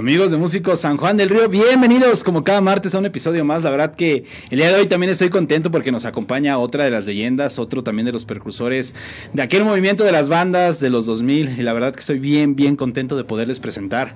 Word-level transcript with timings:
Amigos 0.00 0.30
de 0.30 0.38
Músicos 0.38 0.80
San 0.80 0.96
Juan 0.96 1.18
del 1.18 1.28
Río, 1.28 1.46
bienvenidos 1.50 2.24
como 2.24 2.42
cada 2.42 2.62
martes 2.62 2.94
a 2.94 2.98
un 2.98 3.04
episodio 3.04 3.44
más. 3.44 3.62
La 3.64 3.68
verdad 3.68 3.94
que 3.94 4.24
el 4.48 4.56
día 4.56 4.68
de 4.68 4.76
hoy 4.76 4.86
también 4.86 5.10
estoy 5.10 5.28
contento 5.28 5.70
porque 5.70 5.92
nos 5.92 6.06
acompaña 6.06 6.56
otra 6.56 6.84
de 6.84 6.90
las 6.90 7.04
leyendas, 7.04 7.58
otro 7.58 7.84
también 7.84 8.06
de 8.06 8.12
los 8.12 8.24
precursores 8.24 8.94
de 9.34 9.42
aquel 9.42 9.62
movimiento 9.62 10.02
de 10.02 10.10
las 10.10 10.30
bandas 10.30 10.80
de 10.80 10.88
los 10.88 11.04
2000 11.04 11.58
y 11.58 11.62
la 11.62 11.74
verdad 11.74 11.92
que 11.92 12.00
estoy 12.00 12.18
bien, 12.18 12.56
bien 12.56 12.76
contento 12.76 13.14
de 13.14 13.24
poderles 13.24 13.60
presentar 13.60 14.14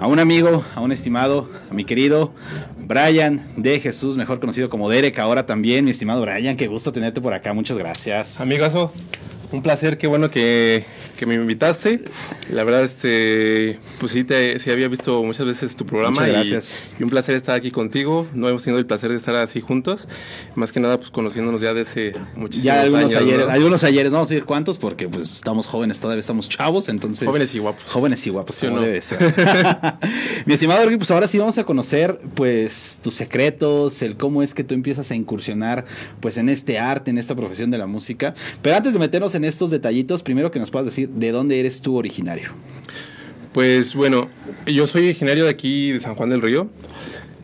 a 0.00 0.08
un 0.08 0.18
amigo, 0.18 0.64
a 0.74 0.80
un 0.80 0.90
estimado, 0.90 1.48
a 1.70 1.74
mi 1.74 1.84
querido 1.84 2.32
Brian 2.80 3.52
de 3.56 3.78
Jesús, 3.78 4.16
mejor 4.16 4.40
conocido 4.40 4.68
como 4.68 4.90
Derek, 4.90 5.16
ahora 5.20 5.46
también, 5.46 5.84
mi 5.84 5.92
estimado 5.92 6.22
Brian, 6.22 6.56
qué 6.56 6.66
gusto 6.66 6.90
tenerte 6.90 7.20
por 7.20 7.34
acá, 7.34 7.52
muchas 7.52 7.78
gracias. 7.78 8.40
Amigazo, 8.40 8.92
un 9.52 9.62
placer, 9.62 9.96
qué 9.96 10.08
bueno 10.08 10.28
que, 10.28 10.84
que, 11.20 11.26
me 11.26 11.34
invitaste. 11.34 12.02
La 12.50 12.64
verdad, 12.64 12.82
este, 12.82 13.78
pues 13.98 14.12
sí, 14.12 14.24
te, 14.24 14.58
sí 14.58 14.70
había 14.70 14.88
visto 14.88 15.22
muchas 15.22 15.46
veces 15.46 15.76
tu 15.76 15.84
programa. 15.84 16.12
Muchas 16.12 16.28
gracias. 16.28 16.72
Y, 16.98 17.02
un 17.02 17.10
placer 17.10 17.36
estar 17.36 17.54
aquí 17.54 17.70
contigo. 17.70 18.26
No 18.32 18.48
hemos 18.48 18.64
tenido 18.64 18.78
el 18.78 18.86
placer 18.86 19.10
de 19.10 19.16
estar 19.16 19.34
así 19.36 19.60
juntos. 19.60 20.08
Más 20.54 20.72
que 20.72 20.80
nada, 20.80 20.98
pues 20.98 21.10
conociéndonos 21.10 21.60
ya 21.60 21.74
desde 21.74 22.14
muchísimos 22.34 22.64
ya 22.64 22.80
algunos 22.80 23.14
años. 23.14 23.22
Ayeres, 23.22 23.48
Algunos 23.48 23.84
ayeres, 23.84 24.10
no 24.10 24.16
vamos 24.16 24.30
a 24.30 24.34
decir 24.34 24.46
cuántos, 24.46 24.78
porque 24.78 25.08
pues 25.08 25.30
estamos 25.30 25.66
jóvenes, 25.66 26.00
todavía 26.00 26.20
estamos 26.20 26.48
chavos, 26.48 26.88
entonces. 26.88 27.28
Jóvenes 27.28 27.54
y 27.54 27.58
guapos. 27.58 27.84
Jóvenes 27.86 28.26
y 28.26 28.30
guapos, 28.30 28.58
como 28.58 28.76
no? 28.76 28.82
debe 28.82 29.02
ser. 29.02 29.20
Mi 30.46 30.54
estimado 30.54 30.80
pues 30.96 31.10
ahora 31.10 31.26
sí 31.26 31.38
vamos 31.38 31.58
a 31.58 31.64
conocer, 31.64 32.18
pues, 32.34 32.98
tus 33.02 33.14
secretos, 33.14 34.02
el 34.02 34.16
cómo 34.16 34.42
es 34.42 34.54
que 34.54 34.64
tú 34.64 34.74
empiezas 34.74 35.10
a 35.10 35.14
incursionar, 35.14 35.84
pues, 36.20 36.38
en 36.38 36.48
este 36.48 36.78
arte, 36.78 37.10
en 37.10 37.18
esta 37.18 37.34
profesión 37.34 37.70
de 37.70 37.78
la 37.78 37.86
música. 37.86 38.34
Pero 38.62 38.76
antes 38.76 38.92
de 38.92 38.98
meternos 38.98 39.34
en 39.34 39.44
estos 39.44 39.70
detallitos, 39.70 40.22
primero 40.22 40.50
que 40.50 40.58
nos 40.58 40.70
puedas 40.70 40.86
decir 40.86 41.09
de 41.14 41.32
dónde 41.32 41.60
eres 41.60 41.80
tú 41.80 41.96
originario. 41.96 42.50
Pues 43.52 43.94
bueno, 43.94 44.28
yo 44.66 44.86
soy 44.86 45.04
originario 45.04 45.44
de 45.44 45.50
aquí, 45.50 45.92
de 45.92 46.00
San 46.00 46.14
Juan 46.14 46.30
del 46.30 46.40
Río. 46.40 46.68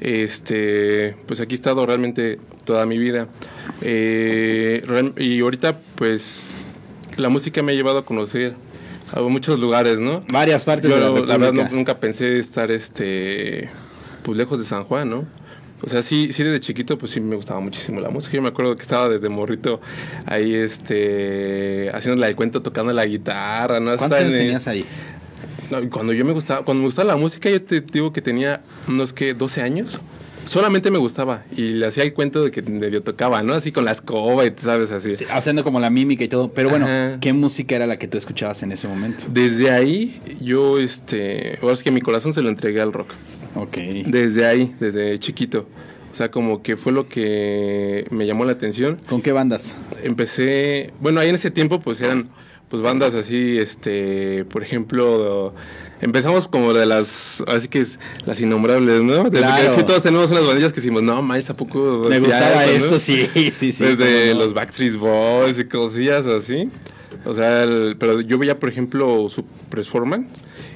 Este, 0.00 1.16
pues 1.26 1.40
aquí 1.40 1.54
he 1.54 1.56
estado 1.56 1.84
realmente 1.84 2.38
toda 2.64 2.86
mi 2.86 2.98
vida. 2.98 3.28
Eh, 3.80 4.84
y 5.16 5.40
ahorita, 5.40 5.80
pues, 5.96 6.54
la 7.16 7.28
música 7.28 7.62
me 7.62 7.72
ha 7.72 7.74
llevado 7.74 7.98
a 7.98 8.04
conocer 8.04 8.54
a 9.12 9.20
muchos 9.22 9.58
lugares, 9.58 9.98
¿no? 9.98 10.22
Varias 10.30 10.64
partes 10.64 10.90
yo, 10.90 10.96
de 10.96 11.02
la, 11.02 11.26
la 11.26 11.38
verdad, 11.38 11.52
no, 11.52 11.76
nunca 11.76 11.98
pensé 11.98 12.38
estar, 12.38 12.70
este, 12.70 13.68
pues, 14.22 14.36
lejos 14.36 14.58
de 14.58 14.64
San 14.64 14.84
Juan, 14.84 15.10
¿no? 15.10 15.24
O 15.82 15.88
sea, 15.88 16.02
sí, 16.02 16.32
sí 16.32 16.42
desde 16.42 16.60
chiquito 16.60 16.98
pues 16.98 17.12
sí 17.12 17.20
me 17.20 17.36
gustaba 17.36 17.60
muchísimo 17.60 18.00
la 18.00 18.10
música. 18.10 18.34
Yo 18.34 18.42
me 18.42 18.48
acuerdo 18.48 18.76
que 18.76 18.82
estaba 18.82 19.08
desde 19.08 19.28
morrito 19.28 19.80
ahí 20.24 20.54
este 20.54 21.90
haciendo 21.92 22.20
la 22.20 22.28
de 22.28 22.34
cuento 22.34 22.62
tocando 22.62 22.92
la 22.92 23.04
guitarra, 23.04 23.80
¿no? 23.80 23.96
¿Cuántos 23.96 24.20
años 24.20 24.32
tenías 24.32 24.66
ahí? 24.68 24.84
No, 25.70 25.88
cuando 25.90 26.12
yo 26.12 26.24
me 26.24 26.32
gustaba, 26.32 26.64
cuando 26.64 26.82
me 26.82 26.88
gustaba 26.88 27.08
la 27.12 27.16
música, 27.16 27.50
yo 27.50 27.62
te 27.62 27.80
digo 27.80 28.12
que 28.12 28.22
tenía 28.22 28.62
unos 28.88 29.12
que 29.12 29.34
12 29.34 29.62
años. 29.62 30.00
Solamente 30.46 30.92
me 30.92 30.98
gustaba 30.98 31.42
y 31.56 31.70
le 31.70 31.86
hacía 31.86 32.04
el 32.04 32.14
cuento 32.14 32.44
de 32.44 32.52
que 32.52 32.62
medio 32.62 33.02
tocaba, 33.02 33.42
¿no? 33.42 33.54
Así 33.54 33.72
con 33.72 33.84
la 33.84 33.90
escoba 33.90 34.46
y 34.46 34.52
sabes 34.56 34.92
así. 34.92 35.16
Sí, 35.16 35.24
haciendo 35.28 35.64
como 35.64 35.80
la 35.80 35.90
mímica 35.90 36.22
y 36.22 36.28
todo. 36.28 36.52
Pero 36.52 36.70
bueno, 36.70 36.86
Ajá. 36.86 37.18
¿qué 37.20 37.32
música 37.32 37.74
era 37.74 37.86
la 37.88 37.98
que 37.98 38.06
tú 38.06 38.16
escuchabas 38.16 38.62
en 38.62 38.70
ese 38.70 38.86
momento? 38.86 39.24
Desde 39.28 39.72
ahí, 39.72 40.20
yo, 40.40 40.78
este, 40.78 41.58
ahora 41.60 41.74
es 41.74 41.82
que 41.82 41.90
mi 41.90 42.00
corazón 42.00 42.32
se 42.32 42.42
lo 42.42 42.48
entregué 42.48 42.80
al 42.80 42.92
rock. 42.92 43.08
Ok. 43.56 43.76
Desde 44.06 44.46
ahí, 44.46 44.74
desde 44.78 45.18
chiquito. 45.18 45.66
O 46.12 46.14
sea, 46.14 46.30
como 46.30 46.62
que 46.62 46.76
fue 46.76 46.92
lo 46.92 47.08
que 47.08 48.06
me 48.10 48.26
llamó 48.26 48.44
la 48.44 48.52
atención. 48.52 48.98
¿Con 49.08 49.20
qué 49.20 49.32
bandas? 49.32 49.76
Empecé, 50.02 50.92
bueno, 51.00 51.20
ahí 51.20 51.28
en 51.28 51.34
ese 51.34 51.50
tiempo 51.50 51.80
pues 51.80 52.00
eran 52.00 52.30
pues 52.68 52.82
bandas 52.82 53.14
así, 53.14 53.58
este, 53.58 54.44
por 54.46 54.62
ejemplo, 54.62 55.54
empezamos 56.00 56.48
como 56.48 56.72
de 56.72 56.84
las, 56.84 57.44
así 57.46 57.68
que 57.68 57.80
es 57.80 57.98
las 58.24 58.40
innombrables, 58.40 59.02
¿no? 59.02 59.24
Desde 59.24 59.44
claro. 59.44 59.68
que 59.68 59.74
sí 59.80 59.86
todos 59.86 60.02
tenemos 60.02 60.30
unas 60.30 60.46
bandillas 60.46 60.72
que 60.72 60.80
decimos, 60.80 61.02
no, 61.02 61.22
más 61.22 61.48
¿a 61.48 61.56
poco? 61.56 62.06
Me 62.08 62.18
gustaba 62.18 62.64
eso, 62.64 62.92
¿no? 62.92 62.98
sí, 62.98 63.28
sí, 63.52 63.72
sí. 63.72 63.84
Desde 63.84 64.34
no? 64.34 64.40
los 64.40 64.54
Backstreet 64.54 64.96
Boys 64.96 65.58
y 65.58 65.64
cosillas 65.64 66.26
así. 66.26 66.70
O 67.24 67.34
sea, 67.34 67.62
el, 67.62 67.96
pero 67.98 68.20
yo 68.20 68.38
veía, 68.38 68.58
por 68.58 68.68
ejemplo, 68.68 69.28
su 69.28 69.44
Performance 69.70 70.28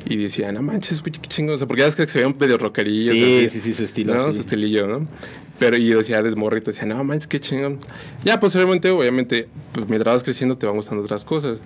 y 0.07 0.17
decía, 0.17 0.51
no 0.53 0.63
manches, 0.63 1.03
qué 1.03 1.11
chingón. 1.13 1.55
O 1.55 1.59
sea, 1.59 1.67
porque 1.67 1.83
ya 1.83 1.89
es 1.89 1.97
que 1.97 2.07
se 2.07 2.19
veían 2.19 2.35
medio 2.39 2.59
rockerillos. 2.59 3.15
Sí, 3.15 3.49
sí, 3.49 3.61
sí, 3.61 3.75
su 3.75 3.85
estilo. 3.85 4.15
¿no? 4.15 4.27
Sí. 4.27 4.35
Su 4.35 4.41
estilillo, 4.41 4.87
¿no? 4.87 5.07
Pero 5.59 5.77
y 5.77 5.87
yo 5.87 5.99
decía, 5.99 6.23
de 6.23 6.35
morrito, 6.35 6.71
decía, 6.71 6.87
no 6.87 7.03
manches, 7.05 7.27
qué 7.27 7.41
chingón. 7.41 7.79
Ya, 8.25 8.41
posteriormente, 8.41 8.91
obviamente, 8.91 9.49
pues 9.73 9.89
mientras 9.89 10.15
vas 10.15 10.25
creciendo 10.25 10.57
te 10.57 10.67
van 10.67 10.77
gustando 10.77 11.05
otras 11.05 11.25
cosas. 11.25 11.59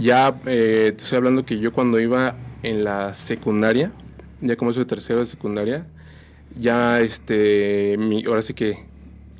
Ya, 0.00 0.40
eh, 0.46 0.92
te 0.96 1.02
estoy 1.02 1.18
hablando 1.18 1.44
que 1.44 1.58
yo 1.58 1.72
cuando 1.72 1.98
iba 1.98 2.36
en 2.62 2.84
la 2.84 3.12
secundaria, 3.14 3.92
ya 4.40 4.56
como 4.56 4.70
eso 4.70 4.80
de 4.80 4.86
tercero 4.86 5.20
de 5.20 5.26
secundaria, 5.26 5.86
ya, 6.58 7.00
este, 7.00 7.96
mi, 7.98 8.24
ahora 8.24 8.42
sí 8.42 8.54
que 8.54 8.78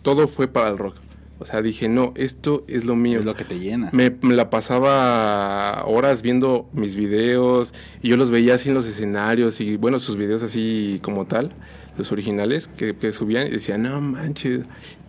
todo 0.03 0.27
fue 0.27 0.49
para 0.49 0.69
el 0.71 0.79
rock. 0.79 0.97
O 1.45 1.47
sea, 1.47 1.61
dije, 1.61 1.91
no, 1.91 2.15
esto 2.17 2.65
es 2.69 2.87
lo 2.87 2.97
mío. 2.97 3.19
Es 3.19 3.27
lo 3.27 3.35
que 3.35 3.45
te 3.45 3.59
llena. 3.59 3.91
Me, 3.93 4.11
me, 4.23 4.35
la 4.35 4.49
pasaba 4.49 5.85
horas 5.85 6.23
viendo 6.23 6.71
mis 6.73 6.97
videos 6.97 7.75
y 8.01 8.09
yo 8.09 8.17
los 8.17 8.31
veía 8.31 8.55
así 8.55 8.71
en 8.71 8.75
los 8.75 8.87
escenarios 8.87 9.61
y, 9.61 9.77
bueno, 9.77 9.99
sus 9.99 10.17
videos 10.17 10.43
así 10.43 11.01
como 11.03 11.27
tal, 11.27 11.53
los 11.99 12.13
originales 12.13 12.67
que, 12.67 12.97
que 12.97 13.13
subían 13.13 13.47
y 13.47 13.51
decía, 13.51 13.77
no 13.77 14.01
manches, 14.01 14.61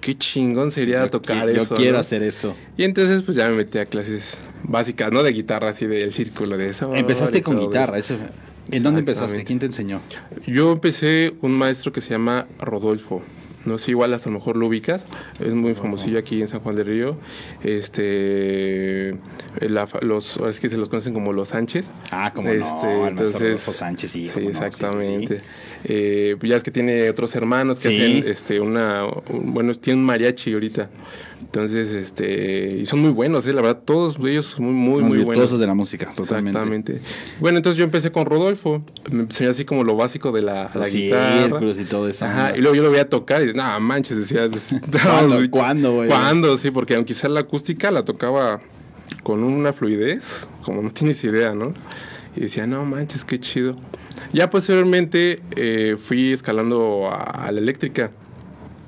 qué 0.02 0.18
chingón 0.18 0.72
sería 0.72 1.06
yo 1.06 1.10
tocar 1.10 1.48
eso. 1.50 1.70
Yo 1.70 1.76
quiero 1.78 1.94
¿no? 1.94 2.00
hacer 2.00 2.22
eso. 2.22 2.54
Y 2.76 2.84
entonces, 2.84 3.22
pues 3.22 3.38
ya 3.38 3.48
me 3.48 3.56
metí 3.56 3.78
a 3.78 3.86
clases 3.86 4.42
básicas, 4.64 5.14
¿no? 5.14 5.24
De 5.24 5.32
guitarra, 5.32 5.70
así 5.70 5.86
del 5.86 6.12
círculo, 6.12 6.58
de 6.58 6.68
eso. 6.68 6.94
Empezaste 6.94 7.42
con 7.44 7.58
guitarra, 7.62 7.98
eso. 7.98 8.18
¿En 8.72 8.84
dónde 8.84 9.00
empezaste? 9.00 9.46
¿Quién 9.46 9.60
te 9.60 9.68
enseñó? 9.68 10.02
Yo 10.46 10.74
empecé 10.74 11.34
un 11.40 11.54
maestro 11.54 11.94
que 11.94 12.02
se 12.02 12.10
llama 12.10 12.46
Rodolfo. 12.60 13.24
No 13.66 13.78
sé, 13.78 13.92
igual 13.92 14.14
hasta 14.14 14.30
a 14.30 14.34
lo 14.34 14.40
mejor 14.40 14.56
lo 14.56 14.68
ubicas. 14.68 15.06
Es 15.40 15.54
muy 15.54 15.76
famosillo 15.76 16.20
aquí 16.20 16.42
en 16.42 16.48
San 16.48 16.60
Juan 16.60 16.76
del 16.76 16.86
Río. 16.86 17.18
Este, 17.64 19.16
la, 19.60 19.88
los, 20.02 20.38
es 20.38 20.60
que 20.60 20.70
se 20.70 20.78
los 20.78 20.90
conocen 20.90 21.14
como 21.14 21.34
los 21.34 21.50
Sánchez. 21.50 21.90
Ah, 22.12 22.32
como 22.34 22.50
este, 22.50 22.64
no, 22.64 23.08
entonces, 23.08 23.40
Rodolfo 23.40 23.74
Sánchez, 23.74 24.12
sí. 24.12 24.30
Sí, 24.30 24.40
exactamente. 24.48 25.36
No, 25.36 25.40
sí, 25.40 25.46
sí, 25.46 25.86
eh, 25.86 26.38
ya 26.42 26.56
es 26.56 26.64
que 26.64 26.72
tiene 26.72 27.10
otros 27.10 27.36
hermanos 27.36 27.80
que 27.82 27.90
hacen 27.90 28.24
este, 28.28 28.60
una, 28.60 29.06
un, 29.06 29.54
bueno, 29.54 29.74
tiene 29.76 30.00
un 30.00 30.06
mariachi 30.06 30.54
ahorita. 30.54 30.90
Entonces, 31.42 31.92
este, 31.92 32.78
y 32.82 32.86
son 32.86 33.00
muy 33.00 33.12
buenos, 33.12 33.46
¿eh? 33.48 33.54
la 33.54 33.62
verdad, 33.62 33.82
todos 33.86 34.18
ellos 34.20 34.46
son 34.46 34.66
muy, 34.66 34.74
muy, 34.74 35.02
Los 35.02 35.10
muy 35.10 35.24
buenos. 35.24 35.60
de 35.60 35.68
la 35.68 35.74
música, 35.74 36.10
totalmente. 36.14 36.50
Exactamente. 36.50 37.02
Bueno, 37.40 37.58
entonces 37.58 37.78
yo 37.78 37.84
empecé 37.84 38.12
con 38.12 38.26
Rodolfo, 38.26 38.84
me 39.12 39.24
enseñó 39.24 39.52
así 39.52 39.64
como 39.64 39.84
lo 39.84 39.96
básico 39.96 40.32
de 40.32 40.42
la, 40.42 40.70
la 40.74 40.90
guitarra. 40.90 41.60
y 41.80 41.86
todo 41.86 42.10
eso. 42.10 42.26
Ajá, 42.26 42.58
y 42.58 42.62
luego 42.62 42.76
yo 42.76 42.84
lo 42.84 42.90
voy 42.90 43.00
a 43.00 43.10
tocar 43.10 43.42
y, 43.44 43.54
no, 43.54 43.80
manches, 43.80 44.18
decías. 44.18 44.52
¿Cuándo, 45.04 45.40
¿Cuándo, 45.50 45.94
güey? 45.94 46.10
¿Cuándo? 46.10 46.58
Sí, 46.58 46.72
porque 46.72 46.96
aunque 46.96 47.14
sea 47.14 47.30
la 47.30 47.42
acústica, 47.42 47.92
la 47.92 48.04
tocaba 48.04 48.62
con 49.24 49.44
una 49.44 49.72
fluidez, 49.74 50.50
como 50.64 50.82
no 50.82 50.90
tienes 50.92 51.24
idea, 51.24 51.54
¿no? 51.54 51.74
Y 52.36 52.42
decía, 52.42 52.68
no 52.68 52.84
manches, 52.86 53.24
qué 53.24 53.40
chido. 53.40 53.76
Ya 54.34 54.50
posteriormente 54.50 55.42
eh, 55.56 55.96
fui 56.00 56.34
escalando 56.34 57.10
a, 57.10 57.22
a 57.24 57.52
la 57.52 57.60
eléctrica. 57.60 58.12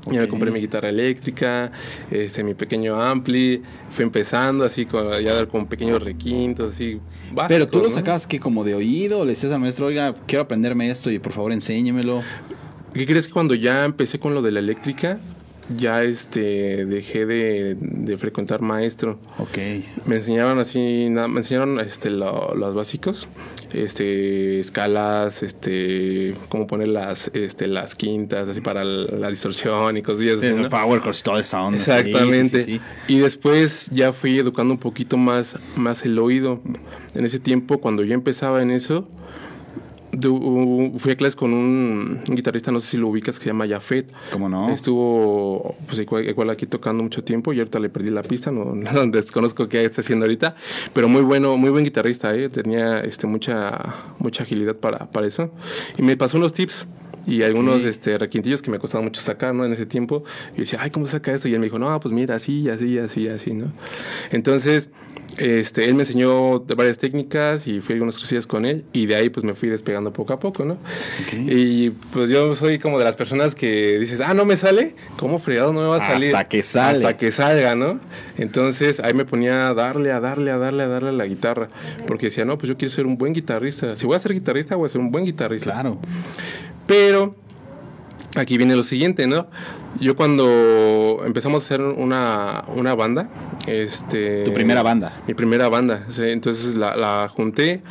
Okay. 0.08 0.18
Ya 0.18 0.22
me 0.22 0.28
compré 0.30 0.52
mi 0.52 0.60
guitarra 0.60 0.90
eléctrica, 0.90 1.72
este, 2.10 2.44
mi 2.44 2.54
pequeño 2.54 3.02
ampli, 3.02 3.62
fui 3.92 4.04
empezando 4.04 4.64
así, 4.64 4.86
con, 4.86 5.12
ya 5.22 5.46
con 5.46 5.68
pequeños 5.68 6.02
requintos, 6.02 6.74
así. 6.74 7.00
Básicos, 7.34 7.48
Pero 7.48 7.68
tú 7.68 7.80
lo 7.80 7.90
¿no? 7.90 7.92
sacabas 7.92 8.26
que 8.26 8.40
como 8.40 8.64
de 8.64 8.74
oído, 8.74 9.26
le 9.26 9.32
decías 9.32 9.52
al 9.52 9.60
maestro, 9.60 9.88
oiga, 9.88 10.16
quiero 10.26 10.44
aprenderme 10.44 10.90
esto 10.90 11.12
y 11.12 11.20
por 11.20 11.34
favor 11.34 11.52
enséñemelo. 11.52 12.24
¿Qué 12.94 13.06
crees 13.06 13.28
que 13.28 13.34
cuando 13.34 13.54
ya 13.54 13.86
empecé 13.86 14.18
con 14.20 14.34
lo 14.34 14.42
de 14.42 14.52
la 14.52 14.60
eléctrica, 14.60 15.20
ya 15.76 16.04
este 16.04 16.86
dejé 16.86 17.26
de, 17.26 17.76
de, 17.80 18.18
frecuentar 18.18 18.62
maestro. 18.62 19.20
Ok. 19.38 19.58
Me 20.06 20.18
enseñaban 20.18 20.60
así, 20.60 21.10
nada, 21.10 21.28
me 21.28 21.40
enseñaron 21.40 21.80
este 21.80 22.10
lo, 22.10 22.56
los 22.56 22.74
básicos, 22.74 23.28
este 23.74 24.60
escalas, 24.60 25.44
este 25.44 26.36
cómo 26.50 26.68
poner 26.68 26.88
las 26.88 27.30
este 27.34 27.68
las 27.68 27.96
quintas 27.96 28.48
así 28.48 28.62
para 28.62 28.84
la 28.84 29.30
distorsión 29.30 29.98
y 29.98 30.02
cosillas 30.02 30.40
sí, 30.40 30.48
así, 30.48 30.60
¿no? 30.62 30.70
power 30.70 31.02
chords, 31.02 31.24
toda 31.24 31.42
esa 31.42 31.62
onda. 31.62 31.78
Exactamente. 31.78 32.64
Sí, 32.64 32.74
sí, 32.74 32.82
y 33.08 33.20
después 33.20 33.90
ya 33.92 34.14
fui 34.14 34.40
educando 34.40 34.74
un 34.74 34.80
poquito 34.80 35.18
más 35.18 35.58
más 35.76 36.06
el 36.06 36.18
oído. 36.20 36.62
En 37.14 37.26
ese 37.26 37.40
tiempo 37.40 37.80
cuando 37.80 38.04
yo 38.04 38.14
empezaba 38.14 38.62
en 38.62 38.72
eso, 38.72 39.08
fui 40.98 41.12
a 41.12 41.16
clases 41.16 41.36
con 41.36 41.54
un, 41.54 42.22
guitarrista, 42.28 42.72
no 42.72 42.82
sé 42.82 42.92
si 42.92 42.98
lo 42.98 43.08
ubicas, 43.08 43.38
que 43.38 43.44
se 43.44 43.50
llama 43.50 43.68
Jafet. 43.68 44.12
¿Cómo 44.32 44.50
no? 44.50 44.70
Estuvo, 44.70 45.76
pues 45.86 46.00
igual, 46.00 46.28
igual, 46.28 46.50
aquí 46.50 46.66
tocando 46.66 47.04
mucho 47.04 47.24
tiempo 47.24 47.54
y 47.54 47.60
ahorita 47.60 47.80
le 47.80 47.90
perdí 47.90 48.10
la 48.10 48.24
pista, 48.24 48.52
no, 48.52 48.76
no 48.76 49.08
desconozco 49.08 49.68
qué 49.68 49.86
está 49.86 50.02
haciendo 50.02 50.26
ahorita, 50.26 50.56
pero 50.94 51.08
muy 51.08 51.22
bueno, 51.22 51.58
muy 51.58 51.70
buen 51.70 51.84
guitarrista, 51.84 52.36
¿eh? 52.36 52.50
tenía 52.50 53.02
este, 53.02 53.28
mucha, 53.28 53.96
mucha 54.20 54.44
agilidad 54.44 54.76
para, 54.76 55.10
para 55.12 55.28
eso. 55.28 55.52
Y 55.98 56.02
me 56.02 56.18
pasó 56.18 56.38
unos 56.38 56.54
tips 56.54 56.88
y 57.28 57.44
algunos 57.44 57.84
este, 57.84 58.18
requintillos 58.18 58.62
que 58.62 58.72
me 58.72 58.80
costaban 58.80 59.04
mucho 59.04 59.22
sacar, 59.22 59.54
¿no? 59.54 59.66
En 59.66 59.74
ese 59.74 59.86
tiempo. 59.86 60.24
Y 60.56 60.62
decía, 60.62 60.80
ay, 60.82 60.92
¿cómo 60.92 61.06
se 61.08 61.12
saca 61.12 61.34
esto? 61.34 61.50
Y 61.50 61.54
él 61.54 61.60
me 61.60 61.66
dijo, 61.66 61.78
no, 61.78 62.00
pues 62.00 62.14
mira, 62.14 62.36
así, 62.36 62.70
así, 62.70 62.98
así, 62.98 63.28
así, 63.28 63.54
¿no? 63.54 63.74
Entonces, 64.32 64.92
Este, 65.38 65.86
él 65.86 65.94
me 65.94 66.04
enseñó 66.04 66.62
varias 66.62 66.98
técnicas 66.98 67.68
y 67.68 67.80
fui 67.82 67.94
a 67.94 67.96
algunas 67.96 68.18
cosillas 68.18 68.48
con 68.48 68.66
él 68.66 68.86
y 68.92 69.06
de 69.06 69.16
ahí 69.16 69.30
pues 69.30 69.44
me 69.44 69.54
fui 69.54 69.70
despegando 69.70 70.12
poco 70.12 70.34
a 70.34 70.40
poco, 70.40 70.66
¿no? 70.66 70.78
Y 71.32 71.92
pues 71.92 72.30
yo 72.30 72.56
soy 72.56 72.80
como 72.80 72.98
de 72.98 73.06
las 73.06 73.16
personas 73.16 73.54
que 73.54 74.00
dices, 74.00 74.20
ah, 74.20 74.34
no 74.34 74.46
me 74.46 74.58
sale, 74.58 74.96
¿cómo 75.18 75.38
fregado 75.38 75.74
no 75.74 75.82
me 75.82 75.88
va 75.88 75.98
a 75.98 76.08
salir? 76.08 76.36
Hasta 76.36 76.48
que 76.50 76.64
sale. 76.64 76.98
Hasta 76.98 77.18
que 77.18 77.32
salga, 77.32 77.76
¿no? 77.76 78.00
Entonces 78.38 79.00
ahí 79.00 79.14
me 79.14 79.26
ponía 79.26 79.70
a 79.70 79.74
darle, 79.74 80.12
a 80.12 80.20
darle, 80.20 80.52
a 80.52 80.58
darle, 80.58 80.84
a 80.84 80.88
darle 80.88 81.10
a 81.10 81.14
la 81.14 81.26
guitarra, 81.26 81.70
porque 82.08 82.28
decía, 82.28 82.46
no, 82.46 82.58
pues 82.58 82.70
yo 82.70 82.78
quiero 82.78 82.94
ser 82.94 83.06
un 83.06 83.18
buen 83.18 83.34
guitarrista. 83.34 83.96
Si 83.96 84.06
voy 84.06 84.16
a 84.16 84.20
ser 84.20 84.34
guitarrista, 84.34 84.76
voy 84.76 84.88
a 84.88 84.90
ser 84.90 85.02
un 85.02 85.12
buen 85.12 85.26
guitarrista. 85.26 85.72
Claro. 85.72 86.00
Pero 86.88 87.36
aquí 88.38 88.58
viene 88.58 88.76
lo 88.76 88.84
siguiente, 88.84 89.28
¿no? 89.28 89.48
Yo 90.00 90.16
cuando 90.16 91.24
empezamos 91.26 91.64
a 91.64 91.66
hacer 91.66 91.82
una, 91.82 92.64
una 92.68 92.96
banda, 92.96 93.30
este... 93.68 94.44
Tu 94.44 94.54
primera 94.54 94.84
banda. 94.84 95.22
Mi 95.28 95.34
primera 95.34 95.70
banda, 95.70 96.06
sí, 96.10 96.24
entonces 96.26 96.76
la, 96.76 96.96
la 96.96 97.30
junté. 97.30 97.82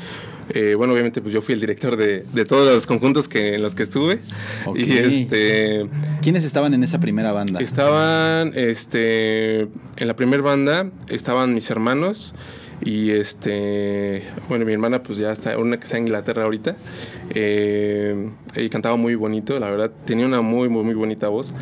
Eh, 0.51 0.75
bueno, 0.77 0.93
obviamente, 0.93 1.21
pues 1.21 1.35
yo 1.35 1.43
fui 1.43 1.55
el 1.55 1.61
director 1.61 1.97
de, 1.97 2.25
de, 2.33 2.45
todos 2.45 2.73
los 2.73 2.87
conjuntos 2.87 3.29
que, 3.29 3.55
en 3.55 3.63
los 3.63 3.75
que 3.75 3.83
estuve. 3.83 4.21
Ok. 4.65 4.79
Y 4.79 4.93
este. 4.93 5.87
¿Quiénes 6.23 6.45
estaban 6.45 6.73
en 6.73 6.85
esa 6.85 7.01
primera 7.01 7.33
banda? 7.33 7.61
Estaban, 7.61 8.53
este. 8.55 9.63
En 9.97 10.07
la 10.07 10.15
primera 10.15 10.43
banda 10.43 10.89
estaban 11.09 11.53
mis 11.53 11.69
hermanos. 11.71 12.33
Y 12.83 13.11
este. 13.11 14.23
Bueno, 14.49 14.65
mi 14.65 14.73
hermana, 14.73 15.03
pues 15.03 15.19
ya 15.19 15.33
está. 15.33 15.59
Una 15.59 15.79
que 15.79 15.85
está 15.85 15.97
en 15.97 16.05
Inglaterra 16.05 16.45
ahorita. 16.45 16.77
Eh, 17.31 18.31
y 18.55 18.69
cantaba 18.69 18.97
muy 18.97 19.15
bonito, 19.15 19.59
la 19.59 19.71
verdad. 19.71 19.91
Tenía 20.05 20.27
una 20.27 20.43
muy, 20.43 20.69
muy, 20.69 20.85
muy 20.85 20.95
bonita 20.95 21.29
voz. 21.29 21.53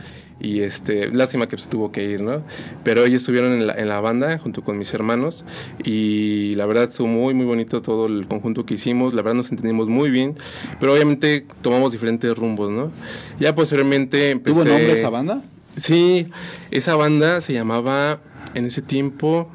Y 0.40 0.60
este, 0.60 1.10
lástima 1.10 1.46
que 1.48 1.56
se 1.56 1.70
tuvo 1.70 1.92
que 1.92 2.02
ir, 2.04 2.20
¿no? 2.20 2.42
Pero 2.82 3.04
ellos 3.04 3.22
estuvieron 3.22 3.52
en 3.52 3.66
la, 3.68 3.74
en 3.74 3.88
la, 3.88 4.00
banda 4.00 4.36
junto 4.38 4.62
con 4.62 4.76
mis 4.76 4.92
hermanos 4.92 5.44
y 5.82 6.54
la 6.56 6.66
verdad 6.66 6.84
estuvo 6.84 7.06
muy, 7.06 7.34
muy 7.34 7.46
bonito 7.46 7.80
todo 7.82 8.06
el 8.06 8.26
conjunto 8.26 8.66
que 8.66 8.74
hicimos. 8.74 9.14
La 9.14 9.22
verdad 9.22 9.36
nos 9.36 9.50
entendimos 9.50 9.88
muy 9.88 10.10
bien, 10.10 10.36
pero 10.80 10.92
obviamente 10.92 11.46
tomamos 11.62 11.92
diferentes 11.92 12.36
rumbos, 12.36 12.70
¿no? 12.70 12.90
Ya 13.38 13.54
posteriormente 13.54 14.30
empecé... 14.30 14.54
¿Tuvo 14.54 14.64
nombre 14.64 14.92
esa 14.92 15.08
banda? 15.08 15.42
Sí, 15.76 16.28
esa 16.72 16.96
banda 16.96 17.40
se 17.40 17.52
llamaba 17.52 18.20
en 18.54 18.66
ese 18.66 18.82
tiempo. 18.82 19.48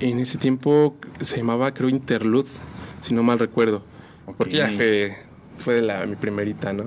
En 0.00 0.18
ese 0.18 0.38
tiempo 0.38 0.96
se 1.20 1.38
llamaba, 1.38 1.72
creo, 1.72 1.88
Interlude, 1.88 2.48
si 3.00 3.14
no 3.14 3.22
mal 3.22 3.38
recuerdo. 3.38 3.82
Okay. 4.24 4.34
Porque 4.36 4.56
ya 4.56 4.68
fue, 4.68 5.16
fue 5.58 5.80
la, 5.80 6.04
mi 6.06 6.16
primerita, 6.16 6.72
¿no? 6.72 6.84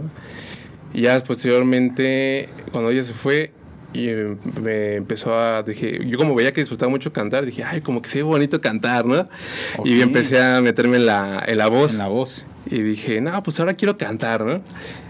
Y 0.94 1.02
ya 1.02 1.24
posteriormente, 1.24 2.50
cuando 2.72 2.90
ella 2.90 3.04
se 3.04 3.14
fue, 3.14 3.52
y 3.94 4.10
me 4.62 4.96
empezó 4.96 5.38
a 5.38 5.64
dije 5.64 6.00
yo 6.06 6.18
como 6.18 6.36
veía 6.36 6.54
que 6.54 6.62
disfrutaba 6.62 6.90
mucho 6.92 7.12
cantar 7.12 7.46
dije 7.46 7.64
ay 7.64 7.82
como 7.82 8.02
que 8.02 8.10
se 8.10 8.20
ve 8.20 8.24
bonito 8.24 8.62
cantar 8.62 9.06
no 9.06 9.28
okay. 9.78 9.94
y 9.94 10.02
empecé 10.02 10.40
a 10.40 10.62
meterme 10.62 10.98
en 10.98 11.08
la, 11.08 11.44
en 11.46 11.58
la 11.58 11.68
voz. 11.68 11.92
En 11.92 11.98
la 11.98 12.08
voz. 12.08 12.46
Y 12.70 12.82
dije 12.82 13.20
no 13.20 13.42
pues 13.42 13.60
ahora 13.60 13.74
quiero 13.74 13.98
cantar 13.98 14.46
no 14.46 14.62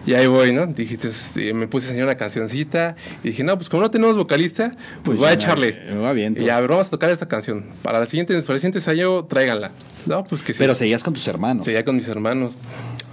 y 0.06 0.14
ahí 0.14 0.28
voy 0.28 0.54
no 0.54 0.66
dije 0.66 0.94
entonces 0.94 1.54
me 1.54 1.68
puse 1.68 1.88
a 1.88 1.90
enseñar 1.90 2.08
una 2.08 2.16
cancioncita 2.16 2.96
y 3.22 3.30
dije 3.30 3.44
no 3.44 3.58
pues 3.58 3.70
como 3.70 3.84
no 3.84 3.92
tenemos 3.92 4.16
vocalista 4.16 4.72
pues, 4.72 5.04
pues 5.04 5.18
voy 5.18 5.28
a 5.28 5.34
echarle 5.34 5.78
me 5.90 5.98
va 5.98 6.14
bien 6.14 6.38
y 6.40 6.46
ya 6.46 6.56
a 6.56 6.62
ver, 6.62 6.70
vamos 6.70 6.88
a 6.88 6.90
tocar 6.92 7.10
esta 7.10 7.28
canción. 7.28 7.66
Para 7.82 8.00
la 8.00 8.06
siguiente 8.06 8.34
para 8.42 8.54
el 8.54 8.60
siguiente 8.62 8.80
ensayo 8.80 9.26
tráiganla 9.26 9.72
no 10.06 10.24
pues 10.24 10.42
que 10.42 10.54
sí 10.54 10.60
pero 10.60 10.74
seguías 10.74 11.04
con 11.04 11.14
tus 11.14 11.28
hermanos. 11.28 11.66
Seguía 11.66 11.84
con 11.84 11.98
mis 11.98 12.08
hermanos. 12.08 12.56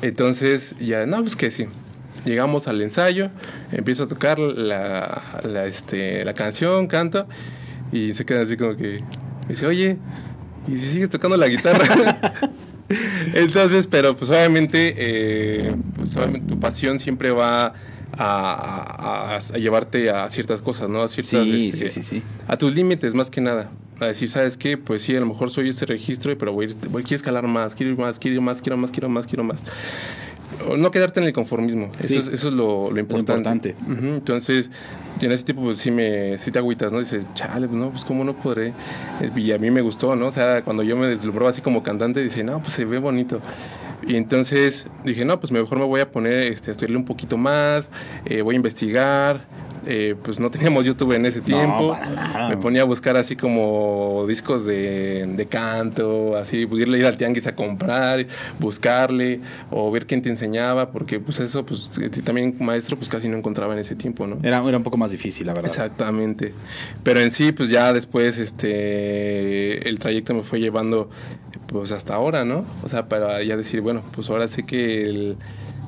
Entonces 0.01 0.77
ya 0.79 1.07
no 1.07 1.23
pues 1.23 1.35
que 1.35 1.51
sí 1.51 1.67
llegamos 2.27 2.69
al 2.69 2.83
ensayo, 2.83 3.31
empiezo 3.73 4.05
a 4.05 4.09
tocar 4.09 4.39
la, 4.39 5.41
la, 5.45 5.67
este, 5.67 6.25
la 6.25 6.35
canción, 6.35 6.89
canto, 6.89 7.27
y 7.93 8.15
se 8.15 8.27
queda 8.27 8.43
así 8.43 8.57
como 8.57 8.77
que, 8.77 9.01
me 9.45 9.49
dice, 9.49 9.67
oye, 9.67 9.97
¿y 10.69 10.79
si 10.79 10.91
sigues 10.91 11.09
tocando 11.09 11.37
la 11.37 11.49
guitarra? 11.49 12.21
Entonces, 13.35 13.87
pero 13.87 14.17
pues 14.17 14.31
obviamente, 14.31 14.95
eh, 14.97 15.75
pues 15.95 16.17
obviamente 16.17 16.49
tu 16.49 16.61
pasión 16.61 16.99
siempre 16.99 17.31
va 17.31 17.67
a, 17.67 17.73
a, 18.19 19.37
a, 19.37 19.59
llevarte 19.59 20.11
a 20.11 20.29
ciertas 20.31 20.63
cosas, 20.63 20.89
¿no? 20.89 21.03
A 21.03 21.09
ciertas, 21.09 21.47
sí, 21.47 21.69
este, 21.69 21.89
sí, 21.89 22.03
sí. 22.03 22.23
A 22.47 22.57
tus 22.57 22.75
límites, 22.75 23.15
más 23.15 23.31
que 23.31 23.41
nada. 23.41 23.71
A 23.99 24.07
decir, 24.07 24.29
¿sabes 24.29 24.57
qué? 24.57 24.77
Pues 24.77 25.03
sí, 25.03 25.17
a 25.17 25.21
lo 25.21 25.27
mejor 25.27 25.51
soy 25.51 25.71
este 25.71 25.87
registro, 25.87 26.37
pero 26.37 26.53
voy, 26.53 26.75
voy 26.91 27.03
quiero 27.03 27.17
escalar 27.17 27.47
más, 27.47 27.75
quiero 27.75 27.93
ir 27.93 27.99
más, 27.99 28.19
quiero 28.19 28.37
ir 28.37 28.41
más, 28.41 28.61
quiero 28.61 28.77
más, 28.77 28.91
quiero 28.93 29.09
más, 29.09 29.27
quiero 29.27 29.45
más 29.45 29.63
no 30.77 30.91
quedarte 30.91 31.21
en 31.21 31.27
el 31.27 31.33
conformismo. 31.33 31.91
Eso, 31.99 32.09
sí, 32.09 32.17
es, 32.17 32.29
eso 32.29 32.49
es 32.49 32.55
lo, 32.55 32.91
lo, 32.91 33.01
importante. 33.01 33.33
Lo 33.33 33.39
importante. 33.39 33.77
Uh 33.87 34.13
-huh. 34.13 34.17
Entonces, 34.17 34.71
en 35.21 35.33
ese 35.33 35.45
tipo, 35.45 35.63
pues 35.63 35.79
sí, 35.79 35.91
me, 35.91 36.39
sí 36.39 36.51
te 36.51 36.59
agüitas, 36.59 36.93
¿no? 36.93 36.99
Dices, 36.99 37.27
chale, 37.35 37.69
pues 37.69 37.79
no, 37.79 37.91
pues 37.91 38.05
cómo 38.05 38.25
no 38.25 38.37
podré. 38.37 38.73
Y 39.35 39.53
a 39.53 39.59
mí 39.59 39.71
me 39.71 39.81
gustó, 39.81 40.15
¿no? 40.17 40.27
O 40.27 40.33
sea, 40.33 40.63
cuando 40.63 40.83
yo 40.83 40.97
me 40.97 41.07
deslumbraba 41.07 41.51
así 41.51 41.63
como 41.63 41.83
cantante, 41.83 42.21
dice, 42.21 42.45
no, 42.45 42.61
pues 42.61 42.75
se 42.75 42.85
ve 42.85 42.99
bonito. 42.99 43.41
Y 44.07 44.17
entonces 44.17 44.89
dije, 45.05 45.25
no, 45.25 45.41
pues 45.41 45.51
mejor 45.51 45.79
me 45.79 45.85
voy 45.85 46.01
a 46.01 46.11
poner 46.11 46.53
este, 46.53 46.71
a 46.71 46.73
estudiarle 46.73 46.97
un 46.97 47.05
poquito 47.05 47.37
más, 47.37 47.91
eh, 48.25 48.43
voy 48.43 48.55
a 48.55 48.57
investigar. 48.57 49.47
Eh, 49.89 50.17
pues 50.21 50.41
no 50.41 50.51
teníamos 50.51 50.85
YouTube 50.85 51.13
en 51.13 51.27
ese 51.27 51.41
tiempo. 51.41 51.97
No, 51.97 52.49
me 52.49 52.57
ponía 52.57 52.83
a 52.83 52.85
buscar 52.85 53.17
así 53.17 53.37
como 53.37 54.25
discos 54.29 54.67
de, 54.67 55.27
de 55.27 55.47
canto, 55.47 56.37
así, 56.37 56.67
pudiera 56.67 56.97
ir 56.97 57.07
al 57.07 57.17
tianguis 57.17 57.47
a 57.47 57.55
comprar, 57.55 58.27
buscarle, 58.59 59.41
o 59.71 59.91
ver 59.93 60.07
quién 60.07 60.23
te 60.23 60.29
enseñaba, 60.29 60.91
porque 60.91 61.21
pues 61.21 61.39
eso, 61.39 61.65
pues 61.65 62.01
también 62.25 62.57
maestro, 62.59 62.97
pues 62.97 63.09
casi 63.09 63.29
no 63.29 63.37
encontraba 63.37 63.75
en 63.75 63.79
ese 63.79 63.95
tiempo, 63.95 64.27
¿no? 64.27 64.39
Era, 64.43 64.63
era 64.67 64.77
un 64.77 64.83
poco 64.83 64.97
más 64.97 65.13
difícil, 65.13 65.47
la 65.47 65.55
verdad. 65.55 65.71
Exactamente. 65.71 66.53
Pero 67.05 67.21
en 67.21 67.31
sí, 67.31 67.53
pues 67.53 67.71
ya 67.71 67.93
después, 67.93 68.39
este, 68.39 69.89
el 69.89 69.99
trayecto 70.01 70.35
me 70.35 70.43
fue 70.43 70.59
llevando, 70.59 71.11
pues 71.69 71.93
hasta 71.93 72.15
ahora, 72.15 72.45
¿no? 72.45 72.65
O 72.83 72.89
sea, 72.89 73.09
para 73.09 73.41
ya 73.45 73.57
decir, 73.57 73.81
bueno, 73.81 74.03
pues 74.13 74.29
ahora 74.31 74.49
sé 74.49 74.65
que 74.65 75.09
el 75.09 75.37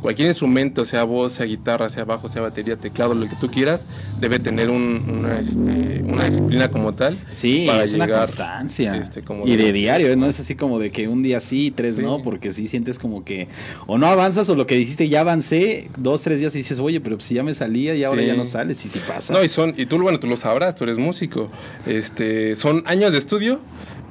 cualquier 0.00 0.28
instrumento, 0.28 0.84
sea 0.84 1.04
voz, 1.04 1.34
sea 1.34 1.46
guitarra, 1.46 1.88
sea 1.88 2.04
bajo, 2.04 2.28
sea 2.28 2.42
batería, 2.42 2.76
teclado, 2.76 3.14
lo 3.14 3.28
que 3.28 3.36
tú 3.36 3.48
quieras, 3.48 3.84
debe 4.20 4.38
tener 4.38 4.70
un, 4.70 5.04
una, 5.08 5.40
este, 5.40 6.02
una, 6.02 6.24
disciplina 6.24 6.68
como 6.68 6.94
tal. 6.94 7.16
Sí, 7.32 7.64
para 7.66 7.84
es 7.84 7.92
llegar, 7.92 8.08
una 8.08 8.18
constancia. 8.18 8.96
Este, 8.96 9.22
y 9.44 9.56
de, 9.56 9.64
de 9.64 9.72
diario, 9.72 10.16
no 10.16 10.26
es 10.26 10.40
así 10.40 10.54
como 10.54 10.78
de 10.78 10.90
que 10.90 11.08
un 11.08 11.22
día 11.22 11.40
sí, 11.40 11.72
tres 11.74 11.96
sí. 11.96 12.02
no, 12.02 12.22
porque 12.22 12.52
sí 12.52 12.66
sientes 12.66 12.98
como 12.98 13.24
que 13.24 13.48
o 13.86 13.98
no 13.98 14.06
avanzas 14.06 14.48
o 14.48 14.54
lo 14.54 14.66
que 14.66 14.76
dijiste 14.76 15.08
ya 15.08 15.20
avancé, 15.20 15.90
dos, 15.96 16.22
tres 16.22 16.40
días 16.40 16.54
y 16.54 16.58
dices, 16.58 16.78
oye, 16.78 17.00
pero 17.00 17.20
si 17.20 17.34
ya 17.34 17.42
me 17.42 17.54
salía 17.54 17.94
y 17.94 18.04
ahora 18.04 18.22
sí. 18.22 18.26
ya 18.26 18.34
no 18.34 18.44
sales, 18.44 18.84
y 18.84 18.88
si 18.88 18.98
pasa. 19.00 19.32
No, 19.32 19.42
y 19.42 19.48
son, 19.48 19.74
y 19.76 19.86
tú, 19.86 19.98
bueno, 19.98 20.20
tú 20.20 20.26
lo 20.26 20.36
sabrás, 20.36 20.74
tú 20.74 20.84
eres 20.84 20.98
músico. 20.98 21.50
Este, 21.86 22.56
son 22.56 22.82
años 22.86 23.12
de 23.12 23.18
estudio 23.18 23.60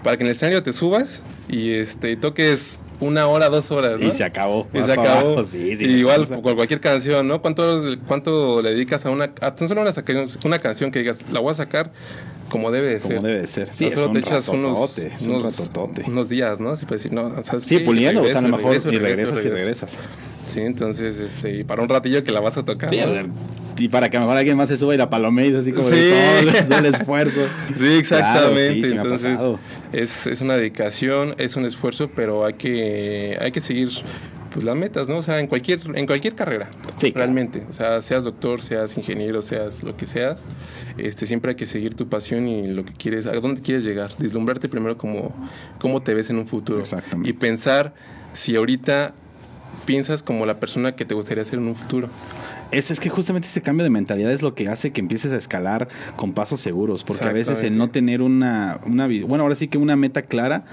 para 0.04 0.18
que 0.18 0.24
en 0.24 0.28
el 0.28 0.36
escenario 0.36 0.64
te 0.64 0.74
subas 0.74 1.22
y 1.50 1.72
este 1.72 2.16
toques 2.16 2.82
una 3.00 3.28
hora, 3.28 3.50
dos 3.50 3.70
horas, 3.72 4.00
¿no? 4.00 4.08
Y 4.08 4.12
se 4.12 4.24
acabó. 4.24 4.68
Y 4.74 4.82
se 4.82 4.92
acabó. 4.92 5.30
Abajo, 5.30 5.44
sí, 5.46 5.76
sí, 5.78 5.86
y 5.86 6.00
igual 6.00 6.26
por 6.28 6.56
cualquier 6.56 6.80
canción, 6.80 7.28
¿no? 7.28 7.42
¿Cuánto, 7.42 7.82
¿Cuánto 8.08 8.62
le 8.62 8.72
dedicas 8.72 9.06
a 9.06 9.12
una, 9.12 9.26
a 9.42 9.56
tan 9.56 9.68
solo 9.68 9.82
una, 9.82 9.92
una 10.46 10.60
canción 10.60 10.92
que 10.92 11.00
digas, 11.00 11.24
la 11.32 11.40
voy 11.40 11.52
a 11.52 11.54
sacar 11.54 11.92
como 12.50 12.72
debe 12.72 12.88
de 12.88 13.00
ser? 13.00 13.16
Como 13.16 13.28
debe 13.28 13.42
de 13.42 13.48
ser. 13.48 13.74
Sí, 13.74 13.92
solo 13.92 14.12
te 14.12 14.20
echas 14.20 14.48
unos, 14.48 14.98
unos, 15.22 15.72
unos, 16.08 16.30
días, 16.30 16.60
¿no? 16.60 16.76
Si 16.76 16.86
puedes 16.86 17.12
no, 17.12 17.44
¿sabes 17.44 17.64
Sí, 17.64 17.80
qué? 17.80 17.86
puliendo, 17.86 18.22
regreso, 18.22 18.40
o 18.40 18.42
sea, 18.42 18.48
a 18.48 18.52
lo 18.52 18.58
mejor 18.58 18.74
regreso, 18.74 18.92
y 18.92 19.00
regresas 19.00 19.36
regreso, 19.36 19.48
y 19.48 19.58
regresas. 19.58 20.00
Sí, 20.54 20.62
entonces, 20.62 21.18
este, 21.18 21.58
y 21.58 21.64
para 21.64 21.84
un 21.84 21.90
ratillo 21.90 22.24
que 22.24 22.32
la 22.32 22.40
vas 22.40 22.58
a 22.58 22.66
tocar. 22.66 22.90
Sí, 22.90 23.00
¿no? 23.00 23.67
Y 23.78 23.90
para 23.90 24.10
que 24.10 24.18
a 24.18 24.20
lo 24.20 24.26
mejor 24.26 24.38
alguien 24.38 24.58
más 24.58 24.70
se 24.70 24.78
suba 24.78 24.94
y 24.96 24.98
la 24.98 25.10
palomee, 25.10 25.56
así 25.56 25.72
como 25.72 25.88
Sí. 25.88 25.96
de 25.96 26.64
todo 26.68 26.80
el 26.80 26.86
esfuerzo. 26.86 27.42
Sí, 27.76 27.98
exactamente. 27.98 28.54
Claro, 28.54 28.74
sí, 28.74 28.84
sí 28.84 28.94
me 28.94 29.00
ha 29.00 29.04
Entonces, 29.04 29.40
es, 29.94 30.28
es 30.28 30.42
una 30.42 30.56
dedicación, 30.56 31.36
es 31.38 31.56
un 31.56 31.66
esfuerzo, 31.66 32.10
pero 32.16 32.46
hay 32.46 32.54
que, 32.54 33.38
hay 33.40 33.52
que 33.52 33.62
seguir 33.62 33.90
pues 34.52 34.64
las 34.66 34.76
metas, 34.78 35.08
¿no? 35.10 35.18
O 35.18 35.22
sea, 35.24 35.40
en 35.40 35.48
cualquier, 35.48 35.82
en 35.94 36.08
cualquier 36.08 36.34
carrera, 36.34 36.70
Sí, 36.96 37.12
claro. 37.12 37.26
realmente. 37.26 37.64
O 37.70 37.74
sea, 37.74 38.02
seas 38.02 38.24
doctor, 38.24 38.62
seas 38.64 38.98
ingeniero, 38.98 39.42
seas 39.42 39.84
lo 39.84 39.96
que 39.98 40.08
seas, 40.08 40.46
este, 40.98 41.26
siempre 41.28 41.52
hay 41.52 41.56
que 41.56 41.66
seguir 41.68 41.94
tu 41.94 42.08
pasión 42.08 42.48
y 42.48 42.68
lo 42.70 42.84
que 42.86 42.94
quieres, 42.94 43.28
a 43.28 43.34
dónde 43.34 43.62
quieres 43.62 43.84
llegar. 43.84 44.12
Deslumbrarte 44.18 44.70
primero 44.70 44.98
como 44.98 45.36
cómo 45.80 46.02
te 46.02 46.14
ves 46.14 46.30
en 46.30 46.38
un 46.38 46.48
futuro. 46.48 46.80
Exactamente. 46.80 47.30
Y 47.30 47.34
pensar 47.34 47.94
si 48.34 48.56
ahorita 48.56 49.14
piensas 49.86 50.24
como 50.24 50.46
la 50.46 50.60
persona 50.60 50.96
que 50.96 51.06
te 51.06 51.14
gustaría 51.14 51.44
ser 51.46 51.60
en 51.60 51.68
un 51.68 51.76
futuro. 51.76 52.10
Es, 52.72 52.92
es 52.92 53.00
que 53.00 53.10
justamente 53.10 53.48
ese 53.48 53.62
cambio 53.62 53.84
de 53.84 53.90
mentalidad 53.90 54.32
es 54.32 54.42
lo 54.42 54.54
que 54.54 54.68
hace 54.68 54.92
que 54.92 55.02
empieces 55.02 55.32
a 55.32 55.38
escalar 55.38 55.88
con 56.16 56.34
pasos 56.34 56.62
seguros, 56.62 57.04
porque 57.04 57.26
a 57.26 57.32
veces 57.32 57.64
el 57.64 57.78
no 57.78 57.90
tener 57.90 58.22
una, 58.22 58.80
una, 58.86 59.08
bueno, 59.26 59.44
ahora 59.44 59.56
sí 59.56 59.68
que 59.68 59.78
una 59.78 59.96
meta 59.96 60.24
clara, 60.24 60.66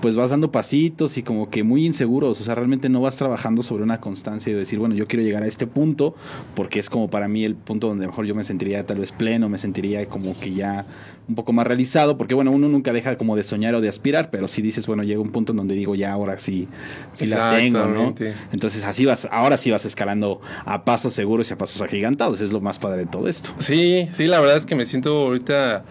pues 0.00 0.14
vas 0.14 0.30
dando 0.30 0.50
pasitos 0.50 1.18
y 1.18 1.22
como 1.22 1.48
que 1.50 1.62
muy 1.62 1.86
inseguros, 1.86 2.40
o 2.40 2.44
sea, 2.44 2.54
realmente 2.54 2.88
no 2.88 3.00
vas 3.00 3.16
trabajando 3.16 3.62
sobre 3.62 3.82
una 3.82 4.00
constancia 4.00 4.52
y 4.52 4.54
decir, 4.54 4.78
bueno, 4.78 4.94
yo 4.94 5.06
quiero 5.06 5.24
llegar 5.24 5.42
a 5.42 5.46
este 5.46 5.66
punto, 5.66 6.14
porque 6.54 6.78
es 6.78 6.90
como 6.90 7.08
para 7.08 7.28
mí 7.28 7.44
el 7.44 7.54
punto 7.54 7.88
donde 7.88 8.06
mejor 8.06 8.26
yo 8.26 8.34
me 8.34 8.44
sentiría 8.44 8.84
tal 8.84 8.98
vez 8.98 9.12
pleno, 9.12 9.48
me 9.48 9.58
sentiría 9.58 10.06
como 10.06 10.38
que 10.38 10.52
ya 10.52 10.84
un 11.28 11.34
poco 11.34 11.52
más 11.52 11.66
realizado, 11.66 12.16
porque 12.16 12.34
bueno, 12.34 12.52
uno 12.52 12.68
nunca 12.68 12.92
deja 12.92 13.16
como 13.18 13.36
de 13.36 13.44
soñar 13.44 13.74
o 13.74 13.80
de 13.80 13.88
aspirar, 13.88 14.30
pero 14.30 14.48
si 14.48 14.62
dices, 14.62 14.86
bueno, 14.86 15.02
llega 15.02 15.20
un 15.20 15.30
punto 15.30 15.52
en 15.52 15.58
donde 15.58 15.74
digo, 15.74 15.94
ya 15.94 16.12
ahora 16.12 16.38
sí, 16.38 16.68
sí 17.12 17.26
las 17.26 17.56
tengo, 17.56 17.86
¿no? 17.86 18.14
Entonces 18.52 18.84
así 18.84 19.04
vas, 19.04 19.26
ahora 19.30 19.56
sí 19.56 19.70
vas 19.70 19.84
escalando 19.84 20.40
a 20.64 20.84
pasos 20.84 21.14
seguros 21.14 21.50
y 21.50 21.54
a 21.54 21.58
pasos 21.58 21.82
agigantados, 21.82 22.40
es 22.40 22.52
lo 22.52 22.60
más 22.60 22.78
padre 22.78 22.98
de 22.98 23.06
todo 23.06 23.28
esto. 23.28 23.50
Sí, 23.58 24.08
sí, 24.12 24.26
la 24.26 24.40
verdad 24.40 24.56
es 24.56 24.66
que 24.66 24.74
me 24.74 24.84
siento 24.84 25.26
ahorita 25.26 25.84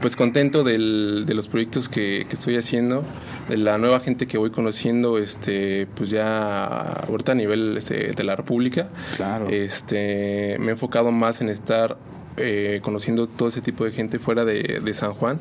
pues 0.00 0.16
contento 0.16 0.64
del, 0.64 1.24
de 1.26 1.32
los 1.32 1.48
proyectos 1.48 1.88
que, 1.88 2.26
que, 2.28 2.34
estoy 2.34 2.56
haciendo, 2.56 3.04
de 3.48 3.56
la 3.56 3.78
nueva 3.78 4.00
gente 4.00 4.26
que 4.26 4.36
voy 4.36 4.50
conociendo, 4.50 5.16
este, 5.16 5.86
pues 5.94 6.10
ya 6.10 6.66
ahorita 7.08 7.32
a 7.32 7.34
nivel 7.34 7.78
este, 7.78 8.12
de 8.12 8.24
la 8.24 8.36
República. 8.36 8.88
Claro. 9.16 9.48
Este, 9.48 10.58
me 10.58 10.66
he 10.66 10.70
enfocado 10.72 11.10
más 11.10 11.40
en 11.40 11.48
estar 11.48 11.96
eh, 12.36 12.80
conociendo 12.82 13.26
todo 13.26 13.48
ese 13.48 13.60
tipo 13.60 13.84
de 13.84 13.92
gente 13.92 14.18
fuera 14.18 14.44
de, 14.44 14.80
de 14.82 14.94
San 14.94 15.14
Juan 15.14 15.38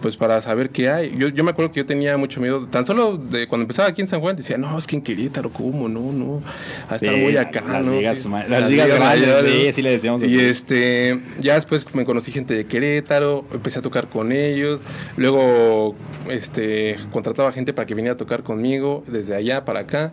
pues 0.00 0.16
para 0.16 0.40
saber 0.40 0.70
qué 0.70 0.90
hay. 0.90 1.14
Yo, 1.16 1.28
yo 1.28 1.44
me 1.44 1.50
acuerdo 1.50 1.72
que 1.72 1.80
yo 1.80 1.86
tenía 1.86 2.16
mucho 2.16 2.40
miedo, 2.40 2.66
tan 2.66 2.86
solo 2.86 3.16
de 3.16 3.46
cuando 3.46 3.64
empezaba 3.64 3.88
aquí 3.88 4.00
en 4.00 4.08
San 4.08 4.20
Juan, 4.20 4.36
decía, 4.36 4.58
no, 4.58 4.78
es 4.78 4.86
que 4.86 4.96
en 4.96 5.02
Querétaro, 5.02 5.50
¿cómo? 5.50 5.88
No, 5.88 6.12
no, 6.12 6.42
a 6.88 6.96
estar 6.96 7.14
muy 7.14 7.36
acá, 7.36 7.62
las 7.66 7.84
¿no? 7.84 7.92
Ligas, 7.96 8.26
las, 8.48 8.70
ligas, 8.70 8.88
grandes, 8.88 9.44
sí, 9.44 9.72
sí 9.74 9.82
le 9.82 9.90
decíamos 9.90 10.22
así. 10.22 10.34
Y 10.34 10.38
este, 10.40 11.20
ya 11.40 11.54
después 11.54 11.86
me 11.94 12.04
conocí 12.04 12.32
gente 12.32 12.54
de 12.54 12.66
Querétaro, 12.66 13.44
empecé 13.52 13.78
a 13.78 13.82
tocar 13.82 14.08
con 14.08 14.32
ellos, 14.32 14.80
luego 15.16 15.94
este, 16.28 16.96
contrataba 17.12 17.52
gente 17.52 17.72
para 17.72 17.86
que 17.86 17.94
viniera 17.94 18.14
a 18.14 18.18
tocar 18.18 18.42
conmigo, 18.42 19.04
desde 19.06 19.34
allá 19.34 19.64
para 19.64 19.80
acá, 19.80 20.12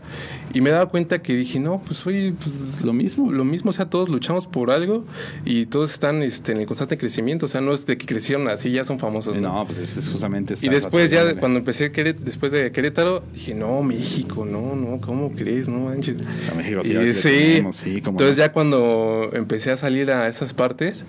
y 0.53 0.62
me 0.62 0.70
daba 0.70 0.88
cuenta 0.88 1.22
que 1.22 1.34
dije, 1.34 1.60
no, 1.60 1.82
pues 1.86 2.06
oye, 2.06 2.34
pues 2.44 2.82
lo 2.84 2.94
mismo, 2.94 3.32
lo 3.32 3.46
mismo, 3.46 3.70
o 3.70 3.74
sea, 3.74 3.89
todos 3.89 4.10
luchamos 4.10 4.48
por 4.48 4.72
algo 4.72 5.06
y 5.46 5.65
todos 5.65 5.91
están 5.94 6.24
este, 6.24 6.51
en 6.51 6.60
el 6.60 6.65
constante 6.65 6.98
crecimiento, 6.98 7.46
o 7.46 7.50
sea, 7.50 7.62
no 7.62 7.74
es 7.74 7.86
de 7.86 7.98
que 7.98 8.06
crecieron 8.06 8.48
así, 8.48 8.72
ya 8.72 8.84
son 8.84 9.00
famosos. 9.00 9.36
No, 9.36 9.53
no 9.53 9.65
pues 9.65 9.76
es 9.77 10.10
justamente 10.10 10.55
Y 10.62 10.69
después 10.69 11.12
ya 11.12 11.36
cuando 11.36 11.60
empecé 11.60 11.89
después 11.89 12.51
de 12.51 12.72
Querétaro, 12.72 13.24
dije, 13.34 13.53
no, 13.53 13.81
México, 13.84 14.46
no, 14.46 14.75
no, 14.75 15.00
¿cómo 15.01 15.31
crees? 15.34 15.67
No 15.67 15.79
manches. 15.79 16.17
México 16.55 16.84
sí, 16.84 16.93
y, 16.93 17.13
sí, 17.13 17.63
sí 17.72 17.93
Entonces 17.98 18.38
ya 18.38 18.51
cuando 18.51 19.29
empecé 19.34 19.72
a 19.72 19.77
salir 19.77 20.12
a 20.12 20.27
esas 20.27 20.53
partes, 20.53 21.05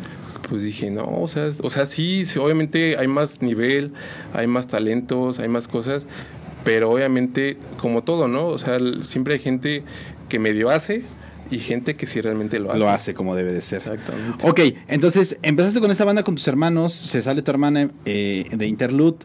pues 0.48 0.62
dije, 0.62 0.90
no, 0.90 1.04
o 1.20 1.28
sea, 1.28 1.50
o 1.62 1.70
sea 1.70 1.86
sí, 1.86 2.24
sí, 2.24 2.38
obviamente 2.38 2.96
hay 2.98 3.08
más 3.08 3.42
nivel, 3.42 3.92
hay 4.32 4.46
más 4.46 4.66
talentos, 4.66 5.38
hay 5.38 5.48
más 5.48 5.68
cosas, 5.68 6.06
pero 6.64 6.90
obviamente, 6.90 7.56
como 7.78 8.02
todo, 8.02 8.28
¿no? 8.28 8.46
O 8.46 8.58
sea, 8.58 8.78
siempre 9.02 9.34
hay 9.34 9.40
gente 9.40 9.82
que 10.28 10.38
medio 10.38 10.70
hace, 10.70 11.02
y 11.50 11.58
gente 11.58 11.96
que 11.96 12.06
sí 12.06 12.20
realmente 12.20 12.58
lo 12.58 12.70
hace. 12.70 12.78
Lo 12.78 12.90
hace 12.90 13.14
como 13.14 13.34
debe 13.34 13.52
de 13.52 13.60
ser. 13.60 13.78
Exactamente. 13.78 14.48
Ok, 14.48 14.60
entonces 14.88 15.38
empezaste 15.42 15.80
con 15.80 15.90
esa 15.90 16.04
banda 16.04 16.22
con 16.22 16.34
tus 16.34 16.46
hermanos, 16.48 16.92
se 16.92 17.22
sale 17.22 17.42
tu 17.42 17.50
hermana 17.50 17.90
eh, 18.04 18.46
de 18.50 18.66
Interlude, 18.66 19.18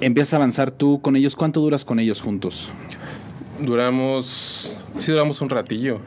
empiezas 0.00 0.34
a 0.34 0.36
avanzar 0.36 0.70
tú 0.70 1.00
con 1.00 1.16
ellos. 1.16 1.36
¿Cuánto 1.36 1.60
duras 1.60 1.84
con 1.84 1.98
ellos 1.98 2.20
juntos? 2.20 2.68
Duramos, 3.60 4.76
sí 4.98 5.12
duramos 5.12 5.40
un 5.40 5.48
ratillo, 5.48 6.00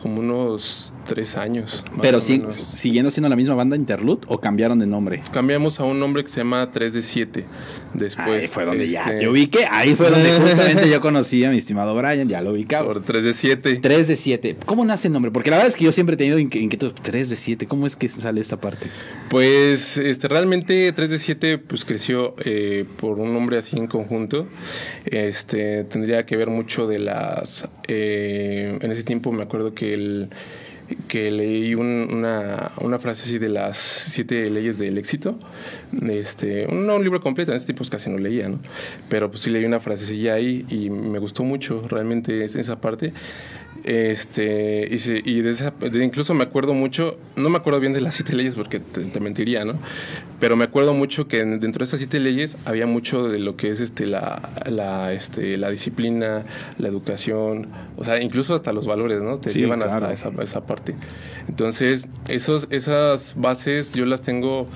como 0.00 0.20
unos 0.20 0.94
tres 1.06 1.36
años. 1.36 1.84
Pero 2.00 2.20
sí, 2.20 2.42
siguiendo 2.50 3.10
siendo 3.10 3.28
la 3.28 3.36
misma 3.36 3.54
banda 3.54 3.76
Interlude 3.76 4.26
o 4.28 4.38
cambiaron 4.38 4.78
de 4.78 4.86
nombre? 4.86 5.22
Cambiamos 5.32 5.80
a 5.80 5.84
un 5.84 5.98
nombre 5.98 6.22
que 6.22 6.28
se 6.28 6.40
llama 6.40 6.70
3 6.70 6.92
de 6.92 7.02
7. 7.02 7.46
Después. 7.94 8.42
Ahí 8.42 8.48
fue 8.48 8.64
donde 8.64 8.88
ya 8.88 9.04
este, 9.04 9.20
te 9.20 9.28
ubiqué. 9.28 9.66
Ahí 9.70 9.94
fue 9.94 10.10
donde 10.10 10.32
justamente 10.40 10.90
yo 10.90 11.00
conocí 11.00 11.44
a 11.44 11.50
mi 11.50 11.58
estimado 11.58 11.94
Brian, 11.94 12.28
ya 12.28 12.42
lo 12.42 12.52
ubicaba. 12.52 12.86
Por 12.86 13.02
3 13.02 13.22
de 13.22 13.34
7. 13.34 13.78
3 13.80 14.08
de 14.08 14.16
7. 14.16 14.56
¿Cómo 14.66 14.84
nace 14.84 15.08
el 15.08 15.14
nombre? 15.14 15.30
Porque 15.30 15.50
la 15.50 15.56
verdad 15.56 15.68
es 15.68 15.76
que 15.76 15.84
yo 15.84 15.92
siempre 15.92 16.14
he 16.14 16.16
tenido 16.16 16.38
inquietud. 16.38 16.92
3 17.00 17.30
de 17.30 17.36
7. 17.36 17.66
¿Cómo 17.66 17.86
es 17.86 17.96
que 17.96 18.08
sale 18.08 18.40
esta 18.40 18.60
parte? 18.60 18.88
Pues 19.30 19.96
este, 19.96 20.28
realmente 20.28 20.92
3 20.92 21.08
de 21.08 21.18
7 21.18 21.58
pues, 21.58 21.84
creció 21.84 22.34
eh, 22.44 22.84
por 22.96 23.18
un 23.18 23.32
nombre 23.32 23.58
así 23.58 23.76
en 23.76 23.86
conjunto. 23.86 24.48
Este, 25.04 25.84
tendría 25.84 26.26
que 26.26 26.36
ver 26.36 26.50
mucho 26.50 26.86
de 26.86 26.98
las. 26.98 27.68
Eh, 27.86 28.78
en 28.80 28.90
ese 28.90 29.04
tiempo 29.04 29.30
me 29.32 29.42
acuerdo 29.44 29.74
que 29.74 29.94
el 29.94 30.30
que 31.08 31.30
leí 31.30 31.74
una, 31.74 32.72
una, 32.80 32.98
frase 32.98 33.22
así 33.24 33.38
de 33.38 33.48
las 33.48 33.76
siete 33.76 34.50
leyes 34.50 34.78
del 34.78 34.98
éxito. 34.98 35.38
Este, 36.10 36.66
no 36.66 36.96
un 36.96 37.02
libro 37.02 37.20
completo, 37.20 37.52
en 37.52 37.56
este 37.56 37.72
tiempo 37.72 37.88
casi 37.90 38.10
no 38.10 38.18
leía, 38.18 38.48
¿no? 38.48 38.58
Pero 39.08 39.30
pues 39.30 39.42
sí 39.42 39.50
leí 39.50 39.64
una 39.64 39.80
frasecilla 39.80 40.34
ahí 40.34 40.66
y 40.68 40.90
me 40.90 41.18
gustó 41.18 41.44
mucho 41.44 41.82
realmente 41.88 42.44
esa 42.44 42.80
parte. 42.80 43.12
Este, 43.84 44.88
y, 44.90 45.30
y 45.30 45.42
de 45.42 46.04
incluso 46.04 46.32
me 46.32 46.42
acuerdo 46.42 46.72
mucho, 46.72 47.18
no 47.36 47.50
me 47.50 47.58
acuerdo 47.58 47.80
bien 47.80 47.92
de 47.92 48.00
las 48.00 48.14
siete 48.14 48.34
leyes 48.34 48.54
porque 48.54 48.80
te, 48.80 49.20
mentiría, 49.20 49.66
¿no? 49.66 49.74
Pero 50.40 50.56
me 50.56 50.64
acuerdo 50.64 50.94
mucho 50.94 51.28
que 51.28 51.44
dentro 51.44 51.80
de 51.80 51.84
esas 51.84 52.00
siete 52.00 52.18
leyes 52.18 52.56
había 52.64 52.86
mucho 52.86 53.28
de 53.28 53.38
lo 53.38 53.56
que 53.56 53.68
es 53.68 53.80
este, 53.80 54.06
la, 54.06 54.54
la, 54.64 55.12
este, 55.12 55.58
la 55.58 55.68
disciplina, 55.68 56.44
la 56.78 56.88
educación, 56.88 57.68
o 57.96 58.04
sea, 58.04 58.22
incluso 58.22 58.54
hasta 58.54 58.72
los 58.72 58.86
valores, 58.86 59.20
¿no? 59.20 59.38
Te 59.38 59.50
llevan 59.50 59.82
hasta 59.82 60.12
esa, 60.14 60.30
esa 60.42 60.66
parte. 60.66 60.73
Entonces, 61.48 62.06
esas 62.28 63.34
bases 63.36 63.94
yo 63.94 64.06
las 64.06 64.22
tengo, 64.22 64.66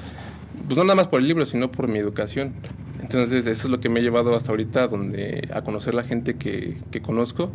pues 0.67 0.77
no 0.77 0.85
nada 0.85 0.95
más 0.95 1.09
por 1.09 1.21
el 1.21 1.29
libro, 1.29 1.47
sino 1.47 1.71
por 1.71 1.89
mi 1.89 1.99
educación. 1.99 2.55
Entonces 3.01 3.47
eso 3.47 3.69
es 3.69 3.71
lo 3.71 3.81
que 3.81 3.89
me 3.89 4.01
ha 4.01 4.03
llevado 4.03 4.35
hasta 4.37 4.51
ahorita 4.51 4.89
donde, 4.89 5.49
a 5.55 5.63
conocer 5.63 5.95
la 5.95 6.03
gente 6.03 6.35
que, 6.35 6.77
que 6.91 7.01
conozco 7.01 7.51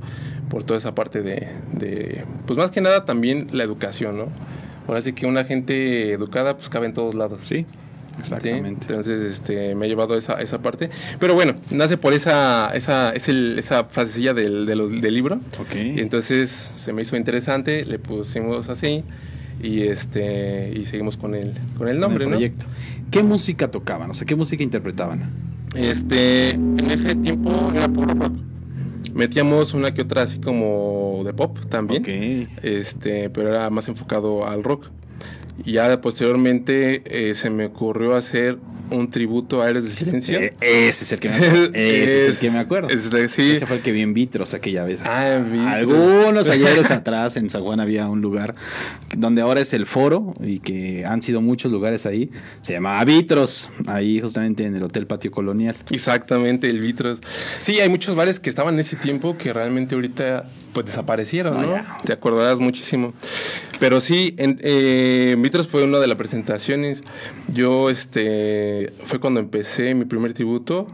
por 0.50 0.64
toda 0.64 0.78
esa 0.80 0.96
parte 0.96 1.22
de, 1.22 1.48
de, 1.74 2.24
pues 2.48 2.58
más 2.58 2.72
que 2.72 2.82
nada 2.82 3.06
también 3.06 3.50
la 3.52 3.64
educación, 3.64 4.18
¿no? 4.18 4.28
Ahora 4.88 5.02
sí 5.02 5.14
que 5.14 5.26
una 5.26 5.44
gente 5.44 6.12
educada 6.12 6.56
pues 6.56 6.70
cabe 6.70 6.88
en 6.88 6.94
todos 6.94 7.14
lados. 7.14 7.42
Sí. 7.44 7.66
Exactamente. 8.20 8.88
Entonces, 8.90 9.22
este, 9.22 9.76
me 9.76 9.86
ha 9.86 9.90
llevado 9.90 10.16
esa, 10.18 10.42
esa 10.42 10.60
parte. 10.60 10.90
Pero 11.20 11.34
bueno, 11.34 11.56
nace 11.72 11.98
por 11.98 12.14
esa, 12.14 12.72
esa, 12.74 13.12
es 13.12 13.28
el, 13.28 13.58
esa 13.60 13.86
frasecilla 13.86 14.34
del, 14.34 14.66
del, 14.66 15.02
del 15.02 15.14
libro. 15.14 15.40
Okay. 15.60 15.96
Y 15.98 16.00
entonces 16.00 16.50
se 16.50 16.94
me 16.94 17.02
hizo 17.02 17.16
interesante, 17.18 17.86
le 17.86 18.00
pusimos 18.00 18.70
así 18.70 19.04
y 19.62 19.84
este 19.84 20.74
y 20.76 20.86
seguimos 20.86 21.16
con 21.16 21.36
el 21.36 21.54
con 21.78 21.88
el 21.88 22.00
nombre, 22.00 22.26
con 22.26 22.34
el 22.34 22.40
proyecto. 22.40 22.66
¿no? 22.66 23.12
¿Qué 23.12 23.24
música 23.24 23.72
tocaban? 23.72 24.12
O 24.12 24.14
sea, 24.14 24.26
¿qué 24.26 24.36
música 24.36 24.64
interpretaban? 24.64 25.32
Este, 25.76 26.52
en 26.52 26.92
ese 26.92 27.16
tiempo 27.16 27.72
era 27.74 27.88
puro 27.88 28.14
rock. 28.14 28.34
Metíamos 29.14 29.74
una 29.74 29.94
que 29.94 30.02
otra 30.02 30.24
así 30.24 30.40
como 30.40 31.22
de 31.24 31.34
pop 31.34 31.58
también. 31.70 32.02
Okay. 32.02 32.48
Este, 32.62 33.30
pero 33.30 33.50
era 33.50 33.70
más 33.70 33.88
enfocado 33.88 34.48
al 34.48 34.64
rock. 34.64 34.88
Y 35.66 35.74
ya 35.74 36.02
posteriormente 36.02 37.04
eh, 37.06 37.36
se 37.36 37.50
me 37.50 37.66
ocurrió 37.66 38.16
hacer 38.16 38.58
un 38.90 39.10
tributo 39.10 39.62
a 39.62 39.68
Aires 39.68 39.84
de 39.84 39.90
Silencio. 39.90 40.40
Eh, 40.40 40.54
ese 40.62 41.06
es 41.06 41.12
el 41.12 41.20
que 41.20 41.30
me 41.30 41.36
acuerdo. 41.36 41.64
Ese 41.74 42.18
es, 42.18 42.36
el 42.36 42.38
que 42.38 42.52
me 42.52 42.60
acuerdo. 42.60 42.90
Sí. 42.90 43.52
ese 43.52 43.66
fue 43.66 43.78
el 43.78 43.82
que 43.82 43.92
vi 43.92 44.02
en 44.02 44.14
Vitros 44.14 44.54
aquella 44.54 44.84
vez. 44.84 45.02
Ah, 45.04 45.36
en 45.36 45.52
Vitros. 45.52 45.74
Algunos 45.74 46.50
ayeres 46.50 46.92
atrás 46.92 47.36
en 47.36 47.50
San 47.50 47.64
Juan 47.64 47.80
había 47.80 48.08
un 48.08 48.22
lugar 48.22 48.56
donde 49.16 49.42
ahora 49.42 49.62
es 49.62 49.74
el 49.74 49.86
foro 49.86 50.34
y 50.42 50.60
que 50.60 51.06
han 51.06 51.22
sido 51.22 51.42
muchos 51.42 51.72
lugares 51.72 52.06
ahí. 52.06 52.30
Se 52.62 52.74
llamaba 52.74 53.04
Vitros, 53.06 53.70
ahí 53.88 54.20
justamente 54.22 54.66
en 54.66 54.76
el 54.76 54.84
Hotel 54.84 55.08
Patio 55.08 55.32
Colonial. 55.32 55.76
Exactamente, 55.92 56.70
el 56.70 56.80
Vitros. 56.80 57.20
Sí, 57.62 57.80
hay 57.80 57.90
muchos 57.90 58.16
bares 58.16 58.40
que 58.40 58.50
estaban 58.50 58.76
en 58.76 58.82
ese 58.82 58.96
tiempo 58.96 59.38
que 59.38 59.54
realmente 59.54 59.96
ahorita 59.96 60.50
pues 60.74 60.88
desaparecieron, 60.88 61.62
¿no? 61.62 61.78
¿no? 61.78 61.84
Te 62.04 62.14
acordarás 62.14 62.60
muchísimo. 62.60 63.14
Pero 63.80 64.00
sí, 64.02 64.34
en, 64.38 64.60
eh, 64.62 65.36
Vitros 65.38 65.68
fue 65.68 65.84
una 65.84 66.00
de 66.00 66.08
las 66.08 66.18
presentaciones. 66.18 67.04
Yo, 67.54 67.90
este, 67.90 68.92
fue 69.06 69.20
cuando 69.20 69.40
empecé 69.40 69.94
mi 69.94 70.06
primer 70.06 70.34
tributo. 70.34 70.88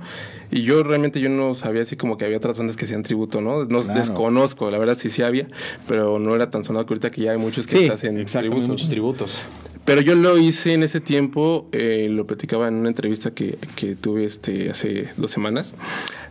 Y 0.52 0.64
yo 0.64 0.82
realmente 0.82 1.20
yo 1.20 1.30
no 1.30 1.54
sabía 1.54 1.84
así 1.84 1.96
como 1.96 2.18
que 2.18 2.26
había 2.26 2.38
otras 2.38 2.58
bandas 2.58 2.76
que 2.76 2.86
hacían 2.86 3.04
tributo, 3.04 3.40
¿no? 3.40 3.66
No 3.66 3.82
Claro. 3.84 4.00
desconozco, 4.00 4.72
la 4.72 4.80
verdad 4.80 4.98
sí 5.00 5.12
sí 5.12 5.22
había, 5.22 5.48
pero 5.88 6.18
no 6.18 6.34
era 6.36 6.50
tan 6.50 6.64
sonado 6.64 6.88
que 6.88 6.94
ahorita 6.96 7.12
que 7.12 7.22
ya 7.22 7.32
hay 7.34 7.38
muchos 7.38 7.68
que 7.68 7.78
Sí, 7.78 7.88
hacen 7.88 8.26
tributos. 8.26 8.68
muchos 8.70 8.90
tributos. 8.90 9.42
Pero 9.86 10.02
yo 10.02 10.16
lo 10.16 10.40
hice 10.40 10.74
en 10.74 10.82
ese 10.82 11.02
tiempo, 11.02 11.68
eh, 11.72 12.08
lo 12.10 12.26
platicaba 12.26 12.68
en 12.68 12.74
una 12.76 12.90
entrevista 12.90 13.30
que, 13.32 13.60
que 13.76 13.96
tuve 13.96 14.26
este, 14.26 14.72
hace 14.72 15.10
dos 15.18 15.30
semanas. 15.30 15.76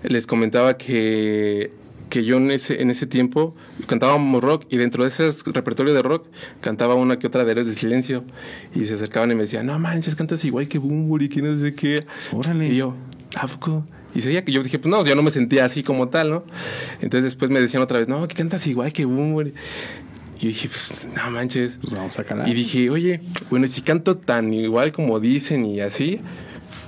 Les 0.02 0.26
comentaba 0.26 0.76
que, 0.78 1.70
que 2.08 2.24
yo 2.24 2.36
en 2.36 2.50
ese, 2.50 2.82
en 2.82 2.90
ese 2.90 3.06
tiempo 3.06 3.54
cantábamos 3.86 4.42
rock 4.42 4.66
y 4.70 4.76
dentro 4.76 5.02
de 5.02 5.08
ese 5.08 5.30
repertorio 5.52 5.94
de 5.94 6.02
rock 6.02 6.26
cantaba 6.60 6.94
una 6.94 7.18
que 7.18 7.26
otra 7.26 7.44
de 7.44 7.52
Héroes 7.52 7.66
de 7.66 7.74
Silencio. 7.74 8.24
Y 8.74 8.84
se 8.84 8.94
acercaban 8.94 9.30
y 9.30 9.34
me 9.34 9.42
decían, 9.42 9.66
no 9.66 9.78
manches, 9.78 10.14
cantas 10.14 10.44
igual 10.44 10.68
que 10.68 10.78
Bumburi, 10.78 11.28
que 11.28 11.42
no 11.42 11.58
sé 11.58 11.74
qué. 11.74 12.04
Órale. 12.32 12.68
Y 12.68 12.76
yo, 12.76 12.94
¿a 13.36 13.46
poco? 13.46 13.86
Y 14.14 14.20
sabía 14.20 14.44
que 14.44 14.52
yo 14.52 14.62
dije, 14.62 14.78
pues 14.78 14.90
no, 14.90 15.04
yo 15.04 15.14
no 15.14 15.22
me 15.22 15.30
sentía 15.30 15.64
así 15.64 15.82
como 15.82 16.08
tal, 16.08 16.30
¿no? 16.30 16.44
Entonces 17.00 17.24
después 17.24 17.50
me 17.50 17.60
decían 17.60 17.82
otra 17.82 17.98
vez, 17.98 18.08
no, 18.08 18.26
que 18.26 18.34
cantas 18.34 18.66
igual 18.66 18.92
que 18.92 19.04
Bumburi. 19.04 19.52
Y 20.38 20.42
yo 20.42 20.48
dije, 20.48 20.68
pues 20.68 21.08
no 21.14 21.30
manches. 21.30 21.78
Pues 21.80 21.92
vamos 21.92 22.18
a 22.18 22.24
calar. 22.24 22.48
Y 22.48 22.54
dije, 22.54 22.90
oye, 22.90 23.20
bueno, 23.50 23.66
si 23.66 23.82
canto 23.82 24.16
tan 24.16 24.52
igual 24.52 24.92
como 24.92 25.20
dicen 25.20 25.64
y 25.64 25.80
así, 25.80 26.20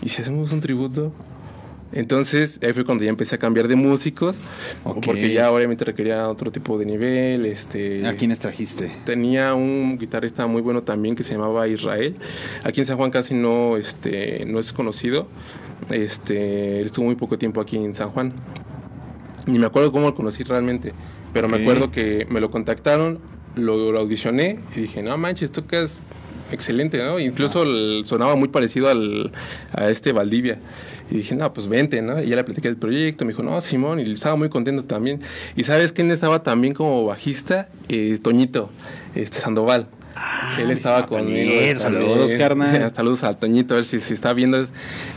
y 0.02 0.08
si 0.08 0.22
hacemos 0.22 0.52
un 0.52 0.60
tributo, 0.60 1.12
Entonces, 1.92 2.60
ahí 2.62 2.72
fue 2.72 2.84
cuando 2.84 3.02
ya 3.04 3.10
empecé 3.10 3.34
a 3.34 3.38
cambiar 3.38 3.66
de 3.66 3.74
músicos, 3.76 4.38
Ok. 4.84 5.04
porque 5.04 5.32
ya 5.32 5.50
obviamente 5.50 5.84
requería 5.84 6.28
otro 6.28 6.52
tipo 6.52 6.78
de 6.78 6.86
nivel. 6.86 7.46
Este, 7.46 8.06
¿A 8.06 8.14
quiénes 8.14 8.38
trajiste? 8.40 8.92
Tenía 9.04 9.54
un 9.54 9.98
guitarrista 9.98 10.46
muy 10.46 10.62
bueno 10.62 10.82
también 10.82 11.16
que 11.16 11.24
se 11.24 11.32
llamaba 11.32 11.66
Israel. 11.66 12.14
Aquí 12.62 12.80
en 12.80 12.86
San 12.86 12.96
Juan 12.96 13.10
casi 13.10 13.34
no, 13.34 13.76
este, 13.76 14.44
no 14.46 14.60
es 14.60 14.72
conocido. 14.72 15.26
Este, 15.90 16.80
él 16.80 16.86
estuvo 16.86 17.06
muy 17.06 17.16
poco 17.16 17.38
tiempo 17.38 17.60
aquí 17.60 17.76
en 17.76 17.94
San 17.94 18.10
Juan. 18.10 18.32
Ni 19.46 19.58
me 19.58 19.66
acuerdo 19.66 19.90
cómo 19.90 20.06
lo 20.08 20.14
conocí 20.14 20.42
realmente, 20.44 20.92
pero 21.32 21.48
Ok. 21.48 21.54
me 21.54 21.62
acuerdo 21.62 21.90
que 21.90 22.26
me 22.30 22.40
lo 22.40 22.50
contactaron, 22.50 23.18
lo, 23.56 23.90
lo 23.90 23.98
audicioné 23.98 24.60
y 24.76 24.80
dije, 24.82 25.02
no 25.02 25.16
manches, 25.18 25.50
tocas 25.50 26.00
excelente, 26.52 26.98
¿no? 26.98 27.18
Incluso 27.18 27.62
el- 27.62 28.02
sonaba 28.04 28.36
muy 28.36 28.48
parecido 28.48 28.88
al, 28.88 29.32
a 29.72 29.88
este 29.88 30.12
Valdivia. 30.12 30.58
Y 31.10 31.16
dije, 31.16 31.34
no, 31.34 31.52
pues 31.52 31.66
vente, 31.66 32.00
¿no? 32.02 32.22
Y 32.22 32.28
ya 32.28 32.36
le 32.36 32.44
platiqué 32.44 32.68
el 32.68 32.76
proyecto, 32.76 33.24
me 33.24 33.32
dijo, 33.32 33.42
no, 33.42 33.60
Simón, 33.60 33.98
y 34.00 34.10
estaba 34.12 34.36
muy 34.36 34.48
contento 34.48 34.84
también. 34.84 35.20
¿Y 35.56 35.64
sabes 35.64 35.92
quién 35.92 36.10
estaba 36.10 36.42
también 36.42 36.72
como 36.72 37.04
bajista? 37.04 37.68
Eh, 37.88 38.18
Toñito, 38.22 38.70
este 39.14 39.38
Sandoval. 39.38 39.88
Él 40.58 40.66
mi 40.68 40.72
estaba 40.72 41.06
conmigo. 41.06 41.50
También. 41.52 41.78
saludos, 41.78 42.34
carnal. 42.34 42.92
saludos 42.94 43.24
a 43.24 43.38
Toñito, 43.38 43.74
a 43.74 43.76
ver 43.76 43.84
si, 43.84 44.00
si 44.00 44.14
está 44.14 44.32
viendo 44.32 44.58
eh, 44.60 44.66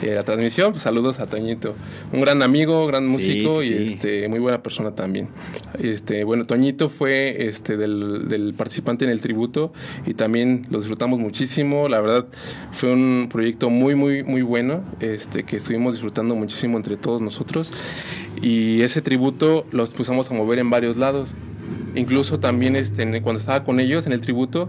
la 0.01 0.23
transmisión, 0.23 0.71
pues 0.71 0.83
saludos 0.83 1.19
a 1.19 1.27
Toñito. 1.27 1.75
Un 2.11 2.21
gran 2.21 2.41
amigo, 2.41 2.85
gran 2.87 3.07
Sí, 3.07 3.11
músico 3.13 3.61
sí, 3.61 3.73
y 3.73 3.85
sí. 3.85 3.93
este 3.93 4.27
muy 4.29 4.39
buena 4.39 4.63
persona 4.63 4.91
también. 4.91 5.29
Este, 5.79 6.23
bueno, 6.23 6.45
Toñito 6.45 6.89
fue 6.89 7.47
este 7.47 7.77
del, 7.77 8.27
del 8.27 8.53
participante 8.53 9.05
en 9.05 9.11
el 9.11 9.21
tributo 9.21 9.73
y 10.05 10.13
también 10.13 10.67
lo 10.69 10.79
disfrutamos 10.79 11.19
muchísimo. 11.19 11.89
La 11.89 11.99
verdad, 11.99 12.27
fue 12.71 12.91
un 12.93 13.29
proyecto 13.31 13.69
muy, 13.69 13.95
muy, 13.95 14.23
muy 14.23 14.41
bueno, 14.41 14.83
este, 14.99 15.43
que 15.43 15.57
estuvimos 15.57 15.93
disfrutando 15.93 16.35
muchísimo 16.35 16.77
entre 16.77 16.97
todos 16.97 17.21
nosotros. 17.21 17.71
Y 18.41 18.81
ese 18.81 19.01
tributo 19.01 19.65
los 19.71 19.91
pusimos 19.91 20.29
a 20.31 20.33
mover 20.33 20.59
en 20.59 20.69
varios 20.69 20.97
lados. 20.97 21.29
Incluso 21.95 22.39
también 22.39 22.75
este, 22.75 23.03
cuando 23.21 23.39
estaba 23.39 23.63
con 23.63 23.79
ellos 23.79 24.07
en 24.07 24.13
el 24.13 24.21
tributo, 24.21 24.67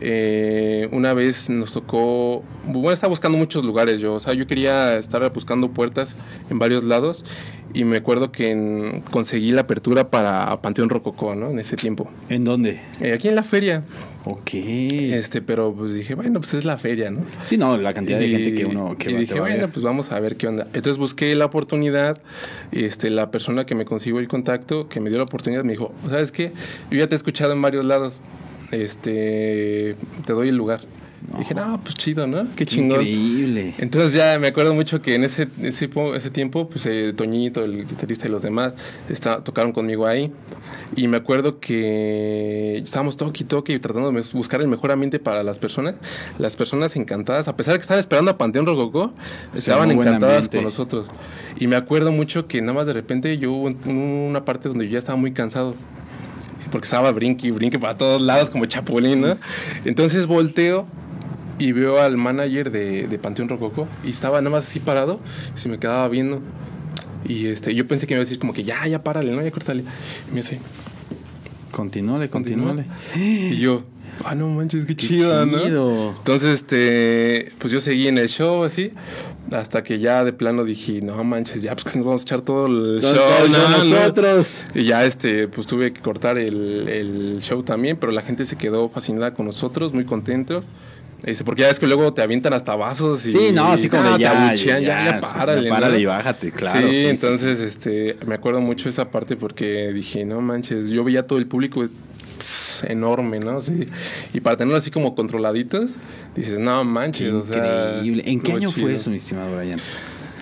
eh, 0.00 0.88
una 0.92 1.14
vez 1.14 1.48
nos 1.48 1.72
tocó, 1.72 2.42
bueno, 2.66 2.92
estaba 2.92 3.10
buscando 3.10 3.38
muchos 3.38 3.64
lugares 3.64 4.00
yo, 4.00 4.14
o 4.14 4.20
sea, 4.20 4.34
yo 4.34 4.46
quería 4.46 4.98
estar 4.98 5.32
buscando 5.32 5.70
puertas 5.70 6.16
en 6.50 6.58
varios 6.58 6.84
lados 6.84 7.24
y 7.72 7.84
me 7.84 7.96
acuerdo 7.96 8.30
que 8.30 8.50
en- 8.50 9.00
conseguí 9.10 9.52
la 9.52 9.62
apertura 9.62 10.10
para 10.10 10.60
Panteón 10.60 10.90
Rococó, 10.90 11.34
¿no? 11.34 11.50
En 11.50 11.58
ese 11.58 11.76
tiempo. 11.76 12.10
¿En 12.28 12.44
dónde? 12.44 12.80
Eh, 13.00 13.12
aquí 13.12 13.28
en 13.28 13.34
la 13.36 13.42
feria, 13.42 13.82
Ok. 14.28 14.54
este, 14.54 15.40
pero 15.40 15.72
pues 15.72 15.94
dije, 15.94 16.14
bueno, 16.16 16.40
pues 16.40 16.52
es 16.54 16.64
la 16.64 16.76
feria, 16.78 17.10
¿no? 17.10 17.20
Sí, 17.44 17.56
no, 17.56 17.76
la 17.78 17.94
cantidad 17.94 18.18
de 18.18 18.26
Y- 18.26 18.30
gente 18.32 18.54
que 18.54 18.64
uno 18.66 18.96
que 18.98 19.10
y 19.10 19.14
va, 19.14 19.20
dije, 19.20 19.38
a 19.38 19.40
bueno, 19.40 19.68
pues 19.72 19.82
vamos 19.84 20.10
a 20.10 20.18
ver 20.18 20.36
qué 20.36 20.48
onda. 20.48 20.64
Entonces 20.74 20.98
busqué 20.98 21.34
la 21.36 21.44
oportunidad, 21.46 22.20
este, 22.72 23.08
la 23.10 23.30
persona 23.30 23.66
que 23.66 23.74
me 23.76 23.84
consiguió 23.84 24.18
el 24.18 24.26
contacto, 24.28 24.88
que 24.88 25.00
me 25.00 25.10
dio 25.10 25.18
la 25.18 25.24
oportunidad, 25.24 25.62
me 25.64 25.72
dijo, 25.72 25.92
¿sabes 26.08 26.32
qué? 26.32 26.52
Yo 26.90 26.98
ya 26.98 27.06
te 27.08 27.14
he 27.14 27.18
escuchado 27.18 27.52
en 27.52 27.62
varios 27.62 27.84
lados, 27.84 28.20
este, 28.72 29.94
te 30.26 30.32
doy 30.32 30.48
el 30.48 30.56
lugar. 30.56 30.80
Y 31.34 31.38
dije, 31.40 31.54
no, 31.54 31.80
pues 31.82 31.94
chido, 31.96 32.26
¿no? 32.26 32.46
Qué 32.54 32.64
chingón. 32.66 33.00
Increíble. 33.00 33.74
Entonces 33.78 34.12
ya 34.12 34.38
me 34.38 34.46
acuerdo 34.48 34.74
mucho 34.74 35.02
que 35.02 35.14
en 35.16 35.24
ese, 35.24 35.48
ese, 35.62 35.90
ese 36.14 36.30
tiempo, 36.30 36.68
pues 36.68 36.86
eh, 36.86 37.12
Toñito, 37.16 37.64
el 37.64 37.86
guitarrista 37.86 38.28
y 38.28 38.30
los 38.30 38.42
demás, 38.42 38.74
está- 39.08 39.42
tocaron 39.42 39.72
conmigo 39.72 40.06
ahí. 40.06 40.30
Y 40.94 41.08
me 41.08 41.16
acuerdo 41.16 41.58
que 41.58 42.78
estábamos 42.78 43.16
toque 43.16 43.42
y 43.42 43.46
toque 43.46 43.72
y 43.72 43.78
tratando 43.78 44.12
de 44.12 44.22
buscar 44.34 44.60
el 44.60 44.68
mejor 44.68 44.92
ambiente 44.92 45.18
para 45.18 45.42
las 45.42 45.58
personas. 45.58 45.94
Las 46.38 46.56
personas 46.56 46.94
encantadas, 46.96 47.48
a 47.48 47.56
pesar 47.56 47.72
de 47.74 47.78
que 47.78 47.82
estaban 47.82 48.00
esperando 48.00 48.30
a 48.30 48.38
Panteón 48.38 48.66
Rococó, 48.66 49.12
Sí, 49.52 49.58
estaban 49.58 49.90
encantadas 49.90 50.48
con 50.48 50.62
nosotros. 50.64 51.08
Y 51.58 51.66
me 51.66 51.76
acuerdo 51.76 52.12
mucho 52.12 52.46
que 52.46 52.60
nada 52.60 52.74
más 52.74 52.86
de 52.86 52.92
repente 52.92 53.36
yo 53.38 53.52
hubo 53.52 53.64
un- 53.66 53.88
una 54.30 54.44
parte 54.44 54.68
donde 54.68 54.86
yo 54.86 54.92
ya 54.92 54.98
estaba 54.98 55.18
muy 55.18 55.32
cansado 55.32 55.74
porque 56.70 56.84
estaba 56.86 57.10
brinque 57.12 57.46
y 57.46 57.50
brinque 57.52 57.78
para 57.78 57.96
todos 57.96 58.20
lados 58.20 58.50
como 58.50 58.64
chapulín, 58.66 59.20
¿no? 59.20 59.38
Entonces 59.84 60.26
volteo 60.26 60.86
y 61.58 61.72
veo 61.72 62.00
al 62.00 62.16
manager 62.16 62.70
de, 62.70 63.06
de 63.08 63.18
Panteón 63.18 63.48
Rococo 63.48 63.88
y 64.04 64.10
estaba 64.10 64.40
nada 64.40 64.50
más 64.56 64.66
así 64.66 64.80
parado, 64.80 65.20
y 65.54 65.58
se 65.58 65.68
me 65.68 65.78
quedaba 65.78 66.06
viendo. 66.08 66.40
Y 67.28 67.46
este, 67.46 67.74
yo 67.74 67.86
pensé 67.88 68.06
que 68.06 68.14
me 68.14 68.18
iba 68.18 68.22
a 68.22 68.24
decir 68.26 68.38
como 68.38 68.52
que 68.52 68.62
ya, 68.62 68.86
ya 68.86 69.02
párale, 69.02 69.34
¿no? 69.34 69.42
Ya 69.42 69.50
córtale. 69.50 69.82
Y 70.28 70.30
me 70.30 70.36
dice, 70.36 70.60
Continúale, 71.72 72.30
continúa. 72.30 72.74
continúale. 72.74 73.50
Y 73.52 73.58
yo, 73.58 73.82
ah, 74.24 74.34
no 74.34 74.48
manches, 74.48 74.86
qué, 74.86 74.96
Qué 74.96 75.06
chido, 75.08 75.44
¿no? 75.44 76.10
Entonces, 76.16 76.54
este, 76.60 77.52
pues 77.58 77.72
yo 77.72 77.80
seguí 77.80 78.08
en 78.08 78.16
el 78.18 78.28
show 78.28 78.62
así, 78.64 78.92
hasta 79.52 79.82
que 79.82 79.98
ya 79.98 80.24
de 80.24 80.32
plano 80.32 80.64
dije, 80.64 81.00
no 81.02 81.22
manches, 81.22 81.62
ya, 81.62 81.74
pues 81.74 81.92
que 81.92 81.98
nos 81.98 82.06
vamos 82.06 82.22
a 82.22 82.24
echar 82.24 82.40
todo 82.40 82.66
el 82.66 83.00
¿Dónde 83.00 83.18
show, 83.18 83.48
no, 83.50 83.68
no". 83.70 83.84
nosotros? 83.84 84.66
Y 84.74 84.84
ya 84.84 85.04
este, 85.04 85.48
pues 85.48 85.66
tuve 85.66 85.92
que 85.92 86.00
cortar 86.00 86.38
el, 86.38 86.88
el 86.88 87.38
show 87.42 87.62
también, 87.62 87.96
pero 87.98 88.10
la 88.12 88.22
gente 88.22 88.46
se 88.46 88.56
quedó 88.56 88.88
fascinada 88.88 89.34
con 89.34 89.46
nosotros, 89.46 89.92
muy 89.92 90.04
contentos. 90.04 90.64
Este, 91.24 91.44
porque 91.44 91.62
ya 91.62 91.70
es 91.70 91.80
que 91.80 91.86
luego 91.86 92.12
te 92.12 92.22
avientan 92.22 92.52
hasta 92.52 92.76
vasos 92.76 93.24
y 93.26 93.32
Sí, 93.32 93.52
no, 93.52 93.72
así 93.72 93.88
como 93.88 94.02
de 94.02 94.18
ya, 94.18 94.54
ya, 94.54 94.78
ya, 94.78 95.20
párale, 95.20 95.68
párale 95.68 95.98
y 96.00 96.04
bájate, 96.04 96.52
claro, 96.52 96.88
Sí, 96.88 97.06
entonces 97.06 97.58
este, 97.60 98.16
me 98.26 98.34
acuerdo 98.34 98.60
mucho 98.60 98.88
esa 98.88 99.10
parte 99.10 99.36
porque 99.36 99.92
dije, 99.92 100.24
no 100.24 100.40
manches, 100.40 100.88
yo 100.88 101.04
veía 101.04 101.26
todo 101.26 101.38
el 101.38 101.46
público 101.46 101.84
pss, 102.38 102.84
enorme, 102.84 103.40
¿no? 103.40 103.62
Sí. 103.62 103.86
Y 104.34 104.40
para 104.40 104.56
tenerlo 104.58 104.76
así 104.76 104.90
como 104.90 105.14
controladitos, 105.14 105.96
dices, 106.34 106.58
no 106.58 106.84
manches, 106.84 107.32
o 107.32 107.44
sea, 107.44 107.94
Increíble. 107.94 108.22
¿En 108.26 108.40
qué 108.40 108.52
año 108.52 108.70
fue 108.70 108.94
eso, 108.94 109.10
mi 109.10 109.16
estimado 109.16 109.56
Brian? 109.56 109.80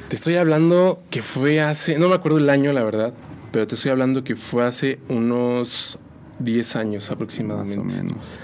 Te 0.08 0.16
estoy 0.16 0.34
hablando 0.36 1.02
que 1.10 1.22
fue 1.22 1.60
hace, 1.60 1.98
no 1.98 2.08
me 2.08 2.14
acuerdo 2.14 2.38
el 2.38 2.50
año, 2.50 2.72
la 2.72 2.82
verdad, 2.82 3.14
pero 3.52 3.66
te 3.66 3.76
estoy 3.76 3.92
hablando 3.92 4.24
que 4.24 4.36
fue 4.36 4.64
hace 4.64 4.98
unos 5.08 5.98
10 6.40 6.76
años 6.76 7.04
Más 7.04 7.12
aproximadamente. 7.12 7.78
o 7.78 7.84
menos. 7.84 8.36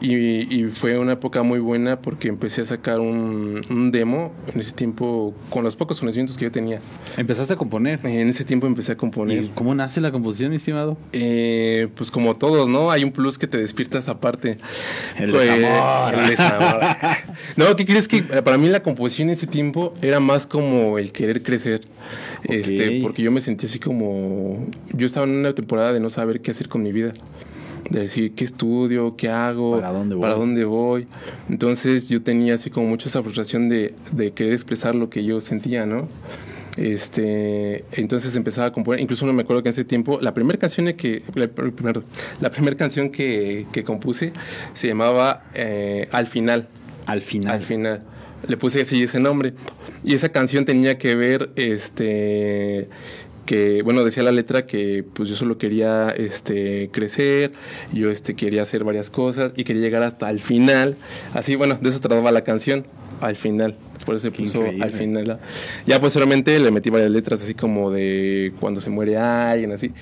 Y, 0.00 0.54
y 0.54 0.64
fue 0.70 0.98
una 0.98 1.12
época 1.12 1.42
muy 1.42 1.58
buena 1.58 2.00
porque 2.00 2.28
empecé 2.28 2.62
a 2.62 2.66
sacar 2.66 3.00
un, 3.00 3.64
un 3.70 3.90
demo 3.90 4.32
en 4.54 4.60
ese 4.60 4.72
tiempo 4.72 5.34
con 5.50 5.64
los 5.64 5.74
pocos 5.76 6.00
conocimientos 6.00 6.36
que 6.36 6.44
yo 6.44 6.52
tenía. 6.52 6.80
Empezaste 7.16 7.54
a 7.54 7.56
componer. 7.56 8.04
En 8.04 8.28
ese 8.28 8.44
tiempo 8.44 8.66
empecé 8.66 8.92
a 8.92 8.96
componer. 8.96 9.44
¿Y 9.44 9.48
cómo 9.48 9.74
nace 9.74 10.00
la 10.00 10.12
composición, 10.12 10.52
estimado? 10.52 10.96
Eh, 11.12 11.88
pues 11.94 12.10
como 12.10 12.36
todos, 12.36 12.68
¿no? 12.68 12.90
Hay 12.90 13.04
un 13.04 13.12
plus 13.12 13.38
que 13.38 13.46
te 13.46 13.56
despierta 13.58 13.98
esa 13.98 14.20
parte. 14.20 14.58
El 15.18 15.30
Pues, 15.30 15.46
desamor. 15.46 16.14
el 16.14 16.26
desamor. 16.30 16.80
no, 17.56 17.76
¿qué 17.76 17.86
crees 17.86 18.06
que 18.08 18.22
para 18.22 18.58
mí 18.58 18.68
la 18.68 18.82
composición 18.82 19.28
en 19.28 19.32
ese 19.34 19.46
tiempo 19.46 19.94
era 20.02 20.20
más 20.20 20.46
como 20.46 20.98
el 20.98 21.12
querer 21.12 21.42
crecer? 21.42 21.82
Este, 22.44 23.00
porque 23.02 23.22
yo 23.22 23.32
me 23.32 23.40
sentí 23.40 23.66
así 23.66 23.78
como 23.78 24.66
yo 24.92 25.06
estaba 25.06 25.26
en 25.26 25.32
una 25.32 25.54
temporada 25.54 25.92
de 25.92 26.00
no 26.00 26.10
saber 26.10 26.40
qué 26.40 26.50
hacer 26.52 26.68
con 26.68 26.82
mi 26.82 26.92
vida. 26.92 27.12
De 27.90 28.00
decir 28.00 28.34
qué 28.34 28.44
estudio, 28.44 29.16
qué 29.16 29.28
hago, 29.28 29.76
¿Para 29.76 29.92
dónde 29.92 30.14
voy? 30.14 30.22
para 30.22 30.34
dónde 30.34 30.64
voy. 30.64 31.06
Entonces 31.48 32.08
yo 32.08 32.22
tenía 32.22 32.54
así 32.54 32.70
como 32.70 32.88
mucha 32.88 33.08
esa 33.08 33.22
frustración 33.22 33.68
de, 33.68 33.94
de 34.12 34.32
querer 34.32 34.52
expresar 34.52 34.94
lo 34.94 35.08
que 35.10 35.24
yo 35.24 35.40
sentía, 35.40 35.86
¿no? 35.86 36.08
Este, 36.76 37.84
entonces 37.92 38.36
empezaba 38.36 38.66
a 38.68 38.72
componer, 38.72 39.00
incluso 39.00 39.24
no 39.24 39.32
me 39.32 39.42
acuerdo 39.42 39.62
que 39.62 39.70
en 39.70 39.72
ese 39.72 39.84
tiempo, 39.84 40.18
la 40.20 40.34
primera 40.34 40.58
canción 40.58 40.92
que, 40.94 41.22
la, 41.34 41.48
primero, 41.48 42.02
la 42.40 42.50
primera 42.50 42.76
canción 42.76 43.10
que, 43.10 43.66
que 43.72 43.82
compuse 43.82 44.32
se 44.74 44.86
llamaba 44.88 45.44
eh, 45.54 46.08
Al 46.12 46.26
final, 46.26 46.68
Al 47.06 47.20
final. 47.22 47.52
al 47.54 47.62
final. 47.62 48.02
Le 48.46 48.56
puse 48.58 48.82
así 48.82 49.02
ese 49.02 49.18
nombre. 49.18 49.54
Y 50.04 50.12
esa 50.14 50.28
canción 50.28 50.66
tenía 50.66 50.98
que 50.98 51.14
ver, 51.16 51.50
este, 51.56 52.88
que, 53.46 53.82
bueno, 53.82 54.04
decía 54.04 54.22
la 54.22 54.32
letra 54.32 54.66
que 54.66 55.04
pues 55.14 55.28
yo 55.28 55.36
solo 55.36 55.56
quería, 55.56 56.10
este, 56.10 56.90
crecer, 56.92 57.52
yo, 57.92 58.10
este, 58.10 58.34
quería 58.34 58.62
hacer 58.62 58.84
varias 58.84 59.08
cosas 59.08 59.52
y 59.56 59.64
quería 59.64 59.82
llegar 59.82 60.02
hasta 60.02 60.28
el 60.30 60.40
final. 60.40 60.96
Así, 61.32 61.56
bueno, 61.56 61.78
de 61.80 61.88
eso 61.88 62.00
trataba 62.00 62.32
la 62.32 62.42
canción, 62.42 62.86
al 63.20 63.36
final. 63.36 63.76
Por 64.04 64.16
eso 64.16 64.26
se 64.26 64.30
puso 64.30 64.58
increíble. 64.58 64.84
al 64.84 64.90
final. 64.90 65.38
Ya 65.86 66.00
posteriormente 66.00 66.58
le 66.60 66.70
metí 66.70 66.90
varias 66.90 67.10
letras 67.10 67.42
así 67.42 67.54
como 67.54 67.90
de 67.90 68.52
cuando 68.60 68.80
se 68.80 68.90
muere 68.90 69.16
alguien, 69.16 69.72
así. 69.72 69.92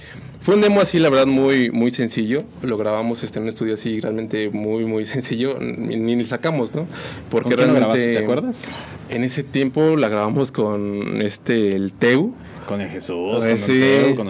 Fue 0.40 0.56
un 0.56 0.60
demo 0.60 0.82
así, 0.82 0.98
la 0.98 1.08
verdad, 1.08 1.26
muy, 1.26 1.70
muy 1.70 1.90
sencillo. 1.90 2.44
Lo 2.60 2.76
grabamos 2.76 3.24
este, 3.24 3.38
en 3.38 3.44
un 3.44 3.48
estudio 3.48 3.74
así 3.74 4.00
realmente 4.00 4.50
muy, 4.50 4.84
muy 4.84 5.06
sencillo. 5.06 5.58
Ni, 5.58 5.96
ni 5.96 6.24
sacamos, 6.24 6.74
¿no? 6.74 6.86
¿Con 7.30 7.44
quién 7.44 7.68
lo 7.68 7.74
grabaste, 7.74 8.12
te 8.12 8.18
acuerdas? 8.18 8.68
En 9.08 9.24
ese 9.24 9.42
tiempo 9.42 9.96
la 9.96 10.10
grabamos 10.10 10.52
con 10.52 11.22
este, 11.22 11.74
el 11.74 11.94
Teu. 11.94 12.34
Con 12.66 12.80
el 12.80 12.88
Jesús, 12.88 13.38
con 13.40 13.48
Eh, 13.48 13.52
el 13.52 13.58
sí, 13.58 13.66
Teo, 13.80 14.16
con. 14.16 14.28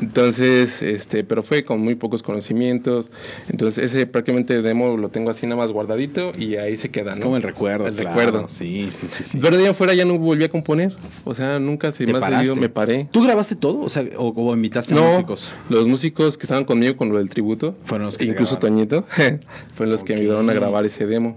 Entonces, 0.00 0.82
este, 0.82 1.24
pero 1.24 1.42
fue 1.42 1.64
con 1.64 1.80
muy 1.80 1.94
pocos 1.94 2.22
conocimientos. 2.22 3.10
Entonces, 3.48 3.84
ese 3.84 4.06
prácticamente 4.06 4.62
demo 4.62 4.96
lo 4.96 5.08
tengo 5.10 5.30
así 5.30 5.46
nada 5.46 5.56
más 5.60 5.72
guardadito 5.72 6.32
y 6.38 6.56
ahí 6.56 6.76
se 6.76 6.90
queda, 6.90 7.10
Es 7.10 7.18
¿no? 7.18 7.24
como 7.24 7.36
el 7.36 7.42
recuerdo. 7.42 7.86
El 7.86 7.94
claro. 7.94 8.08
recuerdo. 8.16 8.48
Sí, 8.48 8.88
sí, 8.92 9.06
sí. 9.08 9.24
sí. 9.24 9.38
Pero 9.40 9.56
de 9.56 9.62
ahí 9.62 9.68
en 9.68 9.74
fuera 9.74 9.94
ya 9.94 10.04
no 10.04 10.18
volví 10.18 10.44
a 10.44 10.48
componer. 10.48 10.92
O 11.24 11.34
sea, 11.34 11.58
nunca 11.58 11.92
se 11.92 12.04
¿Te 12.06 12.12
me 12.12 12.18
ha 12.18 12.20
paraste? 12.20 12.46
seguido, 12.46 12.56
me 12.60 12.68
paré. 12.68 13.08
¿Tú 13.10 13.22
grabaste 13.22 13.56
todo? 13.56 13.80
O 13.80 13.90
sea, 13.90 14.04
o, 14.16 14.28
o 14.34 14.54
invitaste 14.54 14.94
a 14.94 14.96
No, 14.96 15.12
músicos. 15.12 15.52
los 15.68 15.86
músicos 15.86 16.36
que 16.38 16.44
estaban 16.44 16.64
conmigo 16.64 16.96
con 16.96 17.10
lo 17.10 17.18
del 17.18 17.30
tributo, 17.30 17.76
Fueron 17.84 18.06
los 18.06 18.16
que 18.18 18.24
incluso 18.24 18.56
grabaron. 18.58 18.88
Toñito, 18.88 19.04
fueron 19.74 19.92
los 19.92 20.04
que 20.04 20.14
me 20.14 20.20
ayudaron 20.20 20.48
a 20.50 20.54
grabar 20.54 20.84
ese 20.86 21.06
demo. 21.06 21.36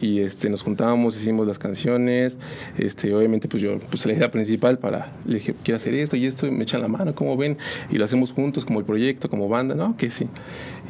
Y 0.00 0.20
este 0.20 0.50
nos 0.50 0.62
juntábamos, 0.62 1.16
hicimos 1.16 1.46
las 1.46 1.58
canciones, 1.58 2.36
este 2.78 3.14
obviamente 3.14 3.48
pues 3.48 3.62
yo 3.62 3.78
puse 3.78 4.08
la 4.08 4.14
idea 4.14 4.30
principal 4.30 4.78
para 4.78 5.12
le 5.26 5.36
dije, 5.36 5.54
quiero 5.62 5.76
hacer 5.76 5.94
esto 5.94 6.16
y 6.16 6.26
esto, 6.26 6.46
y 6.46 6.50
me 6.50 6.64
echan 6.64 6.82
la 6.82 6.88
mano, 6.88 7.14
como 7.14 7.36
ven, 7.36 7.58
y 7.90 7.96
lo 7.98 8.04
hacemos 8.04 8.32
juntos 8.32 8.64
como 8.64 8.78
el 8.80 8.84
proyecto, 8.84 9.28
como 9.30 9.48
banda, 9.48 9.74
no, 9.74 9.96
que 9.96 10.10
sí. 10.10 10.26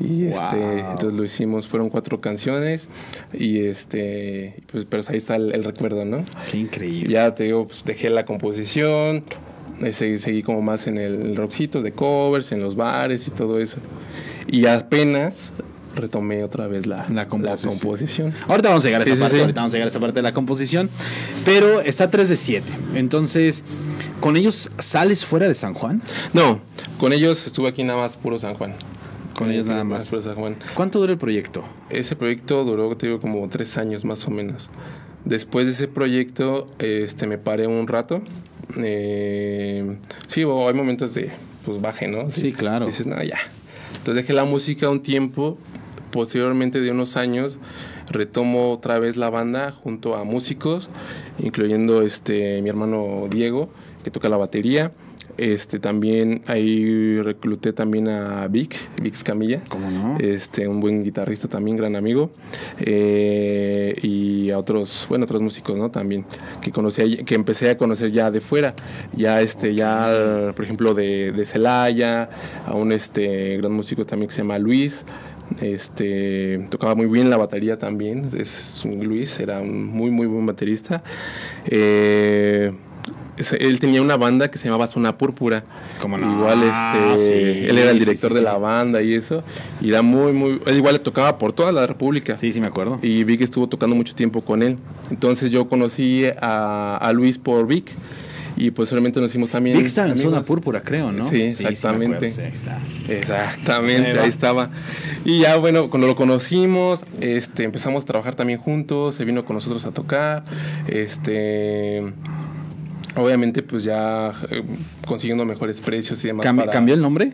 Y 0.00 0.26
este 0.26 0.56
Wow. 0.56 0.90
entonces 0.92 1.12
lo 1.18 1.24
hicimos, 1.24 1.66
fueron 1.68 1.88
cuatro 1.90 2.20
canciones 2.20 2.88
y 3.32 3.60
este 3.66 4.62
pues 4.70 4.84
pero 4.88 5.02
ahí 5.08 5.16
está 5.16 5.36
el, 5.36 5.52
el 5.54 5.64
recuerdo, 5.64 6.04
¿no? 6.04 6.24
Qué 6.50 6.58
increíble. 6.58 7.12
Ya 7.12 7.34
te 7.34 7.44
digo, 7.44 7.66
pues 7.66 7.84
dejé 7.84 8.10
la 8.10 8.24
composición, 8.24 9.22
eh, 9.80 9.92
seguí, 9.92 10.18
seguí 10.18 10.42
como 10.42 10.62
más 10.62 10.86
en 10.86 10.98
el 10.98 11.36
rockcito 11.36 11.82
de 11.82 11.92
covers, 11.92 12.52
en 12.52 12.60
los 12.60 12.76
bares 12.76 13.26
y 13.28 13.30
todo 13.30 13.60
eso. 13.60 13.78
Y 14.48 14.66
apenas 14.66 15.52
retomé 15.94 16.42
otra 16.44 16.66
vez 16.66 16.86
la, 16.86 17.06
La 17.08 17.28
composición. 17.28 17.72
composición. 17.78 18.34
Ahorita 18.48 18.68
vamos 18.70 18.84
a 18.84 18.88
llegar 18.88 19.02
a 19.02 19.04
Sí, 19.04 19.10
esa 19.10 19.16
sí, 19.16 19.22
parte, 19.22 19.36
sí. 19.36 19.40
ahorita 19.42 19.60
vamos 19.60 19.72
a 19.72 19.76
llegar 19.76 19.86
a 19.86 19.90
esa 19.90 20.00
parte 20.00 20.14
de 20.16 20.22
la 20.22 20.32
composición. 20.34 20.90
Pero 21.44 21.80
está 21.80 22.10
3 22.10 22.28
de 22.28 22.36
7. 22.36 22.72
Entonces, 22.94 23.62
¿con 24.20 24.36
ellos 24.36 24.70
sales 24.78 25.24
fuera 25.24 25.48
de 25.48 25.54
San 25.54 25.74
Juan? 25.74 26.02
No, 26.32 26.60
con 26.98 27.12
ellos 27.12 27.46
estuve 27.46 27.68
aquí 27.68 27.84
nada 27.84 27.98
más 28.00 28.16
puro 28.16 28.38
San 28.38 28.54
Juan. 28.54 28.74
Con 29.34 29.50
ellos 29.50 29.66
nada 29.66 29.82
más. 29.84 30.08
Puro 30.10 30.22
San 30.22 30.34
Juan. 30.36 30.56
¿Cuánto 30.74 31.00
dura 31.00 31.12
el 31.12 31.18
proyecto? 31.18 31.64
Ese 31.90 32.14
proyecto 32.16 32.64
duró, 32.64 32.96
te 32.96 33.06
digo, 33.06 33.20
como 33.20 33.48
tres 33.48 33.76
años 33.78 34.04
más 34.04 34.26
o 34.28 34.30
menos. 34.30 34.70
Después 35.24 35.66
de 35.66 35.72
ese 35.72 35.88
proyecto, 35.88 36.66
este, 36.78 37.26
me 37.26 37.38
paré 37.38 37.66
un 37.66 37.88
rato. 37.88 38.22
Eh, 38.78 39.96
sí, 40.28 40.42
hay 40.42 40.74
momentos 40.74 41.14
de, 41.14 41.30
pues, 41.64 41.80
baje, 41.80 42.06
¿no? 42.08 42.30
Sí, 42.30 42.52
claro. 42.52 42.86
Dices, 42.86 43.06
no, 43.06 43.22
ya. 43.22 43.38
Entonces 43.96 44.22
dejé 44.22 44.32
la 44.34 44.44
música 44.44 44.88
un 44.90 45.02
tiempo. 45.02 45.58
Posteriormente 46.14 46.80
de 46.80 46.92
unos 46.92 47.16
años, 47.16 47.58
retomo 48.08 48.70
otra 48.70 49.00
vez 49.00 49.16
la 49.16 49.30
banda 49.30 49.72
junto 49.72 50.14
a 50.14 50.22
músicos, 50.22 50.88
incluyendo 51.40 52.02
este, 52.02 52.62
mi 52.62 52.68
hermano 52.68 53.26
Diego, 53.28 53.68
que 54.04 54.12
toca 54.12 54.28
la 54.28 54.36
batería. 54.36 54.92
Este, 55.38 55.80
también 55.80 56.42
ahí 56.46 57.20
recluté 57.20 57.72
también 57.72 58.08
a 58.08 58.46
Vic, 58.46 58.76
Vic 59.02 59.20
Camilla 59.24 59.60
este 60.20 60.68
un 60.68 60.78
buen 60.78 61.02
guitarrista 61.02 61.48
también 61.48 61.76
gran 61.76 61.96
amigo. 61.96 62.30
Eh, 62.78 63.96
y 64.00 64.52
a 64.52 64.58
otros 64.58 65.06
bueno 65.08 65.24
otros 65.24 65.42
músicos 65.42 65.76
no 65.76 65.90
también 65.90 66.24
que 66.60 66.70
conocí 66.70 67.24
que 67.24 67.34
empecé 67.34 67.70
a 67.70 67.76
conocer 67.76 68.12
ya 68.12 68.30
de 68.30 68.40
fuera. 68.40 68.76
Ya 69.16 69.40
este 69.40 69.74
ya 69.74 70.52
por 70.54 70.64
ejemplo 70.64 70.94
de, 70.94 71.32
de 71.32 71.44
Celaya 71.44 72.28
a 72.64 72.74
un 72.74 72.92
este 72.92 73.56
gran 73.56 73.72
músico 73.72 74.06
también 74.06 74.28
que 74.28 74.34
se 74.34 74.42
llama 74.42 74.58
Luis 74.58 75.04
este 75.60 76.66
tocaba 76.70 76.94
muy 76.94 77.06
bien 77.06 77.30
la 77.30 77.36
batería 77.36 77.78
también 77.78 78.28
es 78.36 78.84
Luis 78.84 79.38
era 79.40 79.60
un 79.60 79.86
muy 79.86 80.10
muy 80.10 80.26
buen 80.26 80.46
baterista 80.46 81.02
Eh, 81.66 82.72
él 83.58 83.80
tenía 83.80 84.00
una 84.00 84.16
banda 84.16 84.50
que 84.50 84.58
se 84.58 84.66
llamaba 84.66 84.86
Zona 84.86 85.18
Púrpura. 85.18 85.64
¿Cómo 86.00 86.16
no? 86.16 86.32
Igual 86.32 86.60
Ah, 86.72 87.14
este, 87.16 87.26
sí, 87.26 87.66
él 87.68 87.78
era 87.78 87.90
el 87.90 87.98
director 87.98 88.30
sí, 88.30 88.36
de 88.36 88.42
la 88.42 88.58
banda 88.58 89.02
y 89.02 89.14
eso. 89.14 89.42
Y 89.80 89.88
era 89.90 90.02
muy, 90.02 90.32
muy. 90.32 90.60
Él 90.66 90.76
igual 90.76 90.94
le 90.94 90.98
tocaba 91.00 91.38
por 91.38 91.52
toda 91.52 91.72
la 91.72 91.86
República. 91.86 92.36
Sí, 92.36 92.52
sí, 92.52 92.60
me 92.60 92.68
acuerdo. 92.68 92.98
Y 93.02 93.24
Vic 93.24 93.40
estuvo 93.40 93.68
tocando 93.68 93.96
mucho 93.96 94.14
tiempo 94.14 94.42
con 94.42 94.62
él. 94.62 94.78
Entonces 95.10 95.50
yo 95.50 95.68
conocí 95.68 96.26
a, 96.40 96.96
a 96.96 97.12
Luis 97.12 97.38
por 97.38 97.66
Vic. 97.66 97.90
Y 98.56 98.70
posteriormente 98.70 99.20
nos 99.20 99.30
hicimos 99.30 99.50
también. 99.50 99.76
Vic 99.76 99.86
está 99.86 100.06
en 100.06 100.16
zona 100.16 100.42
púrpura, 100.42 100.82
creo, 100.82 101.10
¿no? 101.10 101.28
Sí, 101.28 101.38
me 101.38 101.48
exactamente. 101.48 102.16
acuerdo, 102.28 102.34
sí, 102.36 102.40
ahí 102.42 102.52
está, 102.52 102.80
sí. 102.88 103.02
Exactamente, 103.08 104.20
Ahí 104.20 104.28
estaba. 104.28 104.70
Y 105.24 105.40
ya 105.40 105.56
bueno, 105.56 105.90
cuando 105.90 106.06
lo 106.06 106.14
conocimos, 106.14 107.04
este, 107.20 107.64
empezamos 107.64 108.04
a 108.04 108.06
trabajar 108.06 108.36
también 108.36 108.60
juntos, 108.60 109.16
se 109.16 109.24
vino 109.24 109.44
con 109.44 109.54
nosotros 109.54 109.84
a 109.86 109.90
tocar, 109.90 110.44
este, 110.86 112.12
obviamente 113.16 113.62
pues 113.62 113.84
ya 113.84 114.32
eh, 114.50 114.62
consiguiendo 115.06 115.44
mejores 115.44 115.80
precios 115.80 116.22
y 116.24 116.28
demás. 116.28 116.46
Cambi- 116.46 116.60
para- 116.60 116.72
¿Cambió 116.72 116.94
el 116.94 117.00
nombre? 117.00 117.32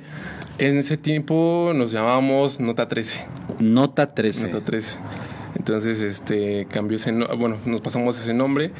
En 0.59 0.77
ese 0.79 0.97
tiempo 0.97 1.73
nos 1.75 1.93
llamábamos 1.93 2.61
Nota 2.61 2.89
13. 2.89 3.25
Nota 3.61 4.15
13. 4.15 4.49
Nota 4.49 4.65
13. 4.65 4.97
Entonces, 5.57 6.01
este, 6.01 6.67
cambió 6.71 6.97
ese, 6.97 7.13
no- 7.13 7.27
bueno, 7.37 7.57
nos 7.67 7.81
pasamos 7.81 8.19
ese 8.19 8.33
nombre 8.35 8.71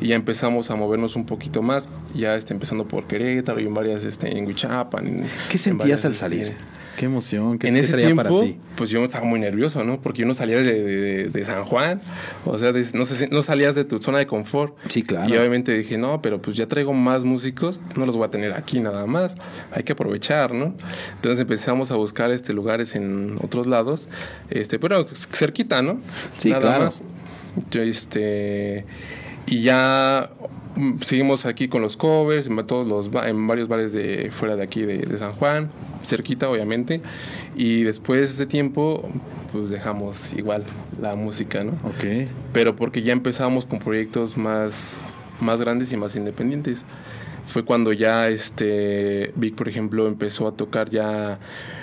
y 0.00 0.08
ya 0.08 0.16
empezamos 0.16 0.70
a 0.70 0.76
movernos 0.76 1.16
un 1.16 1.26
poquito 1.26 1.62
más, 1.62 1.88
ya 2.14 2.34
este, 2.36 2.54
empezando 2.54 2.86
por 2.86 3.04
Querétaro 3.06 3.60
y 3.60 3.66
en 3.66 3.74
varias, 3.74 4.04
este, 4.04 4.36
en 4.36 4.46
Huichapan. 4.46 5.24
¿Qué 5.48 5.52
en 5.54 5.58
sentías 5.58 5.78
varias, 5.78 6.04
al 6.04 6.12
este, 6.12 6.20
salir? 6.20 6.52
Qué 6.96 7.06
emoción, 7.06 7.58
qué 7.58 7.68
en 7.68 7.76
ese 7.76 7.96
tiempo, 7.96 8.16
para 8.16 8.28
ti. 8.30 8.58
pues 8.76 8.90
yo 8.90 9.02
estaba 9.02 9.24
muy 9.24 9.40
nervioso, 9.40 9.84
¿no? 9.84 10.00
Porque 10.02 10.20
yo 10.20 10.26
no 10.26 10.34
salía 10.34 10.58
de, 10.58 10.82
de- 10.82 11.28
de 11.30 11.44
San 11.44 11.64
Juan, 11.64 12.00
o 12.44 12.58
sea, 12.58 12.72
de- 12.72 12.86
no, 12.92 13.06
sé 13.06 13.16
si- 13.16 13.26
no 13.30 13.42
salías 13.42 13.74
de 13.74 13.84
tu 13.84 14.00
zona 14.02 14.18
de 14.18 14.26
confort. 14.26 14.74
Sí, 14.88 15.02
claro. 15.02 15.32
Y 15.32 15.36
obviamente 15.38 15.72
dije, 15.76 15.96
no, 15.96 16.20
pero 16.20 16.42
pues 16.42 16.56
ya 16.56 16.66
traigo 16.66 16.92
más 16.92 17.24
músicos, 17.24 17.80
no 17.96 18.04
los 18.06 18.16
voy 18.16 18.26
a 18.26 18.30
tener 18.30 18.52
aquí 18.52 18.80
nada 18.80 19.06
más, 19.06 19.36
hay 19.72 19.82
que 19.82 19.92
aprovechar, 19.92 20.52
¿no? 20.52 20.74
Entonces 21.16 21.40
empezamos 21.40 21.90
a 21.90 21.96
buscar 21.96 22.30
este, 22.30 22.52
lugares 22.52 22.94
en 22.94 23.36
otros 23.42 23.66
lados, 23.66 24.08
este, 24.50 24.78
pero 24.78 25.06
cerquita, 25.08 25.80
¿no? 25.82 26.00
Sí, 26.36 26.52
claro. 26.52 26.92
Yo, 27.70 27.82
este, 27.82 28.84
y 29.46 29.62
ya 29.62 30.30
mm, 30.76 30.98
seguimos 31.00 31.46
aquí 31.46 31.68
con 31.68 31.82
los 31.82 31.96
covers, 31.96 32.46
en, 32.46 32.56
todos 32.66 32.86
los, 32.86 33.10
en 33.24 33.46
varios 33.46 33.68
bares 33.68 33.92
de 33.92 34.30
fuera 34.30 34.54
de 34.56 34.62
aquí 34.62 34.82
de, 34.82 34.98
de 34.98 35.18
San 35.18 35.32
Juan, 35.32 35.70
cerquita 36.04 36.48
obviamente, 36.48 37.00
y 37.56 37.82
después 37.82 38.20
de 38.20 38.26
ese 38.26 38.46
tiempo, 38.46 39.08
pues 39.52 39.70
dejamos 39.70 40.32
igual 40.32 40.64
la 41.00 41.16
música, 41.16 41.64
¿no? 41.64 41.72
Ok. 41.84 42.28
pero 42.52 42.76
porque 42.76 43.02
ya 43.02 43.12
empezamos 43.12 43.64
con 43.64 43.78
proyectos 43.78 44.36
más, 44.36 44.98
más 45.40 45.60
grandes 45.60 45.92
y 45.92 45.96
más 45.96 46.16
independientes. 46.16 46.84
Fue 47.50 47.64
cuando 47.64 47.92
ya 47.92 48.28
este 48.28 49.32
Vic, 49.36 49.54
por 49.54 49.68
ejemplo, 49.68 50.06
empezó 50.06 50.46
a 50.46 50.52
tocar 50.52 50.88
ya 50.90 51.38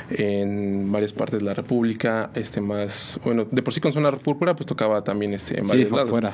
en 0.10 0.90
varias 0.92 1.12
partes 1.12 1.40
de 1.40 1.46
la 1.46 1.54
República, 1.54 2.30
este 2.34 2.62
más, 2.62 3.20
bueno, 3.26 3.46
de 3.52 3.62
por 3.62 3.74
sí 3.74 3.82
con 3.82 3.92
Zona 3.92 4.12
Púrpura, 4.14 4.56
pues 4.56 4.66
tocaba 4.66 5.04
también 5.04 5.34
este 5.34 5.58
en 5.60 5.66
Sí, 5.66 5.70
varios 5.70 5.90
fue 5.90 5.98
lados. 5.98 6.10
afuera. 6.10 6.34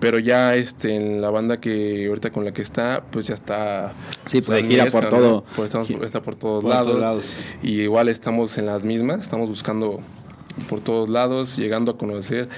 Pero 0.00 0.18
ya 0.18 0.54
este 0.56 0.94
en 0.96 1.20
la 1.20 1.28
banda 1.30 1.60
que 1.60 2.06
ahorita 2.08 2.30
con 2.30 2.44
la 2.46 2.52
que 2.52 2.62
está, 2.62 3.02
pues 3.10 3.26
ya 3.26 3.34
está 3.34 3.92
Sí, 4.24 4.40
pues, 4.40 4.62
de 4.62 4.68
gira 4.68 4.86
por 4.86 5.08
todo. 5.10 5.44
Estamos- 5.62 5.88
Gi- 5.88 5.98
está 6.02 6.22
por 6.22 6.34
todos 6.36 6.62
por 6.62 6.70
lados. 6.70 6.86
todos 6.88 7.00
lados. 7.00 7.36
Y 7.62 7.80
igual 7.82 8.08
estamos 8.08 8.56
en 8.56 8.64
las 8.66 8.82
mismas, 8.84 9.22
estamos 9.22 9.48
buscando 9.50 10.00
por 10.70 10.80
todos 10.80 11.08
lados, 11.10 11.56
llegando 11.56 11.92
a 11.92 11.98
conocer 11.98 12.48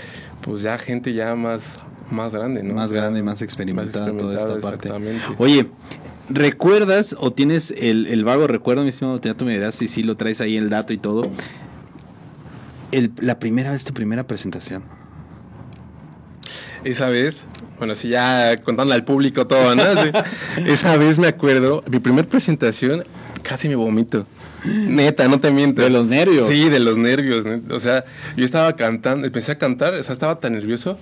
pues 0.42 0.62
ya 0.62 0.76
gente 0.78 1.12
ya 1.14 1.34
más, 1.34 1.78
más 2.10 2.32
grande, 2.32 2.62
¿no? 2.62 2.74
Más 2.74 2.86
O 2.86 2.88
sea, 2.94 3.00
grande, 3.02 3.22
más 3.22 3.42
experimentada 3.42 4.12
toda 4.16 4.36
esta 4.36 4.60
parte. 4.60 4.90
Oye, 5.38 5.68
¿recuerdas 6.28 7.16
o 7.18 7.32
tienes 7.32 7.72
el, 7.76 8.06
el 8.06 8.24
vago 8.24 8.46
recuerdo, 8.46 8.82
mi 8.82 8.88
estimado? 8.90 9.20
Ya 9.20 9.34
tú 9.34 9.44
me 9.44 9.52
dirás 9.52 9.74
si 9.74 9.88
sí 9.88 10.02
lo 10.02 10.16
traes 10.16 10.40
ahí 10.40 10.56
el 10.56 10.70
dato 10.70 10.92
y 10.92 10.98
todo. 10.98 11.30
El- 12.92 13.12
la 13.20 13.38
primera 13.38 13.72
vez, 13.72 13.84
tu 13.84 13.92
primera 13.92 14.24
presentación. 14.26 14.82
Esa 16.84 17.08
vez, 17.08 17.44
bueno, 17.78 17.94
sí, 17.94 18.10
ya 18.10 18.56
contándole 18.58 18.94
al 18.94 19.04
público 19.04 19.46
todo, 19.46 19.74
¿no? 19.74 19.82
Sí. 20.02 20.10
Esa 20.66 20.96
vez 20.98 21.18
me 21.18 21.26
acuerdo, 21.26 21.82
mi 21.90 21.98
primer 21.98 22.28
presentación, 22.28 23.04
casi 23.42 23.68
me 23.68 23.74
vomito. 23.74 24.26
Neta, 24.66 25.26
no 25.28 25.38
te 25.40 25.50
miento. 25.50 25.80
De 25.82 25.90
los 25.90 26.08
nervios. 26.08 26.48
Sí, 26.48 26.68
de 26.68 26.80
los 26.80 26.96
nervios. 26.98 27.44
O 27.70 27.80
sea, 27.80 28.04
yo 28.36 28.44
estaba 28.44 28.76
cantando, 28.76 29.26
empecé 29.26 29.52
a 29.52 29.58
cantar, 29.58 29.94
o 29.94 30.02
sea, 30.02 30.12
estaba 30.12 30.40
tan 30.40 30.52
nervioso 30.54 30.98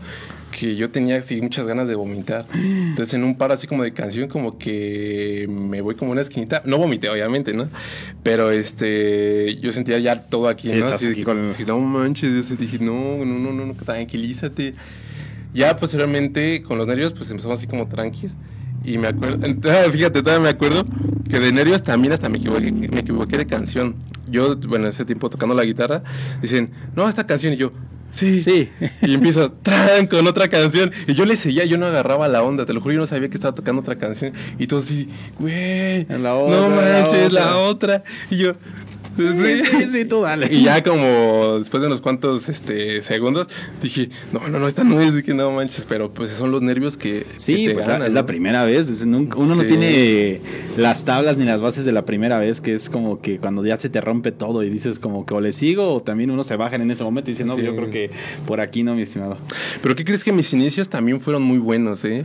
que 0.52 0.76
yo 0.76 0.90
tenía 0.90 1.16
así 1.16 1.40
muchas 1.42 1.66
ganas 1.66 1.88
de 1.88 1.96
vomitar. 1.96 2.46
Entonces, 2.54 3.14
en 3.14 3.24
un 3.24 3.34
par 3.36 3.50
así 3.50 3.66
como 3.66 3.82
de 3.82 3.92
canción, 3.92 4.28
como 4.28 4.56
que 4.56 5.48
me 5.50 5.80
voy 5.80 5.96
como 5.96 6.12
una 6.12 6.20
esquinita. 6.20 6.62
No 6.64 6.78
vomité, 6.78 7.08
obviamente, 7.08 7.52
¿no? 7.54 7.68
Pero 8.22 8.52
este, 8.52 9.56
yo 9.60 9.72
sentía 9.72 9.98
ya 9.98 10.20
todo 10.20 10.48
aquí, 10.48 10.68
Sí, 10.68 10.74
¿no? 10.76 10.86
Así 10.86 11.08
aquí 11.08 11.24
con- 11.24 11.52
sí, 11.54 11.64
no 11.66 11.80
manches, 11.80 12.48
yo 12.48 12.54
dije, 12.56 12.78
no, 12.78 13.24
no, 13.24 13.52
no, 13.52 13.66
no, 13.66 13.74
tranquilízate. 13.74 14.74
Ya 15.54 15.76
posteriormente, 15.76 16.62
con 16.62 16.78
los 16.78 16.86
nervios, 16.86 17.12
pues 17.12 17.28
empezamos 17.30 17.58
así 17.58 17.66
como 17.66 17.88
tranquis. 17.88 18.36
Y 18.84 18.98
me 18.98 19.08
acuerdo, 19.08 19.38
fíjate, 19.92 20.22
todavía 20.22 20.40
me 20.42 20.48
acuerdo 20.48 20.84
que 21.28 21.40
de 21.40 21.52
nervios 21.52 21.82
también 21.82 22.12
hasta 22.12 22.28
me 22.28 22.38
equivoqué, 22.38 22.70
me 22.72 23.00
equivoqué 23.00 23.38
de 23.38 23.46
canción. 23.46 23.96
Yo, 24.30 24.56
bueno, 24.56 24.84
en 24.86 24.90
ese 24.90 25.04
tiempo 25.04 25.28
tocando 25.30 25.54
la 25.54 25.64
guitarra, 25.64 26.02
dicen, 26.40 26.70
no, 26.94 27.08
esta 27.08 27.26
canción. 27.26 27.52
Y 27.52 27.56
yo, 27.56 27.72
sí. 28.12 28.40
Sí. 28.40 28.70
Y 29.02 29.14
empiezo, 29.14 29.50
tran, 29.50 30.06
con 30.06 30.26
otra 30.26 30.48
canción. 30.48 30.92
Y 31.06 31.14
yo 31.14 31.24
le 31.24 31.34
seguía, 31.36 31.64
yo 31.64 31.78
no 31.78 31.86
agarraba 31.86 32.28
la 32.28 32.42
onda, 32.42 32.64
te 32.66 32.72
lo 32.72 32.80
juro, 32.80 32.94
yo 32.94 33.00
no 33.00 33.06
sabía 33.06 33.28
que 33.28 33.34
estaba 33.34 33.54
tocando 33.54 33.80
otra 33.82 33.96
canción. 33.98 34.32
Y 34.58 34.66
todos 34.68 34.84
así, 34.84 35.08
güey, 35.38 36.04
La 36.06 36.18
no 36.18 36.68
manches, 36.70 37.32
la 37.32 37.56
otra". 37.56 37.96
otra. 37.98 38.04
Y 38.30 38.36
yo, 38.36 38.52
Sí, 39.14 39.24
sí, 39.64 39.82
sí, 39.90 40.04
tú 40.04 40.22
dale. 40.22 40.48
Y 40.52 40.64
ya 40.64 40.82
como 40.82 41.58
después 41.58 41.80
de 41.80 41.86
unos 41.86 42.00
cuantos 42.00 42.48
este, 42.48 43.00
segundos, 43.00 43.48
dije, 43.82 44.08
no, 44.32 44.48
no, 44.48 44.58
no, 44.58 44.66
esta 44.68 44.84
no 44.84 45.00
es, 45.00 45.14
dije, 45.14 45.34
no 45.34 45.50
manches, 45.52 45.84
pero 45.88 46.12
pues 46.12 46.30
son 46.30 46.50
los 46.50 46.62
nervios 46.62 46.96
que. 46.96 47.26
Sí, 47.36 47.62
que 47.62 47.68
te 47.68 47.74
pues 47.74 47.86
ganan, 47.86 48.06
es 48.08 48.14
la 48.14 48.26
primera 48.26 48.64
vez. 48.64 48.88
es 48.88 49.04
nunca- 49.04 49.36
uno 49.38 49.54
no 49.54 49.64
tiene 49.64 50.40
las 50.76 51.04
tablas 51.04 51.36
ni 51.36 51.44
las 51.44 51.60
bases 51.60 51.84
de 51.84 51.92
la 51.92 52.04
primera 52.06 52.38
vez, 52.38 52.60
que 52.60 52.74
es 52.74 52.88
como 52.90 53.20
que 53.20 53.38
cuando 53.38 53.64
ya 53.64 53.76
se 53.76 53.88
te 53.90 54.00
rompe 54.00 54.32
todo 54.32 54.62
y 54.62 54.70
dices 54.70 54.98
como 54.98 55.26
que 55.26 55.34
o 55.34 55.40
le 55.40 55.52
sigo 55.52 55.94
o 55.94 56.02
también 56.02 56.30
uno 56.30 56.44
se 56.44 56.56
baja 56.56 56.76
en 56.76 56.90
ese 56.90 57.04
momento 57.04 57.30
y 57.30 57.34
dice, 57.34 57.44
no, 57.44 57.56
Sí. 57.56 57.62
yo 57.64 57.76
creo 57.76 57.90
que 57.90 58.10
por 58.46 58.60
aquí 58.60 58.82
no, 58.82 58.94
mi 58.94 59.02
estimado. 59.02 59.36
Pero 59.82 59.94
¿qué 59.94 60.04
crees 60.04 60.24
que 60.24 60.32
mis 60.32 60.52
inicios 60.52 60.88
también 60.88 61.20
fueron 61.20 61.42
muy 61.42 61.58
buenos, 61.58 62.04
eh? 62.04 62.24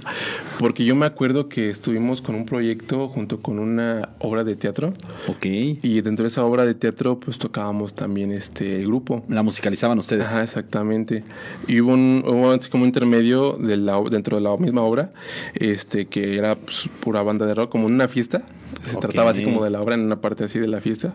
Porque 0.59 0.85
yo 0.85 0.95
me 0.95 1.05
acuerdo 1.05 1.49
que 1.49 1.69
estuvimos 1.69 2.21
con 2.21 2.35
un 2.35 2.45
proyecto 2.45 3.07
junto 3.09 3.41
con 3.41 3.59
una 3.59 4.09
obra 4.19 4.43
de 4.43 4.55
teatro 4.55 4.93
Ok. 5.27 5.45
y 5.45 6.01
dentro 6.01 6.23
de 6.23 6.29
esa 6.29 6.45
obra 6.45 6.65
de 6.65 6.75
teatro 6.77 7.19
pues 7.19 7.37
tocábamos 7.37 7.93
también 7.93 8.31
este 8.31 8.77
el 8.77 8.87
grupo. 8.87 9.23
La 9.27 9.43
musicalizaban 9.43 9.99
ustedes. 9.99 10.27
Ajá, 10.27 10.43
exactamente. 10.43 11.23
Y 11.67 11.81
hubo, 11.81 11.93
un, 11.93 12.23
hubo 12.25 12.57
como 12.69 12.83
un 12.83 12.87
intermedio 12.87 13.53
de 13.53 13.77
la, 13.77 14.01
dentro 14.09 14.37
de 14.37 14.43
la 14.43 14.55
misma 14.57 14.81
obra, 14.81 15.11
este, 15.53 16.07
que 16.07 16.37
era 16.37 16.55
pues, 16.55 16.89
pura 16.99 17.21
banda 17.21 17.45
de 17.45 17.53
rock, 17.55 17.71
como 17.71 17.87
en 17.87 17.95
una 17.95 18.07
fiesta. 18.07 18.43
Se 18.83 18.95
trataba 18.97 19.31
así 19.31 19.43
como 19.43 19.63
de 19.63 19.69
la 19.69 19.81
obra 19.81 19.95
en 19.95 20.01
una 20.01 20.21
parte 20.21 20.43
así 20.43 20.59
de 20.59 20.67
la 20.67 20.81
fiesta. 20.81 21.13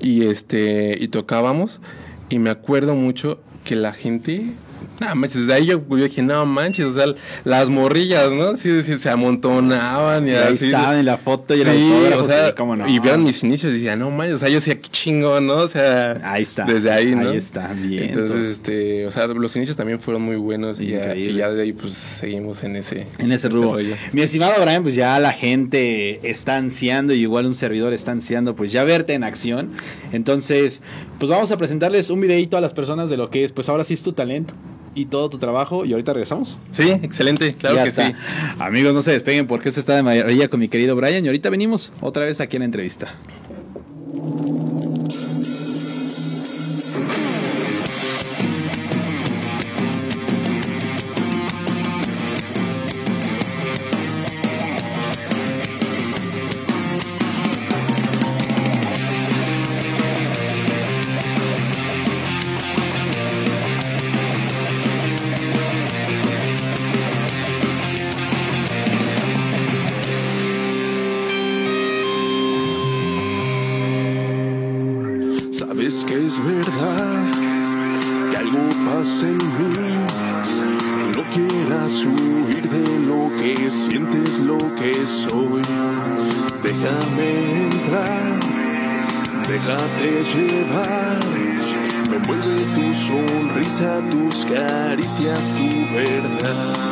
Y 0.00 0.26
este, 0.26 0.96
y 1.00 1.08
tocábamos. 1.08 1.80
Y 2.28 2.38
me 2.38 2.50
acuerdo 2.50 2.94
mucho 2.94 3.40
que 3.64 3.76
la 3.76 3.92
gente. 3.92 4.52
Nada 5.00 5.14
manches, 5.14 5.40
desde 5.42 5.54
ahí 5.54 5.66
yo, 5.66 5.80
yo 5.88 5.96
dije, 5.96 6.22
no 6.22 6.44
manches, 6.46 6.86
o 6.86 6.92
sea, 6.94 7.06
las 7.44 7.68
morrillas, 7.68 8.30
¿no? 8.30 8.56
Sí, 8.56 8.82
sí, 8.82 8.98
se 8.98 9.08
amontonaban 9.10 10.26
y, 10.28 10.32
Y 10.32 10.34
ahí 10.34 10.54
así. 10.54 10.66
estaban 10.66 10.98
en 10.98 11.06
la 11.06 11.16
foto 11.16 11.54
y 11.54 11.60
el 11.62 11.66
Sí, 11.68 11.90
autógrafo, 11.92 12.22
o 12.22 12.28
sea, 12.28 12.54
cómo 12.54 12.76
no. 12.76 12.88
y 12.88 12.98
vieron 12.98 13.22
mis 13.24 13.42
inicios 13.42 13.70
y 13.72 13.74
decía, 13.76 13.96
no 13.96 14.10
manches, 14.10 14.36
o 14.36 14.38
sea, 14.40 14.48
yo 14.48 14.56
decía, 14.56 14.78
qué 14.78 14.88
chingón, 14.88 15.46
¿no? 15.46 15.54
O 15.56 15.68
sea, 15.68 16.20
Ahí 16.22 16.42
está. 16.42 16.64
Desde 16.64 16.90
ahí, 16.90 17.14
¿no? 17.14 17.30
Ahí 17.30 17.36
está, 17.36 17.72
bien. 17.72 18.10
Entonces, 18.10 18.50
este, 18.50 19.06
o 19.06 19.10
sea, 19.10 19.26
los 19.26 19.56
inicios 19.56 19.76
también 19.76 20.00
fueron 20.00 20.22
muy 20.22 20.36
buenos 20.36 20.78
y 20.80 20.88
ya, 20.88 20.96
y 20.96 20.98
Increíbles. 20.98 21.36
ya 21.36 21.50
de 21.50 21.62
ahí 21.62 21.72
pues 21.72 21.94
seguimos 21.94 22.62
en 22.64 22.76
ese 22.76 23.06
En 23.18 23.32
ese 23.32 23.48
rubro. 23.48 23.78
Mi 24.12 24.22
estimado 24.22 24.60
Brian, 24.62 24.82
pues 24.82 24.94
ya 24.94 25.18
la 25.18 25.32
gente 25.32 26.28
está 26.30 26.56
ansiando, 26.56 27.12
y 27.14 27.20
igual 27.20 27.46
un 27.46 27.54
servidor 27.54 27.92
está 27.92 28.12
ansiando, 28.12 28.54
pues 28.54 28.70
ya 28.72 28.84
verte 28.84 29.14
en 29.14 29.24
acción. 29.24 29.70
Entonces, 30.12 30.82
pues 31.18 31.30
vamos 31.30 31.50
a 31.52 31.56
presentarles 31.56 32.10
un 32.10 32.20
videito 32.20 32.56
a 32.56 32.60
las 32.60 32.74
personas 32.74 33.10
de 33.10 33.16
lo 33.16 33.30
que 33.30 33.44
es, 33.44 33.52
pues 33.52 33.68
ahora 33.68 33.84
sí 33.84 33.94
es 33.94 34.02
tu 34.02 34.12
talento 34.12 34.54
y 34.94 35.06
todo 35.06 35.30
tu 35.30 35.38
trabajo. 35.38 35.84
Y 35.84 35.92
ahorita 35.92 36.12
regresamos. 36.12 36.58
Sí, 36.70 36.90
excelente, 36.90 37.54
claro 37.54 37.76
Ya 37.76 37.82
que 37.84 37.88
está. 37.90 38.08
sí. 38.08 38.14
Amigos, 38.58 38.94
no 38.94 39.02
se 39.02 39.12
despeguen 39.12 39.46
porque 39.46 39.68
esto 39.68 39.80
está 39.80 39.94
de 39.96 40.02
maravilla 40.02 40.48
con 40.48 40.60
mi 40.60 40.68
querido 40.68 40.96
Brian. 40.96 41.24
Y 41.24 41.28
ahorita 41.28 41.50
venimos 41.50 41.92
otra 42.00 42.24
vez 42.24 42.40
aquí 42.40 42.56
en 42.56 42.60
la 42.60 42.66
entrevista. 42.66 43.12
Déjate 89.80 90.24
llevar. 90.34 91.18
Me 92.10 92.18
mueve 92.18 92.64
tu 92.74 92.94
sonrisa, 92.94 94.00
tus 94.10 94.44
caricias, 94.44 95.40
tu 95.56 95.94
verdad. 95.94 96.89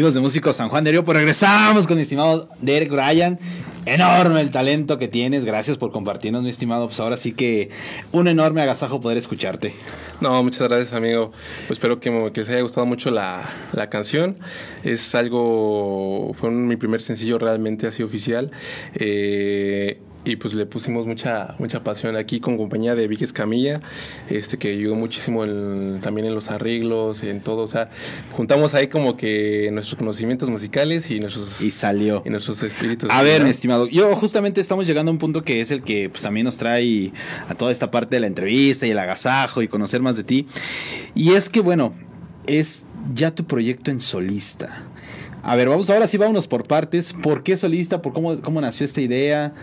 Amigos 0.00 0.14
de 0.14 0.20
Músicos 0.20 0.56
San 0.56 0.70
Juan 0.70 0.82
de 0.82 0.92
Río, 0.92 1.04
pues 1.04 1.14
regresamos 1.14 1.86
con 1.86 1.96
mi 1.96 2.04
estimado 2.04 2.48
Derek 2.62 2.90
Bryan. 2.90 3.38
Enorme 3.84 4.40
el 4.40 4.50
talento 4.50 4.96
que 4.96 5.08
tienes. 5.08 5.44
Gracias 5.44 5.76
por 5.76 5.92
compartirnos, 5.92 6.42
mi 6.42 6.48
estimado. 6.48 6.86
Pues 6.86 7.00
ahora 7.00 7.18
sí 7.18 7.32
que 7.32 7.68
un 8.10 8.26
enorme 8.26 8.62
agasajo 8.62 9.02
poder 9.02 9.18
escucharte. 9.18 9.74
No, 10.22 10.42
muchas 10.42 10.68
gracias, 10.68 10.94
amigo. 10.94 11.32
Pues 11.66 11.72
espero 11.72 12.00
que, 12.00 12.30
que, 12.32 12.40
les 12.40 12.48
haya 12.48 12.62
gustado 12.62 12.86
mucho 12.86 13.10
la, 13.10 13.42
la, 13.74 13.90
canción. 13.90 14.36
Es 14.84 15.14
algo. 15.14 16.32
Fue 16.32 16.50
mi 16.50 16.76
primer 16.76 17.02
sencillo 17.02 17.38
realmente 17.38 17.86
así 17.86 18.02
oficial. 18.02 18.52
Eh, 18.94 20.00
y 20.24 20.36
pues 20.36 20.52
le 20.52 20.66
pusimos 20.66 21.06
mucha 21.06 21.54
mucha 21.58 21.82
pasión 21.82 22.16
aquí 22.16 22.40
con 22.40 22.58
compañía 22.58 22.94
de 22.94 23.08
Vicky 23.08 23.24
Escamilla, 23.24 23.80
este 24.28 24.58
que 24.58 24.68
ayudó 24.68 24.94
muchísimo 24.94 25.44
también 26.00 26.26
en 26.26 26.34
los 26.34 26.50
arreglos, 26.50 27.22
en 27.22 27.40
todo, 27.40 27.62
o 27.62 27.68
sea, 27.68 27.90
juntamos 28.32 28.74
ahí 28.74 28.88
como 28.88 29.16
que 29.16 29.70
nuestros 29.72 29.96
conocimientos 29.98 30.50
musicales 30.50 31.10
y 31.10 31.20
nuestros 31.20 31.62
y 31.62 31.70
salió 31.70 32.22
y 32.26 32.30
nuestros 32.30 32.62
espíritus. 32.62 33.10
A 33.10 33.22
ver, 33.22 33.42
mi 33.42 33.50
estimado, 33.50 33.86
yo 33.88 34.14
justamente 34.16 34.60
estamos 34.60 34.86
llegando 34.86 35.10
a 35.10 35.12
un 35.12 35.18
punto 35.18 35.42
que 35.42 35.60
es 35.60 35.70
el 35.70 35.82
que 35.82 36.10
pues 36.10 36.22
también 36.22 36.44
nos 36.44 36.58
trae 36.58 37.12
a 37.48 37.54
toda 37.54 37.72
esta 37.72 37.90
parte 37.90 38.16
de 38.16 38.20
la 38.20 38.26
entrevista 38.26 38.86
y 38.86 38.90
el 38.90 38.98
agasajo 38.98 39.62
y 39.62 39.68
conocer 39.68 40.02
más 40.02 40.16
de 40.16 40.24
ti. 40.24 40.46
Y 41.14 41.32
es 41.32 41.48
que 41.48 41.60
bueno, 41.60 41.94
es 42.46 42.84
ya 43.14 43.30
tu 43.34 43.44
proyecto 43.44 43.90
en 43.90 44.00
solista. 44.00 44.84
A 45.42 45.56
ver, 45.56 45.70
vamos 45.70 45.88
ahora 45.88 46.06
sí 46.06 46.18
vámonos 46.18 46.46
por 46.46 46.66
partes. 46.66 47.14
¿Por 47.14 47.42
qué 47.42 47.56
solista? 47.56 48.02
¿Por 48.02 48.12
cómo, 48.12 48.40
cómo 48.42 48.60
nació 48.60 48.84
esta 48.84 49.00
idea? 49.00 49.54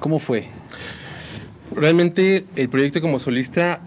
¿Cómo 0.00 0.18
fue? 0.18 0.48
Realmente 1.74 2.44
el 2.56 2.68
proyecto 2.68 3.00
como 3.00 3.18
solista 3.18 3.80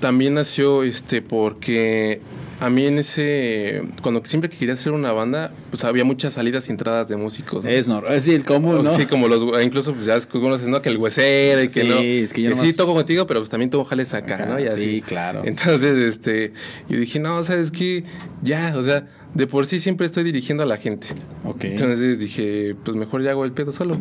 también 0.00 0.34
nació 0.34 0.82
este 0.82 1.20
porque 1.22 2.20
a 2.60 2.70
mí 2.70 2.86
en 2.86 2.98
ese 2.98 3.82
cuando 4.02 4.24
siempre 4.24 4.50
que 4.50 4.56
quería 4.56 4.74
hacer 4.74 4.92
una 4.92 5.12
banda 5.12 5.52
pues 5.70 5.84
había 5.84 6.04
muchas 6.04 6.34
salidas 6.34 6.68
y 6.68 6.72
entradas 6.72 7.06
de 7.08 7.16
músicos 7.16 7.64
es 7.64 7.86
normal 7.86 8.14
es 8.14 8.26
el 8.26 8.44
común 8.44 8.82
no 8.82 8.96
sí 8.96 9.06
como 9.06 9.28
los 9.28 9.62
incluso 9.62 9.94
pues 9.94 10.06
ya 10.06 10.20
conoces 10.22 10.66
no 10.68 10.82
que 10.82 10.88
el 10.88 10.96
huesero 10.96 11.62
y 11.62 11.68
que 11.68 11.82
sí, 11.82 11.88
no. 11.88 11.98
es 11.98 12.32
que 12.32 12.42
yo 12.42 12.56
sí 12.56 12.72
toco 12.72 12.94
contigo 12.94 13.26
pero 13.26 13.40
pues 13.40 13.50
también 13.50 13.70
tú 13.70 13.84
jales 13.84 14.12
acá, 14.14 14.44
no 14.46 14.58
y 14.58 14.66
así. 14.66 14.80
sí 14.80 15.02
claro. 15.02 15.42
Entonces 15.44 15.96
este 16.04 16.52
yo 16.88 16.98
dije 16.98 17.20
no 17.20 17.42
sabes 17.44 17.70
qué 17.70 18.04
ya 18.42 18.74
o 18.76 18.82
sea 18.82 19.06
de 19.34 19.46
por 19.46 19.66
sí 19.66 19.78
siempre 19.78 20.06
estoy 20.06 20.24
dirigiendo 20.24 20.62
a 20.64 20.66
la 20.66 20.78
gente 20.78 21.06
Ok. 21.44 21.64
entonces 21.64 22.18
dije 22.18 22.74
pues 22.84 22.96
mejor 22.96 23.22
ya 23.22 23.30
hago 23.30 23.44
el 23.44 23.52
pedo 23.52 23.70
solo 23.70 23.98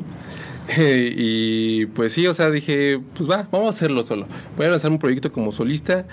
y 0.78 1.86
pues 1.88 2.14
sí, 2.14 2.28
o 2.28 2.34
sea, 2.34 2.52
dije, 2.52 3.00
pues 3.16 3.30
va, 3.30 3.48
vamos 3.52 3.68
a 3.68 3.70
hacerlo 3.70 4.04
solo. 4.04 4.28
Voy 4.58 4.66
a 4.66 4.70
lanzar 4.70 4.92
un 4.92 5.00
proyecto 5.00 5.32
como 5.32 5.52
solista 5.52 6.06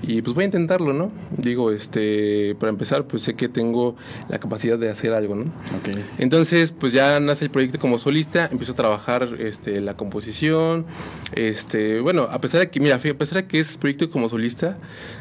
y 0.00 0.22
pues 0.22 0.34
voy 0.34 0.44
a 0.44 0.46
intentarlo, 0.46 0.92
¿no? 0.92 1.10
Digo, 1.36 1.72
este, 1.72 2.54
para 2.58 2.70
empezar, 2.70 3.04
pues 3.06 3.22
sé 3.22 3.34
que 3.34 3.48
tengo 3.48 3.96
la 4.28 4.38
capacidad 4.38 4.78
de 4.78 4.88
hacer 4.90 5.12
algo, 5.12 5.34
¿no? 5.34 5.44
Ok. 5.44 5.96
Entonces, 6.18 6.72
pues 6.72 6.92
ya 6.92 7.18
nace 7.20 7.46
el 7.46 7.50
proyecto 7.50 7.78
como 7.78 7.98
solista, 7.98 8.48
empiezo 8.50 8.72
a 8.72 8.76
trabajar 8.76 9.28
este, 9.40 9.80
la 9.80 9.94
composición, 9.94 10.86
este, 11.34 12.00
bueno, 12.00 12.28
a 12.30 12.40
pesar 12.40 12.60
de 12.60 12.70
que, 12.70 12.80
mira, 12.80 12.96
a 12.96 12.98
pesar 12.98 13.42
de 13.42 13.46
que 13.46 13.58
es 13.58 13.76
proyecto 13.76 14.08
como 14.10 14.28
solista, 14.28 14.78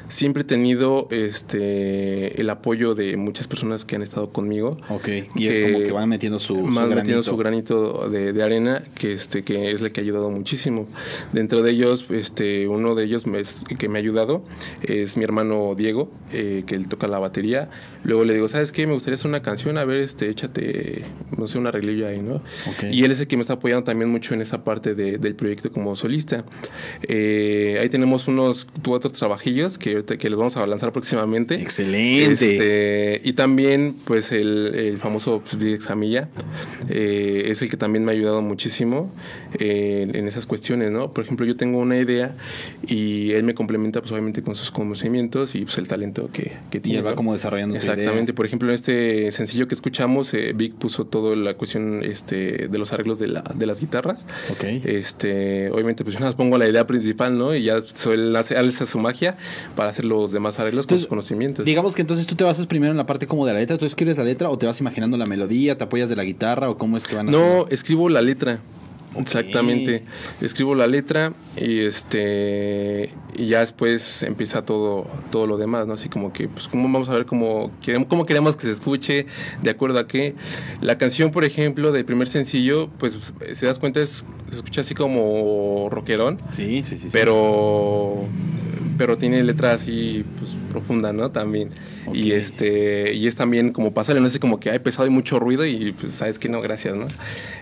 siempre 0.09 0.41
he 0.41 0.45
tenido 0.45 1.07
este 1.11 2.39
el 2.39 2.49
apoyo 2.49 2.95
de 2.95 3.17
muchas 3.17 3.47
personas 3.47 3.85
que 3.85 3.95
han 3.95 4.01
estado 4.01 4.29
conmigo. 4.31 4.77
Ok, 4.89 5.07
y 5.35 5.47
es 5.47 5.59
como 5.71 5.83
que 5.83 5.91
van 5.91 6.09
metiendo 6.09 6.39
su, 6.39 6.55
van 6.55 6.63
su 6.65 6.69
metiendo 6.71 6.95
granito. 7.03 7.23
su 7.23 7.37
granito 7.37 8.09
de, 8.09 8.33
de 8.33 8.43
arena, 8.43 8.83
que 8.95 9.13
este, 9.13 9.43
que 9.43 9.71
es 9.71 9.81
el 9.81 9.91
que 9.91 10.01
ha 10.01 10.03
ayudado 10.03 10.29
muchísimo. 10.31 10.87
Dentro 11.33 11.61
de 11.61 11.71
ellos, 11.71 12.05
este, 12.09 12.67
uno 12.67 12.95
de 12.95 13.03
ellos 13.05 13.27
me, 13.27 13.39
es- 13.39 13.63
que 13.77 13.89
me 13.89 13.99
ha 13.99 14.01
ayudado 14.01 14.43
es 14.81 15.17
mi 15.17 15.23
hermano 15.23 15.73
Diego, 15.75 16.11
eh, 16.33 16.63
que 16.65 16.75
él 16.75 16.87
toca 16.87 17.07
la 17.07 17.19
batería. 17.19 17.69
Luego 18.03 18.23
le 18.23 18.33
digo, 18.33 18.47
¿sabes 18.47 18.71
qué? 18.71 18.87
Me 18.87 18.93
gustaría 18.93 19.15
hacer 19.15 19.27
una 19.27 19.41
canción, 19.41 19.77
a 19.77 19.85
ver, 19.85 19.97
este, 20.01 20.29
échate, 20.29 21.03
no 21.37 21.47
sé, 21.47 21.57
una 21.57 21.69
arreglillo 21.69 22.07
ahí, 22.07 22.19
¿no? 22.21 22.35
Ok. 22.35 22.85
Y 22.91 23.03
él 23.03 23.11
es 23.11 23.19
el 23.19 23.27
que 23.27 23.35
me 23.37 23.41
está 23.41 23.53
apoyando 23.53 23.83
también 23.83 24.09
mucho 24.09 24.33
en 24.33 24.41
esa 24.41 24.63
parte 24.63 24.95
de- 24.95 25.17
del 25.17 25.35
proyecto 25.35 25.71
como 25.71 25.95
solista. 25.95 26.45
Eh, 27.03 27.77
ahí 27.81 27.89
tenemos 27.89 28.27
unos 28.27 28.67
cuatro 28.85 29.09
trabajillos 29.11 29.77
que 29.77 29.96
ahorita 29.97 30.17
que 30.17 30.29
los 30.29 30.37
vamos 30.39 30.57
a 30.57 30.65
lanzar 30.65 30.91
próximamente. 30.91 31.55
Excelente. 31.55 32.31
Este, 32.31 33.21
y 33.23 33.33
también, 33.33 33.95
pues, 34.05 34.31
el, 34.31 34.73
el 34.75 34.97
famoso 34.99 35.41
Examilla 35.59 36.29
eh, 36.89 37.45
es 37.47 37.61
el 37.61 37.69
que 37.69 37.77
también 37.77 38.05
me 38.05 38.11
ha 38.11 38.15
ayudado 38.15 38.41
muchísimo 38.41 39.11
eh, 39.59 40.07
en, 40.13 40.27
esas 40.27 40.45
cuestiones, 40.45 40.91
¿no? 40.91 41.11
Por 41.13 41.23
ejemplo, 41.23 41.45
yo 41.45 41.55
tengo 41.55 41.79
una 41.79 41.97
idea 41.97 42.35
y 42.85 43.31
él 43.31 43.43
me 43.43 43.53
complementa, 43.53 44.01
pues, 44.01 44.11
obviamente, 44.11 44.41
con 44.41 44.55
sus 44.55 44.71
conocimientos 44.71 45.55
y, 45.55 45.61
pues, 45.61 45.77
el 45.77 45.87
talento 45.87 46.29
que, 46.31 46.53
que 46.69 46.77
Y 46.77 46.81
tiene. 46.81 46.99
él 46.99 47.05
va 47.05 47.11
¿no? 47.11 47.15
como 47.15 47.33
desarrollando 47.33 47.75
tu 47.77 47.83
idea. 47.83 47.93
Exactamente. 47.93 48.33
Por 48.33 48.45
ejemplo, 48.45 48.69
en 48.69 48.75
este 48.75 49.31
sencillo 49.31 49.67
que 49.67 49.75
escuchamos, 49.75 50.33
eh, 50.33 50.53
Vic 50.55 50.75
puso 50.75 51.05
toda 51.05 51.35
la 51.35 51.55
cuestión 51.55 52.03
este, 52.03 52.67
de 52.67 52.77
los 52.77 52.93
arreglos 52.93 53.19
de, 53.19 53.27
la, 53.27 53.43
de 53.53 53.65
las 53.65 53.79
guitarras. 53.79 54.25
Ok. 54.51 54.63
Este, 54.85 55.69
obviamente, 55.71 56.03
pues 56.03 56.15
yo 56.15 56.23
más 56.23 56.35
pongo 56.35 56.57
la 56.57 56.67
idea 56.67 56.85
principal, 56.87 57.37
¿no? 57.37 57.55
Y 57.55 57.63
ya 57.63 57.79
él 58.11 58.35
hace, 58.35 58.57
alza 58.57 58.85
su 58.85 58.99
magia 58.99 59.37
para 59.75 59.86
hacer 59.89 60.05
los 60.05 60.31
demás 60.31 60.59
arreglos 60.59 60.85
con 60.85 60.95
Entonces, 60.95 61.01
sus 61.03 61.09
conocimientos. 61.09 61.65
Digamos 61.65 61.95
que 61.95 62.01
entonces 62.01 62.27
tú 62.27 62.35
te 62.35 62.43
basas 62.43 62.67
primero 62.67 62.91
en 62.91 62.97
la 62.97 63.05
parte 63.05 63.27
como 63.27 63.45
de 63.45 63.53
la 63.53 63.59
letra, 63.59 63.77
tú 63.77 63.85
escribes 63.85 64.17
la 64.17 64.23
letra 64.23 64.49
o 64.49 64.57
te 64.57 64.65
vas 64.65 64.79
imaginando 64.79 65.17
la 65.17 65.25
melodía, 65.25 65.77
te 65.77 65.83
apoyas 65.83 66.09
de 66.09 66.15
la 66.15 66.23
guitarra 66.23 66.69
o 66.69 66.77
cómo 66.77 66.97
es 66.97 67.07
que 67.07 67.15
van 67.15 67.25
No, 67.27 67.37
haciendo? 67.37 67.67
escribo 67.69 68.09
la 68.09 68.21
letra. 68.21 68.59
Exactamente. 69.17 70.03
Escribo 70.41 70.75
la 70.75 70.85
letra 70.85 71.33
y 71.55 71.79
este 71.79 73.09
y 73.35 73.47
ya 73.47 73.61
después 73.61 74.21
empieza 74.21 74.63
todo 74.63 75.07
todo 75.31 75.47
lo 75.47 75.57
demás, 75.57 75.87
¿no? 75.87 75.93
Así 75.93 76.07
como 76.07 76.31
que 76.33 76.47
pues 76.47 76.67
cómo 76.67 76.83
vamos 76.83 77.09
a 77.09 77.13
ver 77.13 77.25
cómo 77.25 77.71
queremos 77.81 78.07
cómo 78.09 78.25
queremos 78.25 78.55
que 78.57 78.67
se 78.67 78.73
escuche, 78.73 79.25
de 79.63 79.69
acuerdo 79.71 79.97
a 79.99 80.07
qué. 80.07 80.35
La 80.81 80.99
canción, 80.99 81.31
por 81.31 81.45
ejemplo, 81.45 81.91
del 81.91 82.05
primer 82.05 82.27
sencillo, 82.27 82.89
pues 82.99 83.17
si 83.53 83.65
das 83.65 83.79
cuenta 83.79 84.01
es 84.01 84.23
se 84.51 84.55
escucha 84.55 84.81
así 84.81 84.93
como 84.93 85.87
rockerón, 85.89 86.37
Sí, 86.51 86.83
sí, 86.87 86.97
sí. 86.99 87.09
sí. 87.09 87.09
Pero 88.97 89.17
tiene 89.17 89.43
letra 89.43 89.73
así 89.73 90.25
pues 90.39 90.55
profunda, 90.71 91.13
¿no? 91.13 91.31
También. 91.31 91.69
Y 92.13 92.31
este 92.31 93.13
y 93.13 93.27
es 93.27 93.35
también 93.35 93.71
como 93.71 93.93
pasarle, 93.93 94.21
no 94.21 94.29
sé, 94.29 94.39
como 94.39 94.59
que 94.59 94.69
hay 94.69 94.79
pesado 94.79 95.07
y 95.07 95.11
mucho 95.11 95.39
ruido 95.39 95.65
y 95.65 95.91
pues 95.91 96.13
sabes 96.13 96.39
que 96.39 96.49
no, 96.49 96.61
gracias, 96.61 96.95
¿no? 96.95 97.07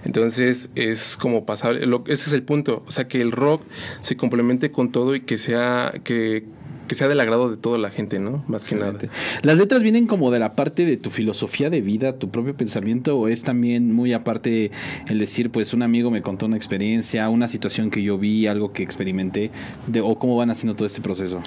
Entonces 0.06 0.70
es 0.76 1.18
como 1.18 1.46
pasable, 1.46 1.86
lo- 1.86 2.04
ese 2.08 2.30
es 2.30 2.34
el 2.34 2.44
punto, 2.44 2.84
o 2.88 2.92
sea, 2.92 3.08
que 3.08 3.22
el 3.22 3.32
rock 3.32 3.62
se 4.02 4.16
complemente 4.16 4.72
con 4.72 4.92
todo 4.92 5.16
y 5.16 5.22
que 5.22 5.38
sea 5.38 5.94
que 6.04 6.44
que 6.88 6.96
sea 6.96 7.08
del 7.08 7.20
agrado 7.20 7.50
de 7.50 7.58
toda 7.58 7.78
la 7.78 7.90
gente, 7.90 8.20
¿no? 8.20 8.44
Más 8.48 8.64
que 8.66 8.76
nada. 8.76 8.98
¿Las 9.42 9.58
letras 9.58 9.82
vienen 9.82 10.08
como 10.08 10.32
de 10.32 10.40
la 10.40 10.56
parte 10.56 10.86
de 10.86 10.98
tu 10.98 11.10
filosofía 11.10 11.70
de 11.70 11.82
vida, 11.82 12.18
tu 12.18 12.30
propio 12.30 12.56
pensamiento, 12.56 13.18
o 13.18 13.28
es 13.28 13.44
también 13.44 13.94
muy 13.94 14.14
aparte 14.14 14.72
el 15.08 15.20
decir, 15.20 15.50
pues 15.50 15.74
un 15.74 15.84
amigo 15.84 16.12
me 16.12 16.22
contó 16.22 16.46
una 16.46 16.58
experiencia, 16.58 17.30
una 17.30 17.48
situación 17.48 17.90
que 17.90 18.04
yo 18.04 18.18
vi, 18.18 18.48
algo 18.48 18.74
que 18.74 18.84
experimenté, 18.84 19.52
de, 19.88 20.02
o 20.02 20.18
cómo 20.18 20.36
van 20.38 20.50
haciendo 20.50 20.76
todo 20.76 20.88
este 20.88 21.02
proceso? 21.02 21.42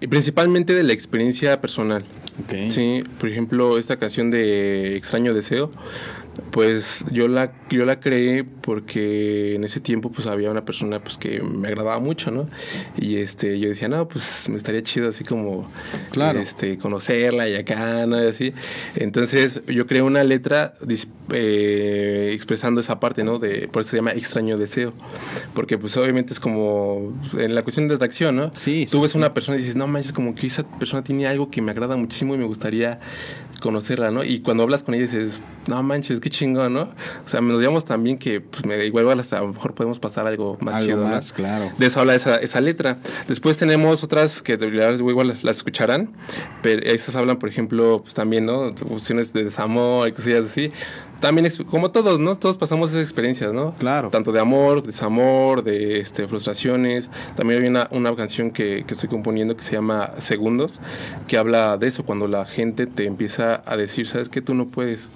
Y 0.00 0.08
principalmente 0.08 0.74
de 0.74 0.82
la 0.82 0.92
experiencia 0.92 1.60
personal. 1.60 2.04
Sí, 2.70 3.04
por 3.20 3.28
ejemplo, 3.28 3.78
esta 3.78 3.98
canción 3.98 4.30
de 4.32 4.96
Extraño 4.96 5.32
Deseo, 5.32 5.70
pues 6.50 7.04
yo 7.10 7.28
la, 7.28 7.52
yo 7.70 7.84
la 7.84 8.00
creé 8.00 8.44
porque 8.44 9.54
en 9.54 9.64
ese 9.64 9.80
tiempo 9.80 10.10
pues 10.10 10.26
había 10.26 10.50
una 10.50 10.64
persona 10.64 11.00
pues 11.02 11.18
que 11.18 11.40
me 11.42 11.68
agradaba 11.68 11.98
mucho, 11.98 12.30
¿no? 12.30 12.46
Y 12.96 13.16
este, 13.16 13.58
yo 13.58 13.68
decía, 13.68 13.88
no, 13.88 14.08
pues 14.08 14.48
me 14.48 14.56
estaría 14.56 14.82
chido 14.82 15.10
así 15.10 15.24
como 15.24 15.68
Claro. 16.10 16.40
este, 16.40 16.78
conocerla 16.78 17.48
y 17.48 17.54
acá, 17.56 18.06
¿no? 18.06 18.22
Y 18.22 18.26
así. 18.26 18.54
Entonces 18.96 19.62
yo 19.66 19.86
creé 19.86 20.02
una 20.02 20.24
letra 20.24 20.74
eh, 21.32 22.30
expresando 22.34 22.80
esa 22.80 22.98
parte, 23.00 23.24
¿no? 23.24 23.38
De, 23.38 23.68
por 23.68 23.82
eso 23.82 23.90
se 23.90 23.96
llama 23.96 24.12
Extraño 24.12 24.56
Deseo. 24.56 24.92
Porque 25.54 25.76
pues 25.78 25.96
obviamente 25.96 26.32
es 26.32 26.40
como 26.40 27.12
en 27.38 27.54
la 27.54 27.62
cuestión 27.62 27.88
de 27.88 27.94
atracción, 27.96 28.36
¿no? 28.36 28.50
Sí, 28.54 28.86
Tú 28.90 29.00
ves 29.02 29.12
sí. 29.12 29.18
una 29.18 29.34
persona 29.34 29.56
y 29.56 29.60
dices, 29.60 29.76
no 29.76 29.86
manches, 29.86 30.12
como 30.12 30.34
que 30.34 30.46
esa 30.46 30.62
persona 30.78 31.02
tiene 31.04 31.26
algo 31.26 31.50
que 31.50 31.60
me 31.62 31.70
agrada 31.72 31.96
muchísimo 31.96 32.34
y 32.34 32.38
me 32.38 32.44
gustaría 32.46 33.00
conocerla, 33.60 34.10
¿no? 34.10 34.24
Y 34.24 34.40
cuando 34.40 34.64
hablas 34.64 34.82
con 34.82 34.94
ella 34.94 35.04
dices, 35.04 35.38
no 35.66 35.82
manches, 35.82 36.20
qué 36.20 36.30
chingón, 36.30 36.74
¿no? 36.74 36.82
O 37.24 37.28
sea, 37.28 37.40
nos 37.40 37.58
digamos 37.58 37.84
también 37.84 38.18
que 38.18 38.40
pues, 38.40 38.64
igual 38.84 39.20
hasta 39.20 39.38
a 39.38 39.40
lo 39.42 39.48
mejor 39.48 39.74
podemos 39.74 39.98
pasar 39.98 40.26
algo 40.26 40.56
más 40.60 40.76
Algo 40.76 40.86
chido, 40.86 41.04
¿no? 41.04 41.08
más, 41.08 41.32
claro. 41.32 41.70
De 41.78 41.86
eso 41.86 42.00
habla 42.00 42.14
esa, 42.14 42.36
esa 42.36 42.60
letra. 42.60 42.98
Después 43.28 43.56
tenemos 43.56 44.02
otras 44.02 44.42
que 44.42 44.54
igual 44.54 45.38
las 45.42 45.56
escucharán, 45.56 46.10
pero 46.62 46.82
esas 46.82 47.16
hablan, 47.16 47.38
por 47.38 47.48
ejemplo, 47.48 48.00
pues 48.02 48.14
también, 48.14 48.46
¿no? 48.46 48.74
Cuestiones 48.74 49.32
de 49.32 49.44
desamor 49.44 50.08
y 50.08 50.12
cosillas 50.12 50.46
así. 50.46 50.70
También, 51.22 51.48
como 51.70 51.92
todos, 51.92 52.18
¿no? 52.18 52.34
Todos 52.34 52.58
pasamos 52.58 52.90
esas 52.90 53.02
experiencias, 53.02 53.52
¿no? 53.52 53.74
Claro. 53.74 54.10
Tanto 54.10 54.32
de 54.32 54.40
amor, 54.40 54.82
desamor, 54.82 55.62
de 55.62 56.00
este, 56.00 56.26
frustraciones. 56.26 57.10
También 57.36 57.62
hay 57.62 57.68
una, 57.68 57.86
una 57.92 58.16
canción 58.16 58.50
que, 58.50 58.82
que 58.84 58.94
estoy 58.94 59.08
componiendo 59.08 59.56
que 59.56 59.62
se 59.62 59.74
llama 59.74 60.14
Segundos, 60.18 60.80
que 61.28 61.38
habla 61.38 61.76
de 61.76 61.86
eso, 61.86 62.04
cuando 62.04 62.26
la 62.26 62.44
gente 62.44 62.88
te 62.88 63.04
empieza 63.04 63.62
a 63.64 63.76
decir, 63.76 64.08
¿sabes 64.08 64.28
qué? 64.28 64.42
Tú 64.42 64.54
no 64.54 64.66
puedes, 64.66 65.10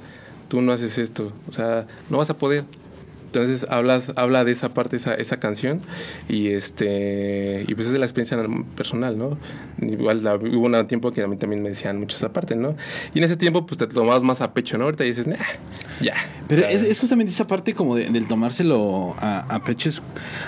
tú 0.49 0.61
no 0.61 0.73
haces 0.73 0.99
esto, 0.99 1.33
o 1.49 1.53
sea, 1.53 1.87
no 2.11 2.19
vas 2.19 2.31
a 2.31 2.37
poder. 2.39 2.65
Entonces 3.27 3.67
hablas, 3.69 4.13
habla 4.17 4.45
de 4.45 4.53
esa 4.53 4.71
parte, 4.73 4.97
esa, 4.97 5.13
esa 5.15 5.39
canción, 5.39 5.81
y 6.27 6.47
este, 6.49 7.65
y 7.69 7.75
pues 7.75 7.89
es 7.89 7.93
de 7.93 7.99
la 7.99 8.07
experiencia 8.07 8.39
personal, 8.77 9.19
¿no? 9.19 9.37
Igual 9.83 10.23
la- 10.25 10.37
hubo 10.37 10.67
un 10.67 10.87
tiempo 10.87 11.13
que 11.13 11.21
a 11.23 11.27
mí 11.27 11.37
también 11.37 11.63
me 11.63 11.69
decían 11.69 11.99
mucho 11.99 12.17
esa 12.17 12.33
parte, 12.33 12.57
¿no? 12.57 12.77
Y 13.13 13.19
en 13.19 13.25
ese 13.25 13.37
tiempo 13.37 13.67
pues 13.67 13.77
te 13.77 13.87
tomabas 13.89 14.23
más 14.23 14.41
a 14.41 14.55
pecho, 14.55 14.79
¿no? 14.79 14.85
Ahorita 14.85 15.05
dices, 15.05 15.27
nah, 15.27 15.37
ya. 16.01 16.15
Pero 16.49 16.63
O 16.63 16.65
sea, 16.65 16.73
es, 16.73 16.83
es 16.83 16.99
justamente 17.01 17.31
esa 17.31 17.47
parte 17.47 17.75
como 17.75 17.95
de- 17.97 18.09
del 18.09 18.27
tomárselo 18.27 19.17
a, 19.19 19.41
a 19.55 19.65
pecho. 19.65 19.91
es- 19.91 20.01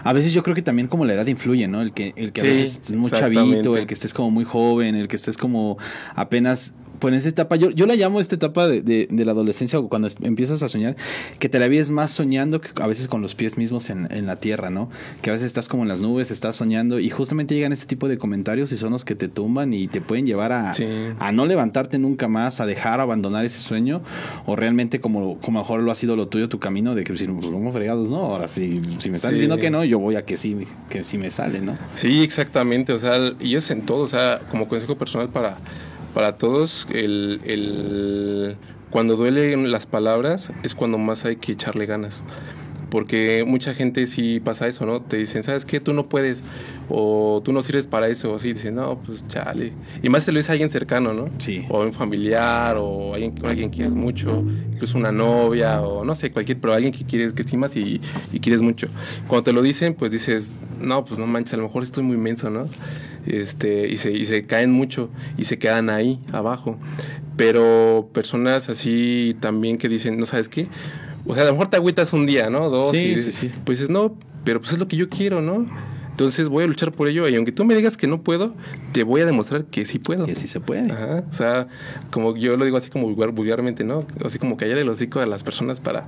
A 0.04 0.14
veces 0.14 0.32
yo 0.32 0.42
creo 0.42 0.54
que 0.54 0.62
también 0.62 0.88
como 0.88 1.04
la 1.04 1.12
edad 1.12 1.26
influye, 1.26 1.68
¿no? 1.68 1.82
El 1.82 1.92
que, 1.92 2.14
el 2.16 2.32
que 2.32 2.40
a 2.40 2.44
Sí, 2.44 2.50
veces 2.50 2.70
estés 2.76 2.96
muy 2.96 3.10
chavito, 3.10 3.76
el 3.76 3.86
que 3.86 3.92
estés 3.94 4.14
como 4.14 4.30
muy 4.30 4.44
joven, 4.44 4.94
el 4.94 5.08
que 5.08 5.16
estés 5.16 5.36
como 5.36 5.76
apenas... 6.14 6.72
Pues 6.98 7.12
en 7.12 7.18
esa 7.18 7.28
etapa, 7.28 7.56
yo, 7.56 7.70
yo 7.70 7.86
la 7.86 7.94
llamo 7.94 8.20
esta 8.20 8.34
etapa 8.34 8.66
de, 8.66 8.82
de- 8.82 9.08
de 9.10 9.24
la 9.24 9.32
adolescencia 9.32 9.78
o 9.78 9.88
cuando 9.88 10.08
empiezas 10.22 10.62
a 10.62 10.68
soñar, 10.68 10.96
que 11.38 11.48
te 11.48 11.58
la 11.58 11.68
vives 11.68 11.90
más 11.90 12.10
soñando 12.12 12.60
que 12.60 12.70
a 12.82 12.86
veces 12.86 13.08
con 13.08 13.22
los 13.22 13.34
pies 13.34 13.56
mismos 13.56 13.90
en, 13.90 14.08
en 14.12 14.26
la 14.26 14.36
tierra, 14.36 14.70
¿no? 14.70 14.90
Que 15.22 15.30
a 15.30 15.32
veces 15.32 15.46
estás 15.46 15.68
como 15.68 15.82
en 15.84 15.88
las 15.88 16.00
nubes, 16.00 16.30
estás 16.30 16.56
soñando 16.56 16.98
y 16.98 17.10
justamente 17.10 17.54
llegan 17.54 17.72
este 17.72 17.86
tipo 17.86 18.08
de 18.08 18.18
comentarios 18.18 18.72
y 18.72 18.76
son 18.76 18.92
los 18.92 19.04
que 19.04 19.14
te 19.14 19.28
tumban 19.28 19.72
y 19.74 19.88
te 19.88 20.00
pueden 20.00 20.26
llevar 20.26 20.52
a, 20.52 20.72
Sí. 20.74 20.86
a 21.18 21.32
no 21.32 21.46
levantarte 21.46 21.98
nunca 21.98 22.28
más, 22.28 22.60
a 22.60 22.66
dejar, 22.66 23.00
abandonar 23.00 23.44
ese 23.44 23.60
sueño, 23.60 24.02
o 24.46 24.56
realmente 24.56 25.00
como, 25.00 25.38
como 25.38 25.60
mejor 25.60 25.80
lo 25.80 25.92
ha 25.92 25.94
sido 25.94 26.16
lo 26.16 26.28
tuyo, 26.28 26.48
tu 26.48 26.58
camino, 26.58 26.94
de 26.94 27.04
que 27.04 27.16
si 27.16 27.26
pues 27.26 27.46
como 27.46 27.72
fregados, 27.72 28.08
¿no? 28.08 28.16
Ahora 28.18 28.48
si, 28.48 28.80
si 28.98 29.10
me 29.10 29.16
están 29.16 29.30
Sí. 29.30 29.34
diciendo 29.36 29.56
que 29.58 29.70
no, 29.70 29.84
yo 29.84 29.98
voy 29.98 30.16
a 30.16 30.24
que 30.24 30.36
sí, 30.36 30.56
que 30.88 31.04
sí 31.04 31.18
me 31.18 31.30
sale, 31.30 31.60
¿no? 31.60 31.74
Sí, 31.94 32.22
exactamente, 32.22 32.92
o 32.92 32.98
sea, 32.98 33.16
y 33.40 33.54
es 33.54 33.70
en 33.70 33.82
todo, 33.82 34.02
o 34.04 34.08
sea, 34.08 34.40
como 34.50 34.68
consejo 34.68 34.96
personal 34.96 35.28
para, 35.28 35.58
para 36.14 36.36
todos, 36.38 36.86
el, 36.92 37.40
el- 37.44 38.56
cuando 38.90 39.16
duelen 39.16 39.70
las 39.70 39.86
palabras 39.86 40.50
es 40.62 40.74
cuando 40.74 40.96
más 40.98 41.24
hay 41.24 41.36
que 41.36 41.52
echarle 41.52 41.84
ganas. 41.86 42.24
Porque 42.90 43.44
mucha 43.46 43.74
gente 43.74 44.06
sí 44.06 44.40
pasa 44.40 44.66
eso, 44.66 44.86
¿no? 44.86 45.02
Te 45.02 45.16
dicen, 45.16 45.42
¿sabes 45.42 45.64
qué? 45.64 45.80
Tú 45.80 45.92
no 45.92 46.08
puedes, 46.08 46.42
o 46.88 47.42
tú 47.44 47.52
no 47.52 47.62
sirves 47.62 47.86
para 47.86 48.08
eso, 48.08 48.34
así 48.34 48.52
dicen, 48.52 48.76
no, 48.76 48.98
pues 48.98 49.26
chale. 49.28 49.72
Y 50.02 50.08
más 50.08 50.24
te 50.24 50.32
lo 50.32 50.38
dice 50.38 50.52
alguien 50.52 50.70
cercano, 50.70 51.12
¿no? 51.12 51.28
Sí. 51.38 51.66
O 51.68 51.82
un 51.82 51.92
familiar, 51.92 52.76
o 52.78 53.14
alguien, 53.14 53.34
alguien 53.44 53.70
que 53.70 53.76
quieres 53.76 53.94
mucho, 53.94 54.42
incluso 54.72 54.96
una 54.96 55.12
novia, 55.12 55.82
o 55.82 56.04
no 56.04 56.14
sé, 56.14 56.30
cualquier, 56.30 56.58
pero 56.58 56.72
alguien 56.72 56.92
que 56.92 57.04
quieres, 57.04 57.32
que 57.32 57.42
estimas 57.42 57.76
y, 57.76 58.00
y 58.32 58.40
quieres 58.40 58.62
mucho. 58.62 58.88
Cuando 59.26 59.44
te 59.44 59.52
lo 59.52 59.62
dicen, 59.62 59.94
pues 59.94 60.10
dices, 60.10 60.56
no, 60.80 61.04
pues 61.04 61.18
no 61.18 61.26
manches, 61.26 61.54
a 61.54 61.56
lo 61.58 61.64
mejor 61.64 61.82
estoy 61.82 62.04
muy 62.04 62.16
menso, 62.16 62.50
¿no? 62.50 62.66
Este, 63.26 63.88
y 63.88 63.98
se, 63.98 64.12
y 64.12 64.24
se 64.24 64.46
caen 64.46 64.70
mucho 64.70 65.10
y 65.36 65.44
se 65.44 65.58
quedan 65.58 65.90
ahí 65.90 66.18
abajo. 66.32 66.78
Pero 67.36 68.08
personas 68.12 68.68
así 68.68 69.36
también 69.40 69.78
que 69.78 69.88
dicen, 69.88 70.18
no 70.18 70.26
sabes 70.26 70.48
qué, 70.48 70.66
o 71.28 71.34
sea, 71.34 71.44
a 71.44 71.46
lo 71.46 71.52
mejor 71.52 71.68
te 71.68 71.76
agüitas 71.76 72.12
un 72.12 72.26
día, 72.26 72.50
¿no? 72.50 72.70
Dos. 72.70 72.90
Sí, 72.90 73.14
y 73.16 73.18
sí, 73.18 73.32
sí. 73.32 73.50
Pues 73.64 73.78
dices, 73.78 73.90
no, 73.90 74.16
pero 74.44 74.60
pues 74.60 74.72
es 74.72 74.78
lo 74.78 74.88
que 74.88 74.96
yo 74.96 75.08
quiero, 75.08 75.40
¿no? 75.42 75.66
Entonces 76.10 76.48
voy 76.48 76.64
a 76.64 76.66
luchar 76.66 76.90
por 76.90 77.06
ello 77.06 77.28
y 77.28 77.36
aunque 77.36 77.52
tú 77.52 77.64
me 77.64 77.76
digas 77.76 77.96
que 77.96 78.08
no 78.08 78.22
puedo, 78.22 78.52
te 78.92 79.04
voy 79.04 79.20
a 79.20 79.24
demostrar 79.26 79.66
que 79.66 79.84
sí 79.84 80.00
puedo. 80.00 80.26
Que 80.26 80.34
sí 80.34 80.48
se 80.48 80.58
puede. 80.58 80.90
Ajá, 80.90 81.22
o 81.30 81.32
sea, 81.32 81.68
como 82.10 82.36
yo 82.36 82.56
lo 82.56 82.64
digo 82.64 82.76
así 82.76 82.90
como 82.90 83.08
vulgar- 83.08 83.30
vulgarmente, 83.32 83.84
¿no? 83.84 84.04
Así 84.24 84.40
como 84.40 84.56
callar 84.56 84.78
el 84.78 84.88
hocico 84.88 85.20
a 85.20 85.26
las 85.26 85.44
personas 85.44 85.78
para, 85.78 86.06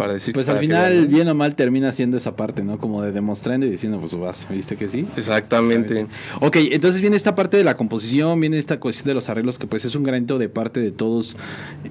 para 0.00 0.14
decir 0.14 0.32
Pues 0.32 0.48
al 0.48 0.58
final, 0.60 1.08
bien 1.08 1.28
o 1.28 1.34
mal, 1.34 1.54
termina 1.54 1.92
siendo 1.92 2.16
esa 2.16 2.34
parte, 2.34 2.64
¿no? 2.64 2.78
Como 2.78 3.02
de 3.02 3.12
demostrando 3.12 3.66
y 3.66 3.70
diciendo, 3.70 4.00
pues 4.00 4.14
vas, 4.14 4.46
¿viste 4.48 4.74
que 4.76 4.88
sí? 4.88 5.06
Exactamente. 5.14 6.06
Ok, 6.40 6.56
entonces 6.70 7.02
viene 7.02 7.16
esta 7.16 7.34
parte 7.34 7.58
de 7.58 7.64
la 7.64 7.76
composición, 7.76 8.40
viene 8.40 8.56
esta 8.56 8.80
cuestión 8.80 9.08
de 9.08 9.14
los 9.14 9.28
arreglos, 9.28 9.58
que 9.58 9.66
pues 9.66 9.84
es 9.84 9.94
un 9.94 10.02
granito 10.02 10.38
de 10.38 10.48
parte 10.48 10.80
de 10.80 10.90
todos, 10.90 11.36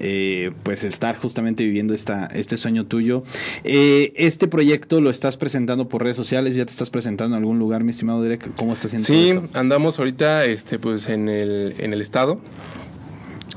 eh, 0.00 0.50
pues 0.64 0.82
estar 0.82 1.16
justamente 1.18 1.62
viviendo 1.62 1.94
esta, 1.94 2.26
este 2.26 2.56
sueño 2.56 2.84
tuyo. 2.86 3.22
Eh, 3.62 4.12
este 4.16 4.48
proyecto 4.48 5.00
lo 5.00 5.10
estás 5.10 5.36
presentando 5.36 5.88
por 5.88 6.02
redes 6.02 6.16
sociales, 6.16 6.56
ya 6.56 6.64
te 6.64 6.72
estás 6.72 6.90
presentando 6.90 7.36
en 7.36 7.40
algún 7.42 7.60
lugar, 7.60 7.84
mi 7.84 7.90
estimado 7.90 8.22
Derek, 8.22 8.52
¿cómo 8.56 8.72
estás 8.72 8.92
haciendo 8.92 9.06
Sí, 9.06 9.30
esto? 9.44 9.58
andamos 9.58 10.00
ahorita 10.00 10.46
este, 10.46 10.80
pues, 10.80 11.08
en, 11.08 11.28
el, 11.28 11.74
en 11.78 11.92
el 11.94 12.00
estado. 12.00 12.40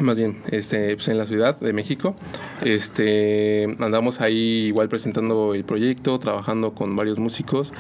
Más 0.02 0.18
bien, 0.18 0.41
este, 0.50 0.96
pues 0.96 1.08
en 1.08 1.18
la 1.20 1.26
Ciudad 1.28 1.60
de 1.60 1.72
México. 1.72 2.16
Este, 2.66 3.66
andamos 3.80 4.22
ahí 4.22 4.66
igual 4.68 4.89
presentando 4.89 5.54
el 5.54 5.64
proyecto, 5.66 6.18
trabajando 6.18 6.74
con 6.74 6.96
varios 6.96 7.20
músicos. 7.20 7.74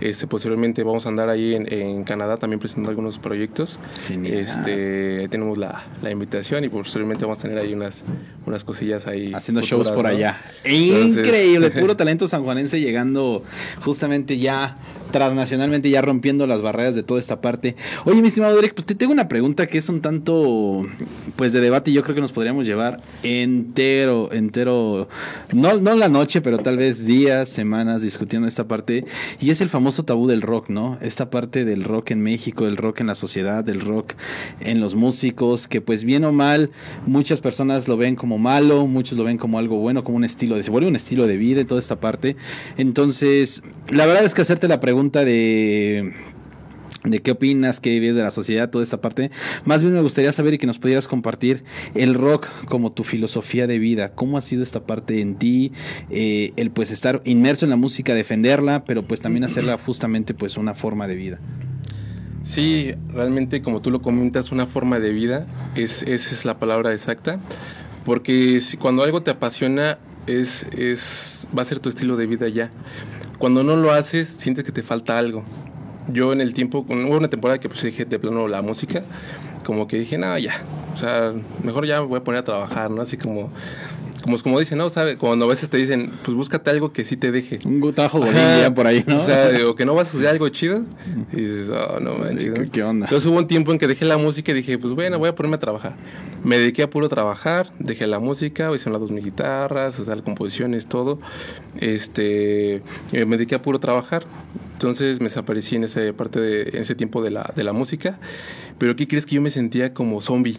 Este, 0.00 0.26
posteriormente 0.28 0.84
vamos 0.84 1.06
a 1.06 1.08
andar 1.08 1.28
ahí 1.28 1.54
en, 1.56 1.70
en 1.72 2.04
Canadá 2.04 2.36
también 2.36 2.60
presentando 2.60 2.90
algunos 2.90 3.18
proyectos. 3.18 3.80
Genial. 4.06 4.34
Este, 4.34 5.28
tenemos 5.28 5.58
la, 5.58 5.84
la 6.02 6.10
invitación 6.10 6.62
y 6.64 6.68
posteriormente 6.68 7.24
vamos 7.24 7.40
a 7.40 7.42
tener 7.42 7.58
ahí 7.58 7.72
unas, 7.74 8.04
unas 8.46 8.62
cosillas 8.62 9.06
ahí. 9.08 9.32
Haciendo 9.34 9.60
futuras, 9.62 9.86
shows 9.86 9.96
por 9.96 10.04
¿no? 10.04 10.10
allá. 10.10 10.40
Entonces- 10.62 11.26
Increíble, 11.26 11.70
puro 11.70 11.96
talento 11.96 12.28
sanjuanense 12.28 12.80
llegando 12.80 13.42
justamente 13.84 14.38
ya 14.38 14.76
transnacionalmente, 15.16 15.88
ya 15.88 16.02
rompiendo 16.02 16.46
las 16.46 16.60
barreras 16.60 16.94
de 16.94 17.02
toda 17.02 17.20
esta 17.20 17.40
parte. 17.40 17.74
Oye, 18.04 18.20
mi 18.20 18.28
estimado 18.28 18.54
Derek, 18.54 18.74
pues 18.74 18.84
te 18.84 18.94
tengo 18.94 19.14
una 19.14 19.28
pregunta 19.28 19.66
que 19.66 19.78
es 19.78 19.88
un 19.88 20.02
tanto, 20.02 20.86
pues 21.36 21.54
de 21.54 21.60
debate 21.60 21.90
y 21.90 21.94
yo 21.94 22.02
creo 22.02 22.14
que 22.14 22.20
nos 22.20 22.32
podríamos 22.32 22.66
llevar 22.66 23.00
entero, 23.22 24.30
entero, 24.30 25.08
no, 25.54 25.78
no 25.78 25.94
la 25.94 26.10
noche, 26.10 26.42
pero 26.42 26.58
tal 26.58 26.76
vez 26.76 27.06
días, 27.06 27.48
semanas 27.48 28.02
discutiendo 28.02 28.46
esta 28.46 28.68
parte. 28.68 29.06
Y 29.40 29.48
es 29.48 29.62
el 29.62 29.70
famoso 29.70 30.04
tabú 30.04 30.26
del 30.26 30.42
rock, 30.42 30.68
¿no? 30.68 30.98
Esta 31.00 31.30
parte 31.30 31.64
del 31.64 31.82
rock 31.82 32.10
en 32.10 32.20
México, 32.20 32.66
el 32.66 32.76
rock 32.76 33.00
en 33.00 33.06
la 33.06 33.14
sociedad, 33.14 33.64
del 33.64 33.80
rock 33.80 34.12
en 34.60 34.80
los 34.80 34.94
músicos, 34.94 35.66
que 35.66 35.80
pues 35.80 36.04
bien 36.04 36.24
o 36.24 36.32
mal, 36.32 36.70
muchas 37.06 37.40
personas 37.40 37.88
lo 37.88 37.96
ven 37.96 38.16
como 38.16 38.36
malo, 38.36 38.86
muchos 38.86 39.16
lo 39.16 39.24
ven 39.24 39.38
como 39.38 39.58
algo 39.58 39.78
bueno, 39.78 40.04
como 40.04 40.18
un 40.18 40.24
estilo 40.24 40.56
de, 40.56 40.62
se 40.62 40.70
vuelve 40.70 40.88
un 40.88 40.96
estilo 40.96 41.26
de 41.26 41.38
vida 41.38 41.62
y 41.62 41.64
toda 41.64 41.80
esta 41.80 41.96
parte. 42.00 42.36
Entonces, 42.76 43.62
la 43.88 44.04
verdad 44.04 44.24
es 44.24 44.34
que 44.34 44.42
hacerte 44.42 44.68
la 44.68 44.80
pregunta 44.80 45.05
de 45.12 46.14
de 47.10 47.20
qué 47.20 47.30
opinas, 47.30 47.80
qué 47.80 47.98
ves 48.00 48.14
de 48.14 48.22
la 48.22 48.30
sociedad, 48.30 48.70
toda 48.70 48.84
esta 48.84 49.00
parte. 49.00 49.30
Más 49.64 49.82
bien 49.82 49.94
me 49.94 50.00
gustaría 50.00 50.32
saber 50.32 50.54
y 50.54 50.58
que 50.58 50.66
nos 50.66 50.78
pudieras 50.78 51.08
compartir 51.08 51.64
el 51.94 52.14
rock 52.14 52.48
como 52.66 52.92
tu 52.92 53.04
filosofía 53.04 53.66
de 53.66 53.78
vida. 53.78 54.12
¿Cómo 54.14 54.38
ha 54.38 54.42
sido 54.42 54.62
esta 54.62 54.86
parte 54.86 55.20
en 55.20 55.36
ti? 55.36 55.72
Eh, 56.10 56.52
el 56.56 56.70
pues 56.70 56.90
estar 56.90 57.22
inmerso 57.24 57.64
en 57.64 57.70
la 57.70 57.76
música, 57.76 58.14
defenderla, 58.14 58.84
pero 58.84 59.02
pues 59.06 59.20
también 59.20 59.44
hacerla 59.44 59.78
justamente 59.78 60.34
pues 60.34 60.56
una 60.56 60.74
forma 60.74 61.06
de 61.06 61.14
vida. 61.14 61.38
Sí, 62.42 62.94
realmente 63.12 63.60
como 63.60 63.82
tú 63.82 63.90
lo 63.90 64.02
comentas, 64.02 64.52
una 64.52 64.66
forma 64.66 65.00
de 65.00 65.12
vida, 65.12 65.46
es, 65.74 66.02
esa 66.04 66.34
es 66.34 66.44
la 66.44 66.60
palabra 66.60 66.92
exacta, 66.92 67.40
porque 68.04 68.60
si, 68.60 68.76
cuando 68.76 69.02
algo 69.02 69.20
te 69.22 69.32
apasiona, 69.32 69.98
es, 70.28 70.64
es, 70.76 71.48
va 71.56 71.62
a 71.62 71.64
ser 71.64 71.80
tu 71.80 71.88
estilo 71.88 72.16
de 72.16 72.28
vida 72.28 72.48
ya. 72.48 72.70
Cuando 73.38 73.62
no 73.62 73.76
lo 73.76 73.92
haces, 73.92 74.28
sientes 74.28 74.64
que 74.64 74.72
te 74.72 74.82
falta 74.82 75.18
algo. 75.18 75.44
Yo 76.08 76.32
en 76.32 76.40
el 76.40 76.54
tiempo, 76.54 76.86
hubo 76.88 77.16
una 77.16 77.28
temporada 77.28 77.58
que 77.58 77.68
pues 77.68 77.82
dije 77.82 78.04
de 78.04 78.18
plano 78.18 78.48
la 78.48 78.62
música, 78.62 79.02
como 79.64 79.88
que 79.88 79.98
dije, 79.98 80.16
no, 80.16 80.38
ya, 80.38 80.62
o 80.94 80.96
sea, 80.96 81.32
mejor 81.62 81.86
ya 81.86 82.00
me 82.00 82.06
voy 82.06 82.20
a 82.20 82.24
poner 82.24 82.40
a 82.40 82.44
trabajar, 82.44 82.90
¿no? 82.90 83.02
Así 83.02 83.16
como, 83.16 83.50
como, 84.26 84.38
como 84.42 84.58
dicen, 84.58 84.76
¿no? 84.78 84.90
¿Sabe? 84.90 85.16
Cuando 85.16 85.46
a 85.46 85.48
veces 85.48 85.70
te 85.70 85.76
dicen, 85.78 86.10
pues 86.22 86.36
búscate 86.36 86.68
algo 86.70 86.92
que 86.92 87.04
sí 87.04 87.16
te 87.16 87.32
deje. 87.32 87.58
Un 87.64 87.80
Ajá. 88.36 88.60
ya 88.60 88.74
por 88.74 88.86
ahí, 88.86 89.02
¿no? 89.06 89.20
O 89.20 89.24
sea, 89.24 89.50
o 89.68 89.74
que 89.74 89.86
no 89.86 89.94
vas 89.94 90.12
a 90.14 90.18
hacer 90.18 90.28
algo 90.28 90.48
chido. 90.50 90.82
Y 91.32 91.36
dices, 91.36 91.70
oh, 91.70 92.00
no 92.00 92.16
manches. 92.18 92.42
Sí. 92.42 92.50
¿qué- 92.54 92.70
qué 92.70 92.82
onda? 92.82 93.06
Entonces 93.06 93.28
hubo 93.30 93.38
un 93.38 93.46
tiempo 93.46 93.72
en 93.72 93.78
que 93.78 93.86
dejé 93.86 94.04
la 94.04 94.18
música 94.18 94.52
y 94.52 94.54
dije, 94.56 94.76
pues 94.78 94.94
bueno, 94.94 95.18
voy 95.18 95.28
a 95.30 95.34
ponerme 95.34 95.56
a 95.56 95.60
trabajar. 95.60 95.94
Me 96.44 96.58
dediqué 96.58 96.82
a 96.82 96.90
puro 96.90 97.08
trabajar, 97.08 97.72
dejé 97.78 98.06
la 98.06 98.18
música, 98.18 98.70
hice 98.74 98.88
un 98.88 98.92
lado 98.92 99.06
mis 99.08 99.24
guitarras, 99.24 99.98
o 99.98 100.04
sea, 100.04 100.14
las 100.16 100.22
composiciones, 100.24 100.86
todo. 100.86 101.18
Este, 101.80 102.76
eh, 103.12 103.24
me 103.26 103.36
dediqué 103.36 103.54
a 103.54 103.62
puro 103.62 103.78
trabajar. 103.78 104.24
Entonces 104.72 105.20
me 105.20 105.24
desaparecí 105.28 105.76
en 105.76 105.84
esa 105.84 106.00
parte 106.14 106.38
de 106.38 106.62
en 106.70 106.76
ese 106.82 106.94
tiempo 106.94 107.22
de 107.22 107.30
la, 107.30 107.50
de 107.56 107.64
la 107.64 107.72
música. 107.72 108.18
Pero 108.78 108.94
¿qué 108.96 109.08
crees 109.08 109.24
que 109.24 109.36
yo 109.36 109.40
me 109.42 109.50
sentía 109.50 109.94
como 109.94 110.20
zombie? 110.20 110.58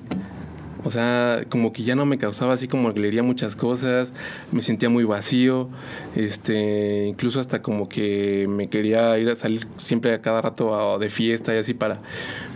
O 0.83 0.91
sea, 0.91 1.41
como 1.49 1.73
que 1.73 1.83
ya 1.83 1.95
no 1.95 2.05
me 2.05 2.17
causaba 2.17 2.53
así 2.53 2.67
como 2.67 2.93
que 2.93 2.99
leería 2.99 3.23
muchas 3.23 3.55
cosas, 3.55 4.13
me 4.51 4.61
sentía 4.61 4.89
muy 4.89 5.03
vacío, 5.05 5.69
este, 6.15 7.05
incluso 7.07 7.39
hasta 7.39 7.61
como 7.61 7.89
que 7.89 8.45
me 8.47 8.69
quería 8.69 9.17
ir 9.17 9.29
a 9.29 9.35
salir 9.35 9.67
siempre 9.77 10.13
a 10.13 10.21
cada 10.21 10.41
rato 10.41 10.75
a- 10.75 10.97
de 10.99 11.09
fiesta 11.09 11.53
y 11.55 11.57
así 11.57 11.73
para 11.73 11.99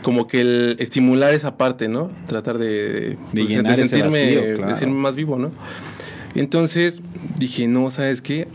como 0.03 0.27
que 0.27 0.41
el 0.41 0.75
estimular 0.79 1.33
esa 1.33 1.57
parte, 1.57 1.87
¿no? 1.87 2.11
Tratar 2.27 2.57
de, 2.57 3.17
pues, 3.41 3.53
vacío, 4.35 4.41
de 4.65 4.71
sentirme 4.77 5.01
más 5.01 5.15
vivo, 5.15 5.37
¿no? 5.37 5.51
Entonces 6.35 7.01
dije, 7.37 7.67
no, 7.67 7.91
¿sabes 7.91 8.21
qué? 8.21 8.47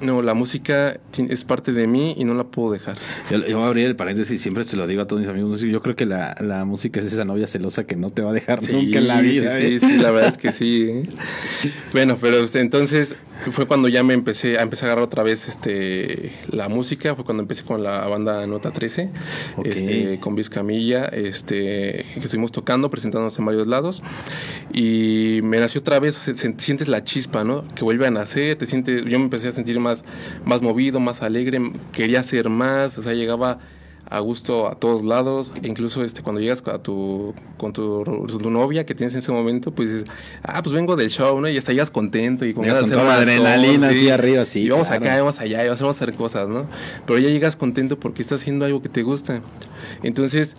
No, 0.00 0.22
la 0.22 0.34
música 0.34 0.98
es 1.16 1.44
parte 1.44 1.72
de 1.72 1.86
mí 1.86 2.14
y 2.16 2.24
no 2.24 2.34
la 2.34 2.44
puedo 2.44 2.72
dejar. 2.72 2.96
Yo, 3.30 3.38
yo 3.46 3.56
voy 3.56 3.64
a 3.64 3.68
abrir 3.68 3.86
el 3.86 3.96
paréntesis, 3.96 4.40
siempre 4.40 4.64
se 4.64 4.76
lo 4.76 4.86
digo 4.86 5.02
a 5.02 5.06
todos 5.06 5.20
mis 5.20 5.28
amigos. 5.28 5.60
Yo 5.60 5.82
creo 5.82 5.96
que 5.96 6.06
la, 6.06 6.36
la 6.40 6.64
música 6.64 7.00
es 7.00 7.06
esa 7.06 7.24
novia 7.24 7.46
celosa 7.46 7.84
que 7.84 7.96
no 7.96 8.10
te 8.10 8.22
va 8.22 8.30
a 8.30 8.32
dejar 8.32 8.62
nunca 8.62 8.98
en 8.98 9.08
la 9.08 9.20
vida. 9.20 9.56
Sí, 9.56 9.62
¿eh? 9.62 9.80
sí, 9.80 9.86
sí, 9.86 9.96
la 9.98 10.10
verdad 10.10 10.30
es 10.30 10.38
que 10.38 10.52
sí. 10.52 10.88
¿eh? 10.90 11.08
Bueno, 11.92 12.18
pero 12.20 12.38
pues, 12.38 12.54
entonces 12.54 13.14
fue 13.50 13.66
cuando 13.66 13.88
ya 13.88 14.02
me 14.02 14.14
empecé 14.14 14.58
a 14.58 14.62
empezar 14.62 14.88
a 14.88 14.92
agarrar 14.92 15.04
otra 15.04 15.22
vez 15.22 15.48
este 15.48 16.32
la 16.50 16.68
música, 16.68 17.14
fue 17.14 17.24
cuando 17.24 17.42
empecé 17.42 17.64
con 17.64 17.82
la 17.82 18.06
banda 18.06 18.46
Nota 18.46 18.70
13, 18.70 19.10
Ok. 19.56 19.66
este, 19.66 20.20
con 20.20 20.34
Viz 20.34 20.50
Camilla, 20.50 21.06
este, 21.06 22.04
que 22.14 22.20
estuvimos 22.20 22.52
tocando, 22.52 22.90
presentándonos 22.90 23.38
en 23.38 23.44
varios 23.46 23.66
lados, 23.66 24.02
y 24.72 25.40
me 25.42 25.58
nació 25.58 25.80
otra 25.80 25.98
vez, 25.98 26.14
se- 26.16 26.34
se- 26.36 26.54
sientes 26.58 26.88
la 26.88 27.02
chispa, 27.04 27.44
¿no? 27.44 27.64
Que 27.74 27.84
vuelve 27.84 28.06
a 28.06 28.10
nacer, 28.10 28.56
te 28.56 28.66
sientes, 28.66 29.02
yo 29.04 29.18
me 29.18 29.24
empecé 29.24 29.48
a 29.48 29.52
sentir 29.52 29.78
más, 29.80 30.04
más 30.44 30.62
movido, 30.62 31.00
más 31.00 31.22
alegre, 31.22 31.60
quería 31.92 32.20
hacer 32.20 32.48
más, 32.48 32.98
o 32.98 33.02
sea, 33.02 33.14
llegaba 33.14 33.58
a 34.10 34.18
gusto 34.18 34.68
a 34.68 34.74
todos 34.74 35.04
lados, 35.04 35.52
e 35.62 35.68
incluso 35.68 36.02
este 36.02 36.20
cuando 36.22 36.40
llegas 36.40 36.62
a 36.66 36.82
tu, 36.82 37.32
con 37.56 37.72
tu, 37.72 38.04
tu 38.26 38.50
novia 38.50 38.84
que 38.84 38.94
tienes 38.94 39.14
en 39.14 39.20
ese 39.20 39.30
momento, 39.30 39.70
pues 39.70 39.92
dices, 39.92 40.10
ah, 40.42 40.60
pues 40.62 40.74
vengo 40.74 40.96
del 40.96 41.10
show, 41.10 41.40
¿no? 41.40 41.48
Y 41.48 41.56
hasta 41.56 41.70
llegas 41.70 41.90
contento 41.90 42.44
y 42.44 42.52
con 42.52 42.64
Llegas 42.64 42.80
con 42.80 42.90
toda 42.90 43.14
adrenalina 43.14 43.88
así 43.90 44.10
arriba, 44.10 44.44
sí, 44.44 44.62
Y 44.62 44.68
vamos 44.70 44.88
claro. 44.88 45.04
acá, 45.04 45.16
vamos 45.16 45.38
allá, 45.38 45.64
y 45.64 45.68
vamos 45.68 45.80
a 45.80 45.90
hacer 45.90 46.14
cosas, 46.14 46.48
¿no? 46.48 46.66
Pero 47.06 47.20
ya 47.20 47.28
llegas 47.28 47.54
contento 47.54 48.00
porque 48.00 48.22
estás 48.22 48.40
haciendo 48.40 48.64
algo 48.64 48.82
que 48.82 48.88
te 48.88 49.02
gusta. 49.04 49.42
Entonces, 50.02 50.56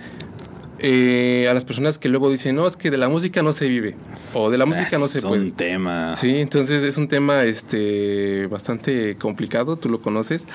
eh, 0.79 1.47
a 1.49 1.53
las 1.53 1.65
personas 1.65 1.99
que 1.99 2.07
luego 2.07 2.31
dicen, 2.31 2.55
no, 2.55 2.65
es 2.65 2.77
que 2.77 2.89
de 2.89 2.97
la 2.97 3.09
música 3.09 3.43
no 3.43 3.51
se 3.51 3.67
vive, 3.67 3.95
o 4.33 4.49
de 4.49 4.57
la 4.57 4.65
música 4.65 4.97
no 4.97 5.07
se 5.07 5.19
es 5.19 5.25
puede. 5.25 5.41
un 5.41 5.51
tema. 5.51 6.15
Sí, 6.15 6.39
entonces 6.39 6.83
es 6.83 6.97
un 6.97 7.09
tema 7.09 7.43
este 7.43 8.47
bastante 8.47 9.17
complicado, 9.17 9.75
tú 9.75 9.89
lo 9.89 10.01
conoces, 10.01 10.45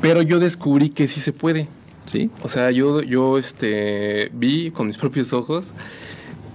pero 0.00 0.22
yo 0.22 0.38
descubrí 0.38 0.90
que 0.90 1.08
sí 1.08 1.20
se 1.20 1.32
puede. 1.32 1.66
¿Sí? 2.06 2.30
O 2.42 2.48
sea, 2.48 2.70
yo, 2.70 3.02
yo 3.02 3.38
este, 3.38 4.30
vi 4.34 4.70
con 4.70 4.86
mis 4.86 4.98
propios 4.98 5.32
ojos 5.32 5.72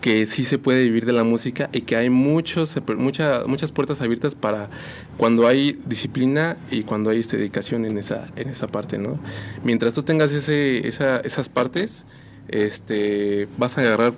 que 0.05 0.27
sí 0.27 0.45
se 0.45 0.59
puede 0.59 0.83
vivir 0.83 1.07
de 1.07 1.13
la 1.13 1.23
música 1.23 1.67
y 1.73 1.81
que 1.81 1.95
hay 1.95 2.11
muchos, 2.11 2.77
mucha, 2.95 3.43
muchas 3.47 3.71
puertas 3.71 4.01
abiertas 4.01 4.35
para 4.35 4.69
cuando 5.17 5.47
hay 5.47 5.79
disciplina 5.87 6.57
y 6.69 6.83
cuando 6.83 7.09
hay 7.09 7.21
este, 7.21 7.37
dedicación 7.37 7.85
en 7.85 7.97
esa, 7.97 8.27
en 8.35 8.49
esa 8.49 8.67
parte, 8.67 8.99
¿no? 8.99 9.17
Mientras 9.63 9.95
tú 9.95 10.03
tengas 10.03 10.31
ese, 10.31 10.87
esa, 10.87 11.21
esas 11.21 11.49
partes, 11.49 12.05
este, 12.49 13.47
vas 13.57 13.79
a 13.79 13.81
agarrar 13.81 14.13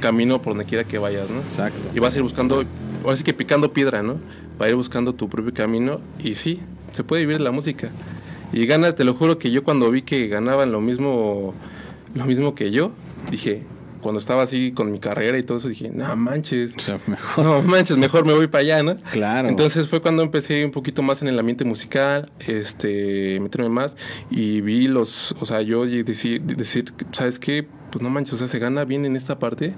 camino 0.00 0.40
por 0.40 0.54
donde 0.54 0.64
quiera 0.64 0.84
que 0.84 0.96
vayas, 0.96 1.28
¿no? 1.28 1.40
Exacto. 1.40 1.90
Y 1.94 2.00
vas 2.00 2.14
a 2.14 2.16
ir 2.16 2.22
buscando, 2.22 2.64
ahora 3.04 3.16
sí 3.18 3.22
que 3.22 3.34
picando 3.34 3.74
piedra, 3.74 4.02
¿no? 4.02 4.16
Para 4.56 4.70
ir 4.70 4.76
buscando 4.76 5.14
tu 5.14 5.28
propio 5.28 5.52
camino 5.52 6.00
y 6.24 6.36
sí, 6.36 6.60
se 6.92 7.04
puede 7.04 7.22
vivir 7.22 7.36
de 7.36 7.44
la 7.44 7.50
música. 7.50 7.90
Y 8.52 8.66
ganas, 8.66 8.94
te 8.94 9.04
lo 9.04 9.14
juro 9.14 9.38
que 9.38 9.50
yo 9.50 9.64
cuando 9.64 9.90
vi 9.90 10.02
que 10.02 10.28
ganaban 10.28 10.72
lo 10.72 10.80
mismo, 10.80 11.54
lo 12.14 12.24
mismo 12.24 12.54
que 12.54 12.70
yo, 12.70 12.92
dije, 13.30 13.62
cuando 14.00 14.20
estaba 14.20 14.42
así 14.42 14.72
con 14.72 14.90
mi 14.92 15.00
carrera 15.00 15.38
y 15.38 15.42
todo 15.42 15.58
eso, 15.58 15.68
dije, 15.68 15.90
no 15.92 16.14
manches, 16.16 16.74
O 16.76 16.80
sea, 16.80 16.98
mejor. 17.06 17.44
no 17.44 17.62
manches, 17.62 17.96
mejor 17.96 18.24
me 18.24 18.32
voy 18.32 18.46
para 18.46 18.62
allá, 18.62 18.82
¿no? 18.82 18.96
Claro. 19.12 19.48
Entonces 19.48 19.88
fue 19.88 20.00
cuando 20.00 20.22
empecé 20.22 20.64
un 20.64 20.70
poquito 20.70 21.02
más 21.02 21.20
en 21.22 21.28
el 21.28 21.38
ambiente 21.38 21.64
musical, 21.64 22.30
este, 22.46 23.38
meterme 23.40 23.68
más 23.68 23.96
y 24.30 24.60
vi 24.60 24.88
los, 24.88 25.34
o 25.40 25.46
sea, 25.46 25.62
yo 25.62 25.84
decir, 25.84 26.40
decir 26.42 26.92
¿sabes 27.12 27.38
qué? 27.38 27.66
Pues 27.90 28.02
no 28.02 28.10
manches, 28.10 28.34
o 28.34 28.36
sea, 28.36 28.48
se 28.48 28.58
gana 28.58 28.84
bien 28.84 29.04
en 29.04 29.16
esta 29.16 29.38
parte 29.38 29.74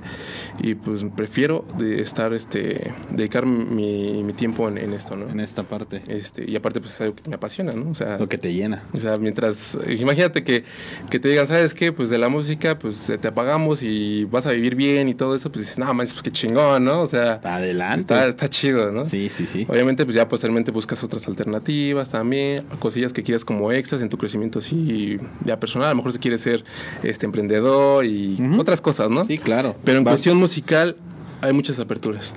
y 0.63 0.75
pues 0.75 1.05
prefiero 1.17 1.65
de 1.79 2.03
estar, 2.03 2.33
este, 2.35 2.93
dedicar 3.11 3.47
mi, 3.47 4.23
mi 4.25 4.33
tiempo 4.33 4.69
en, 4.69 4.79
en 4.79 4.93
esto, 4.93 5.17
¿no? 5.17 5.29
en 5.29 5.41
esta 5.41 5.63
parte. 5.63 6.03
Este, 6.09 6.49
y 6.51 6.57
aparte 6.57 6.81
pues 6.81 6.95
es 6.95 7.01
algo 7.03 7.15
que 7.15 7.29
me 7.29 7.37
apasiona, 7.37 7.73
¿no? 7.73 7.91
O 7.91 7.95
sea, 7.95 8.19
Lo 8.19 8.29
que 8.29 8.39
te 8.39 8.53
llena. 8.53 8.83
o 8.93 8.99
sea, 8.99 9.17
mientras, 9.17 9.79
imagínate 9.89 10.43
que, 10.43 10.65
que 11.11 11.19
te 11.21 11.29
digan, 11.29 11.47
¿sabes 11.47 11.75
qué? 11.75 11.93
Pues 11.93 12.11
de 12.11 12.19
la 12.19 12.29
música, 12.29 12.79
pues 12.79 13.13
te 13.21 13.29
apagamos 13.29 13.83
y 13.83 14.25
vas 14.25 14.47
a 14.47 14.53
vivir 14.53 14.75
bien 14.75 15.09
y 15.09 15.15
todo 15.15 15.35
eso, 15.35 15.51
pues 15.51 15.67
dices, 15.67 15.79
no, 15.79 15.93
manches, 15.95 16.15
pues 16.15 16.23
qué 16.23 16.31
chingón, 16.33 16.85
¿no? 16.85 17.03
O 17.03 17.07
sea, 17.07 17.41
Adelante. 17.45 18.01
está, 18.01 18.27
está 18.27 18.49
chido, 18.49 18.91
¿no? 18.91 19.05
Sí, 19.05 19.29
sí, 19.31 19.47
sí. 19.47 19.67
Obviamente, 19.69 20.05
pues 20.05 20.15
ya 20.17 20.29
posteriormente 20.29 20.71
buscas 20.71 21.03
otras 21.05 21.27
alternativas 21.29 22.09
también, 22.11 22.65
cosillas 22.79 23.13
que 23.13 23.23
quieras 23.23 23.45
como 23.45 23.71
extras 23.73 24.03
en 24.03 24.09
tu 24.09 24.19
crecimiento 24.19 24.59
así 24.59 25.19
ya 25.45 25.59
personal. 25.61 25.87
A 25.89 25.91
lo 25.91 25.97
mejor 25.97 26.13
si 26.13 26.19
quieres 26.19 26.41
ser 26.41 26.65
este 27.03 27.27
emprendedor 27.27 28.00
y 28.05 28.39
otras 28.59 28.81
cosas, 28.81 29.11
¿no? 29.11 29.25
Sí, 29.25 29.39
claro. 29.39 29.77
Pero 29.85 29.99
en 29.99 30.05
Vas- 30.05 30.13
cuestión 30.13 30.39
musical 30.39 30.97
hay 31.41 31.53
muchas 31.53 31.79
aperturas. 31.79 32.35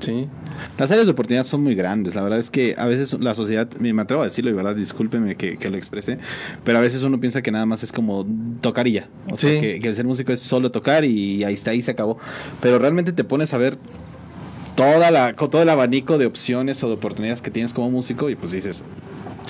Sí. 0.00 0.26
Las 0.78 0.90
áreas 0.90 1.06
de 1.06 1.12
oportunidad 1.12 1.44
son 1.44 1.62
muy 1.62 1.74
grandes. 1.74 2.14
La 2.14 2.22
verdad 2.22 2.38
es 2.38 2.50
que 2.50 2.74
a 2.78 2.86
veces 2.86 3.12
la 3.20 3.34
sociedad, 3.34 3.68
me 3.78 4.00
atrevo 4.00 4.22
a 4.22 4.24
decirlo 4.24 4.50
y 4.50 4.54
verdad, 4.54 4.74
discúlpeme 4.74 5.36
que, 5.36 5.56
que 5.58 5.70
lo 5.70 5.76
exprese, 5.76 6.18
pero 6.64 6.78
a 6.78 6.80
veces 6.80 7.02
uno 7.02 7.20
piensa 7.20 7.42
que 7.42 7.50
nada 7.50 7.66
más 7.66 7.82
es 7.82 7.92
como 7.92 8.26
tocar 8.60 8.86
y 8.88 8.92
ya. 8.92 9.08
O 9.30 9.36
sea, 9.38 9.60
que, 9.60 9.78
que 9.78 9.88
el 9.88 9.94
ser 9.94 10.06
músico 10.06 10.32
es 10.32 10.40
solo 10.40 10.70
tocar 10.70 11.04
y 11.04 11.44
ahí 11.44 11.54
está, 11.54 11.70
ahí 11.72 11.82
se 11.82 11.90
acabó. 11.90 12.18
Pero 12.62 12.78
realmente 12.78 13.12
te 13.12 13.24
pones 13.24 13.52
a 13.52 13.58
ver 13.58 13.76
toda 14.76 15.10
la, 15.10 15.34
todo 15.34 15.62
el 15.62 15.68
abanico 15.68 16.16
de 16.18 16.26
opciones 16.26 16.82
o 16.82 16.88
de 16.88 16.94
oportunidades 16.94 17.42
que 17.42 17.50
tienes 17.50 17.74
como 17.74 17.90
músico 17.90 18.30
y 18.30 18.36
pues 18.36 18.52
dices, 18.52 18.84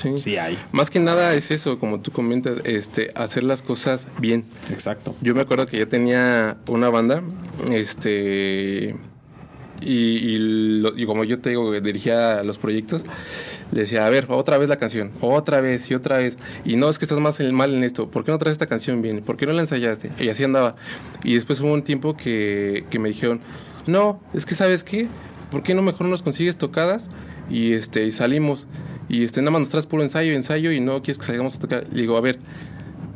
Sí. 0.01 0.17
sí 0.17 0.37
hay. 0.37 0.57
Más 0.71 0.89
que 0.89 0.99
nada 0.99 1.33
es 1.35 1.51
eso, 1.51 1.77
como 1.79 1.99
tú 2.01 2.11
comentas, 2.11 2.57
este, 2.63 3.11
hacer 3.15 3.43
las 3.43 3.61
cosas 3.61 4.07
bien. 4.19 4.45
Exacto. 4.71 5.15
Yo 5.21 5.35
me 5.35 5.41
acuerdo 5.41 5.67
que 5.67 5.77
yo 5.77 5.87
tenía 5.87 6.57
una 6.67 6.89
banda, 6.89 7.21
este, 7.71 8.95
y, 9.81 9.93
y 9.93 10.37
lo- 10.81 10.97
y 10.97 11.05
como 11.05 11.23
yo 11.23 11.39
te 11.39 11.49
digo, 11.49 11.71
dirigía 11.79 12.43
los 12.43 12.57
proyectos, 12.57 13.01
le 13.71 13.81
decía, 13.81 14.05
a 14.05 14.09
ver, 14.09 14.27
otra 14.29 14.57
vez 14.57 14.69
la 14.69 14.77
canción, 14.77 15.11
otra 15.21 15.61
vez 15.61 15.89
y 15.89 15.95
otra 15.95 16.17
vez, 16.17 16.37
y 16.65 16.75
no, 16.75 16.89
es 16.89 16.99
que 16.99 17.05
estás 17.05 17.19
más 17.19 17.39
en- 17.39 17.53
mal 17.55 17.73
en 17.73 17.83
esto, 17.83 18.09
¿por 18.11 18.23
qué 18.23 18.31
no 18.31 18.37
traes 18.37 18.53
esta 18.53 18.67
canción 18.67 19.01
bien? 19.01 19.21
¿Por 19.21 19.37
qué 19.37 19.45
no 19.45 19.53
la 19.53 19.61
ensayaste? 19.61 20.11
Y 20.19 20.29
así 20.29 20.43
andaba. 20.43 20.75
Y 21.23 21.33
después 21.35 21.59
hubo 21.61 21.73
un 21.73 21.83
tiempo 21.83 22.15
que, 22.15 22.85
que 22.89 22.99
me 22.99 23.09
dijeron, 23.09 23.39
no, 23.87 24.21
es 24.33 24.45
que 24.45 24.53
sabes 24.55 24.83
qué, 24.83 25.07
¿por 25.49 25.63
qué 25.63 25.73
no 25.73 25.81
mejor 25.81 26.07
nos 26.07 26.21
consigues 26.21 26.57
tocadas? 26.57 27.09
Y, 27.49 27.73
este, 27.73 28.05
y 28.05 28.11
salimos, 28.11 28.67
y 29.11 29.25
este, 29.25 29.41
nada 29.41 29.51
más 29.51 29.59
nos 29.59 29.69
traes 29.69 29.85
puro 29.85 30.03
ensayo, 30.03 30.31
ensayo, 30.31 30.71
y 30.71 30.79
no 30.79 31.01
quieres 31.01 31.17
que 31.17 31.25
salgamos 31.25 31.55
a 31.55 31.59
tocar. 31.59 31.85
Le 31.91 32.01
digo, 32.01 32.15
a 32.15 32.21
ver, 32.21 32.39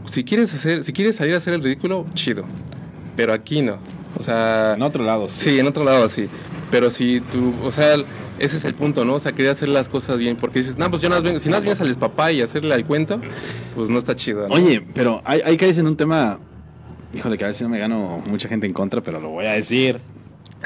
si 0.08 0.26
quieres 0.26 0.54
hacer, 0.54 0.84
si 0.84 0.91
quieres 0.91 1.16
salir 1.16 1.34
a 1.36 1.38
hacer 1.38 1.54
el 1.54 1.64
ridículo, 1.64 2.06
chido. 2.14 2.43
Pero 3.16 3.32
aquí 3.32 3.62
no. 3.62 3.78
O 4.20 4.22
sea, 4.22 4.74
En 4.76 4.82
otro 4.82 5.06
lado, 5.06 5.30
sí. 5.30 5.52
sí, 5.52 5.60
en 5.60 5.68
otro 5.68 5.86
lado 5.86 6.10
sí. 6.10 6.28
Pero 6.70 6.91
si 6.91 7.22
tú, 7.32 7.54
o 7.64 7.72
sea, 7.72 7.96
ese 8.39 8.58
es 8.58 8.66
el 8.66 8.74
punto, 8.74 9.06
¿no? 9.06 9.16
O 9.16 9.20
sea, 9.22 9.32
quería 9.32 9.52
hacer 9.52 9.70
las 9.70 9.88
cosas 9.88 10.18
bien. 10.18 10.36
Porque 10.36 10.60
dices, 10.60 10.78
no, 10.78 10.89
pues 10.89 11.02
yo 11.02 11.08
no 11.08 11.22
vengo, 11.22 11.39
si 11.39 11.48
no 11.48 11.62
vienes 11.62 11.80
al 11.80 11.96
papá 11.96 12.30
y 12.34 12.41
hacerle 12.41 12.74
al 12.74 12.86
cuento, 12.86 13.22
pues 13.74 13.89
no 13.89 13.98
está 13.98 14.18
chido. 14.18 14.50
¿no? 14.50 14.54
Oye, 14.54 14.86
pero 14.93 15.22
hay, 15.24 15.39
hay 15.46 15.56
caes 15.56 15.78
en 15.78 15.88
un 15.88 15.96
tema. 15.96 16.39
Híjole, 17.14 17.38
que 17.38 17.46
a 17.46 17.48
ver 17.48 17.56
si 17.56 17.64
no 17.64 17.70
me 17.70 17.80
gano 17.80 18.18
mucha 18.28 18.50
gente 18.50 18.68
en 18.68 18.74
contra, 18.74 19.00
pero 19.00 19.22
lo 19.22 19.30
voy 19.30 19.46
a 19.46 19.54
decir. 19.54 20.02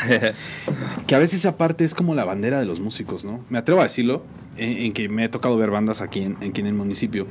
que 1.07 1.15
a 1.15 1.19
veces 1.19 1.39
esa 1.39 1.57
parte 1.57 1.83
es 1.85 1.93
como 1.93 2.15
la 2.15 2.25
bandera 2.25 2.59
de 2.59 2.65
los 2.65 2.79
músicos, 2.79 3.23
¿no? 3.25 3.43
Me 3.49 3.57
atrevo 3.57 3.81
a 3.81 3.83
decirlo, 3.83 4.23
en, 4.57 4.77
en 4.77 4.93
que 4.93 5.09
me 5.09 5.23
ha 5.23 5.31
tocado 5.31 5.57
ver 5.57 5.71
bandas 5.71 6.01
aquí 6.01 6.21
en, 6.21 6.35
aquí 6.37 6.61
en 6.61 6.67
el 6.67 6.73
municipio. 6.73 7.27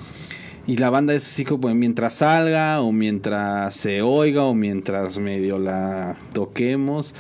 Y 0.66 0.76
la 0.76 0.90
banda 0.90 1.14
es 1.14 1.24
así 1.26 1.44
como 1.46 1.74
mientras 1.74 2.14
salga, 2.14 2.82
o 2.82 2.92
mientras 2.92 3.74
se 3.74 4.02
oiga, 4.02 4.44
o 4.44 4.54
mientras 4.54 5.18
medio 5.18 5.58
la 5.58 6.16
toquemos, 6.34 7.14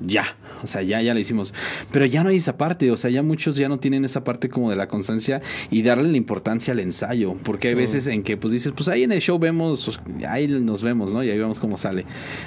ya. 0.00 0.36
O 0.62 0.66
sea, 0.68 0.82
ya, 0.82 1.00
ya 1.02 1.12
la 1.12 1.18
hicimos. 1.18 1.54
Pero 1.90 2.04
ya 2.06 2.22
no 2.22 2.28
hay 2.28 2.36
esa 2.36 2.56
parte. 2.56 2.90
O 2.92 2.96
sea, 2.96 3.10
ya 3.10 3.22
muchos 3.24 3.56
ya 3.56 3.68
no 3.68 3.80
tienen 3.80 4.04
esa 4.04 4.22
parte 4.22 4.48
como 4.48 4.70
de 4.70 4.76
la 4.76 4.86
constancia 4.86 5.40
y 5.72 5.82
darle 5.82 6.08
la 6.10 6.16
importancia 6.16 6.72
al 6.72 6.78
ensayo. 6.78 7.34
Porque 7.42 7.68
hay 7.68 7.74
Sí. 7.74 7.80
veces 7.80 8.06
en 8.06 8.22
que 8.22 8.36
pues 8.36 8.52
dices, 8.52 8.72
pues 8.76 8.86
ahí 8.88 9.02
en 9.02 9.10
el 9.10 9.20
show 9.20 9.40
vemos, 9.40 9.98
ahí 10.28 10.46
nos 10.46 10.82
vemos, 10.82 11.12
¿no? 11.12 11.24
Y 11.24 11.30
ahí 11.30 11.38
vemos 11.38 11.58
cómo 11.58 11.78
sale. 11.78 12.04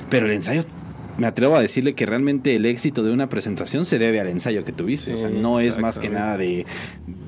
Pero 0.09 0.27
el 0.27 0.31
ensayo, 0.31 0.63
me 1.17 1.27
atrevo 1.27 1.55
a 1.55 1.61
decirle 1.61 1.93
que 1.93 2.05
realmente 2.05 2.55
el 2.55 2.65
éxito 2.65 3.03
de 3.03 3.11
una 3.11 3.29
presentación 3.29 3.85
se 3.85 3.99
debe 3.99 4.19
al 4.19 4.27
ensayo 4.27 4.65
que 4.65 4.71
tuviste. 4.71 5.13
o 5.13 5.17
sea, 5.17 5.29
no 5.29 5.59
es 5.59 5.77
más 5.77 5.99
que 5.99 6.09
nada 6.09 6.37
de 6.37 6.65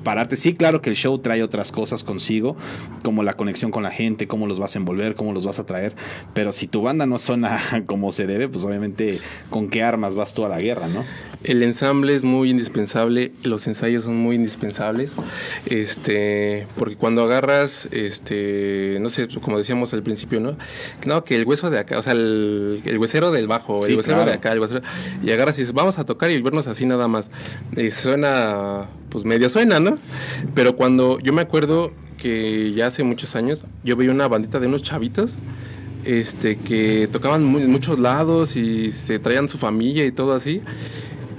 pararte. 0.04 0.36
Sí, 0.36 0.54
claro 0.54 0.80
que 0.80 0.90
el 0.90 0.96
show 0.96 1.18
trae 1.18 1.42
otras 1.42 1.72
cosas 1.72 2.04
consigo, 2.04 2.56
como 3.02 3.22
la 3.22 3.34
conexión 3.34 3.70
con 3.70 3.82
la 3.82 3.90
gente, 3.90 4.26
cómo 4.26 4.46
los 4.46 4.58
vas 4.58 4.74
a 4.76 4.78
envolver, 4.78 5.14
cómo 5.14 5.32
los 5.32 5.44
vas 5.44 5.58
a 5.58 5.66
traer. 5.66 5.94
Pero 6.34 6.52
si 6.52 6.66
tu 6.66 6.82
banda 6.82 7.06
no 7.06 7.18
suena 7.18 7.58
como 7.86 8.12
se 8.12 8.26
debe, 8.26 8.48
pues 8.48 8.64
obviamente 8.64 9.20
con 9.50 9.68
qué 9.68 9.82
armas 9.82 10.14
vas 10.14 10.34
tú 10.34 10.44
a 10.44 10.48
la 10.48 10.60
guerra, 10.60 10.88
¿no? 10.88 11.04
El 11.44 11.62
ensamble 11.62 12.16
es 12.16 12.24
muy 12.24 12.50
indispensable, 12.50 13.32
los 13.44 13.66
ensayos 13.68 14.04
son 14.04 14.16
muy 14.16 14.34
indispensables, 14.34 15.12
este, 15.66 16.66
porque 16.76 16.96
cuando 16.96 17.22
agarras, 17.22 17.88
este, 17.92 18.98
no 19.00 19.08
sé, 19.08 19.28
como 19.40 19.56
decíamos 19.56 19.92
al 19.92 20.02
principio, 20.02 20.40
¿no? 20.40 20.56
No, 21.06 21.22
que 21.22 21.36
el 21.36 21.44
hueso 21.44 21.70
de 21.70 21.78
acá, 21.78 21.96
o 21.98 22.02
sea, 22.02 22.12
el, 22.14 22.82
el 22.84 22.98
huesero 22.98 23.30
del 23.30 23.46
bajo, 23.46 23.84
Sí, 23.84 23.92
el 23.92 23.98
huesero 23.98 24.16
claro. 24.16 24.30
de 24.32 24.36
acá, 24.36 24.50
el 24.52 24.58
huesero, 24.58 24.80
y 25.22 25.30
agarras 25.30 25.56
y 25.58 25.62
dices, 25.62 25.74
vamos 25.74 25.98
a 26.00 26.04
tocar 26.04 26.30
y 26.32 26.42
vernos 26.42 26.66
así 26.66 26.86
nada 26.86 27.06
más. 27.06 27.30
Y 27.76 27.92
suena, 27.92 28.86
pues 29.08 29.24
medio 29.24 29.48
suena, 29.48 29.78
¿no? 29.78 29.98
Pero 30.54 30.74
cuando, 30.74 31.20
yo 31.20 31.32
me 31.32 31.42
acuerdo 31.42 31.92
que 32.16 32.72
ya 32.72 32.88
hace 32.88 33.04
muchos 33.04 33.36
años, 33.36 33.62
yo 33.84 33.94
veía 33.94 34.10
una 34.10 34.26
bandita 34.26 34.58
de 34.58 34.66
unos 34.66 34.82
chavitos, 34.82 35.36
este, 36.04 36.56
que 36.56 37.08
tocaban 37.10 37.42
en 37.56 37.70
muchos 37.70 37.98
lados 37.98 38.56
y 38.56 38.90
se 38.90 39.18
traían 39.18 39.48
su 39.48 39.56
familia 39.56 40.04
y 40.04 40.10
todo 40.10 40.32
así. 40.32 40.62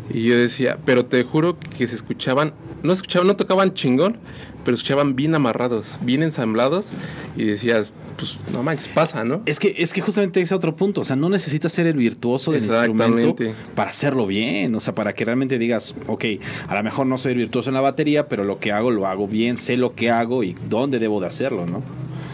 Y 0.10 0.24
yo 0.24 0.38
decía, 0.38 0.78
pero 0.86 1.06
te 1.06 1.24
juro 1.24 1.58
que 1.78 1.88
se 1.88 1.96
escuchaban, 1.96 2.54
no 2.84 2.94
escuchaban, 2.94 3.28
no 3.28 3.36
tocaban 3.36 3.74
chingón, 3.74 4.18
pero 4.64 4.76
escuchaban 4.76 5.16
bien 5.16 5.36
amarrados, 5.36 5.98
bien 6.02 6.24
ensamblados. 6.24 6.88
Y 7.36 7.46
decías, 7.46 7.92
pues 8.18 8.38
no 8.52 8.64
manches, 8.64 8.88
pasa, 8.90 9.24
¿no? 9.24 9.42
Es 9.46 9.60
que, 9.60 9.76
es 9.78 9.94
que 9.94 10.02
justamente 10.02 10.42
es 10.42 10.52
otro 10.52 10.76
punto. 10.76 11.02
O 11.02 11.06
sea, 11.06 11.16
no 11.16 11.30
necesitas 11.30 11.72
ser 11.72 11.88
el 11.88 11.96
virtuoso 11.96 12.52
del 12.52 12.64
instrumento 12.64 13.36
para 13.76 13.92
hacerlo 13.92 14.28
bien. 14.28 14.76
O 14.76 14.80
sea, 14.80 14.94
para 14.94 15.14
que 15.14 15.26
realmente 15.26 15.58
digas, 15.58 15.96
ok, 16.08 16.26
a 16.68 16.76
lo 16.76 16.84
mejor 16.84 17.08
no 17.08 17.18
soy 17.18 17.34
virtuoso 17.34 17.70
en 17.70 17.76
la 17.76 17.82
batería, 17.82 18.28
pero 18.28 18.44
lo 18.44 18.60
que 18.60 18.72
hago 18.72 18.92
lo 18.92 19.08
hago 19.08 19.28
bien, 19.28 19.58
sé 19.58 19.78
lo 19.78 19.96
que 19.96 20.10
hago 20.10 20.44
y 20.44 20.56
dónde 20.70 21.00
debo 21.00 21.22
de 21.22 21.28
hacerlo, 21.28 21.66
¿no? 21.66 21.82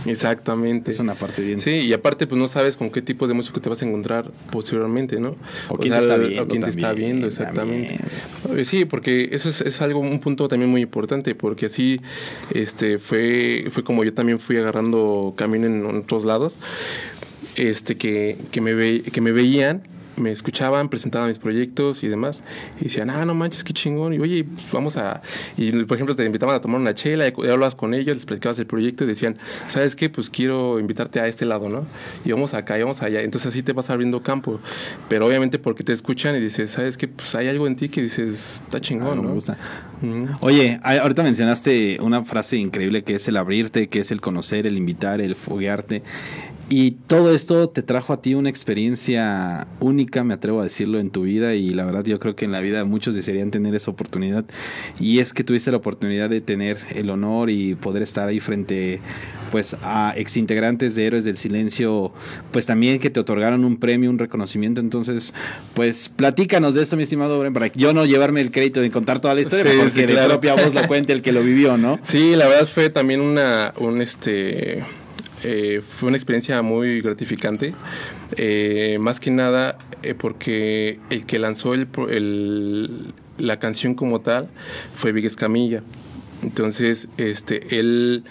Exactamente. 0.12 0.92
Es 0.92 1.00
una 1.00 1.16
parte 1.16 1.42
bien. 1.42 1.60
Sí, 1.60 1.72
y 1.72 1.94
aparte, 1.94 2.28
pues 2.28 2.40
no 2.40 2.48
sabes 2.48 2.78
con 2.78 2.90
qué 2.90 3.02
tipo 3.02 3.28
de 3.28 3.34
músico 3.34 3.60
te 3.62 3.70
vas 3.70 3.82
a 3.82 3.86
encontrar 3.86 4.32
posteriormente, 4.52 5.20
¿no? 5.20 5.36
O, 5.70 5.78
quién 5.78 5.94
te 5.94 6.00
está 6.00 6.18
viendo. 6.18 6.44
O 6.44 6.48
quién 6.48 6.64
te 6.64 6.70
está 6.70 6.94
viendo, 6.94 7.28
exactamente. 7.28 7.98
Sí, 8.64 8.86
porque 8.86 9.30
eso 9.32 9.50
es, 9.50 9.62
es, 9.62 9.82
algo, 9.82 10.00
un 10.00 10.20
punto 10.20 10.48
también 10.48 10.70
muy 10.70 10.82
importante, 10.82 11.36
porque 11.36 11.68
así 11.68 12.00
este, 12.54 13.00
fue, 13.00 13.66
fue 13.72 13.84
como 13.84 14.04
yo 14.04 14.14
también 14.14 14.40
fui 14.40 14.58
agarrando 14.58 15.34
camino 15.36 15.66
en 15.68 15.86
otros 15.86 16.26
lados, 16.26 16.58
este, 17.56 17.96
que, 17.98 18.38
que, 18.52 18.62
me, 18.62 18.74
ve, 18.74 19.02
que 19.02 19.22
me 19.22 19.32
veían 19.32 19.82
me 20.18 20.32
escuchaban, 20.32 20.90
presentaban 20.90 21.30
mis 21.30 21.40
proyectos 21.40 22.04
y 22.04 22.08
demás, 22.08 22.42
y 22.80 22.86
decían, 22.86 23.10
ah, 23.10 23.26
no 23.26 23.34
manches, 23.34 23.64
qué 23.64 23.74
chingón, 23.74 24.14
y 24.14 24.20
oye, 24.20 24.44
pues 24.44 24.72
vamos 24.72 24.98
a, 24.98 25.22
y 25.58 25.72
por 25.84 25.98
ejemplo 25.98 26.16
te 26.16 26.26
invitaban 26.26 26.56
a 26.56 26.62
tomar 26.62 26.80
una 26.80 26.94
chela, 26.94 27.28
y 27.28 27.32
hablabas 27.50 27.76
con 27.76 27.94
ellos, 27.94 28.16
les 28.16 28.26
platicabas 28.26 28.60
el 28.60 28.66
proyecto 28.66 29.04
y 29.04 29.08
decían, 29.08 29.38
¿sabes 29.68 29.96
qué? 29.96 30.10
Pues 30.10 30.30
quiero 30.30 30.80
invitarte 30.80 31.20
a 31.20 31.28
este 31.28 31.46
lado, 31.46 31.70
¿no? 31.70 31.86
Y 32.24 32.32
vamos 32.32 32.54
acá, 32.54 32.78
y 32.78 32.82
vamos 32.82 33.02
allá, 33.02 33.22
entonces 33.22 33.48
así 33.50 33.64
te 33.64 33.74
vas 33.74 33.90
abriendo 33.90 34.22
campo, 34.22 34.60
pero 35.10 35.28
obviamente 35.28 35.60
porque 35.60 35.84
te 35.84 35.94
escuchan 35.94 36.36
y 36.36 36.40
dices, 36.40 36.72
¿sabes 36.72 36.98
qué? 36.98 37.08
Pues 37.08 37.36
hay 37.36 37.48
algo 37.48 37.68
en 37.68 37.76
ti 37.76 37.90
que 37.90 38.02
dices, 38.02 38.62
está 38.64 38.82
chingón, 38.82 39.20
ah, 39.20 39.22
¿no? 39.22 39.24
Me 39.24 39.34
gusta. 39.34 39.58
Oye, 40.42 40.80
ahorita 40.84 41.24
mencionaste 41.24 41.98
una 42.02 42.24
frase 42.26 42.58
increíble 42.58 43.04
que 43.04 43.16
es 43.16 43.28
el 43.28 43.38
abrirte, 43.38 43.88
que 43.88 44.00
es 44.00 44.12
el 44.12 44.22
conocer, 44.22 44.68
el 44.68 44.78
invitar, 44.78 45.22
el 45.22 45.36
foguearte. 45.36 46.04
Y 46.68 46.92
todo 46.92 47.34
esto 47.34 47.70
te 47.70 47.84
trajo 47.84 48.12
a 48.12 48.22
ti 48.22 48.34
una 48.34 48.50
experiencia 48.50 49.68
única, 49.80 50.24
me 50.24 50.34
atrevo 50.34 50.62
a 50.62 50.64
decirlo, 50.64 51.00
en 51.00 51.12
tu 51.12 51.24
vida. 51.24 51.54
Y 51.54 51.70
la 51.70 51.86
verdad 51.86 52.04
yo 52.04 52.20
creo 52.20 52.36
que 52.36 52.46
en 52.46 52.52
la 52.52 52.60
vida 52.60 52.84
muchos 52.86 53.14
desearían 53.14 53.52
tener 53.52 53.76
esa 53.76 53.92
oportunidad. 53.92 54.46
Y 55.00 55.20
es 55.20 55.34
que 55.34 55.44
tuviste 55.44 55.70
la 55.70 55.78
oportunidad 55.78 56.30
de 56.30 56.42
tener 56.42 56.80
el 56.94 57.10
honor 57.10 57.50
y 57.50 57.76
poder 57.76 58.02
estar 58.02 58.28
ahí 58.28 58.40
frente 58.40 59.00
pues 59.52 59.78
a 59.84 60.14
exintegrantes 60.18 60.96
de 60.96 61.06
Héroes 61.06 61.24
del 61.24 61.38
Silencio, 61.38 62.12
pues 62.52 62.66
también 62.66 63.00
que 63.00 63.10
te 63.10 63.20
otorgaron 63.20 63.64
un 63.64 63.78
premio, 63.78 64.10
un 64.10 64.20
reconocimiento, 64.20 64.82
entonces 64.82 65.34
pues 65.74 66.10
platícanos 66.10 66.74
de 66.74 66.82
esto 66.82 66.98
mi 66.98 67.04
estimado 67.04 67.40
Bren, 67.40 67.54
para 67.54 67.68
yo 67.68 67.94
no 67.94 68.06
llevarme 68.06 68.42
el 68.42 68.52
crédito 68.52 68.82
de 68.82 68.92
contar 68.92 69.22
toda 69.22 69.34
la 69.34 69.42
historia, 69.42 69.72
porque 69.80 70.08
de 70.08 70.18
propia 70.26 70.56
voz 70.56 70.74
lo 70.74 70.86
cuente 70.88 71.14
el 71.14 71.22
que 71.22 71.32
lo 71.32 71.42
vivió, 71.42 71.78
¿no? 71.78 72.00
Sí, 72.04 72.36
la 72.36 72.48
verdad 72.48 72.68
fue 72.68 72.90
también 72.90 73.22
una, 73.22 73.74
un 73.78 74.02
este 74.02 74.84
eh, 75.48 75.84
fue 75.88 76.08
una 76.08 76.18
experiencia 76.18 76.60
muy 76.64 77.02
gratificante, 77.02 77.76
eh, 78.36 78.98
más 79.00 79.20
que 79.20 79.30
nada 79.30 79.78
eh, 80.02 80.16
porque 80.16 80.98
el 81.12 81.28
que 81.28 81.38
lanzó 81.38 81.76
el, 81.76 83.14
la 83.38 83.60
canción 83.60 83.94
como 83.94 84.22
tal 84.22 84.50
fue 84.96 85.12
Big 85.12 85.26
Escamilla. 85.26 85.84
Entonces, 86.42 87.10
este, 87.18 87.78
él, 87.78 88.24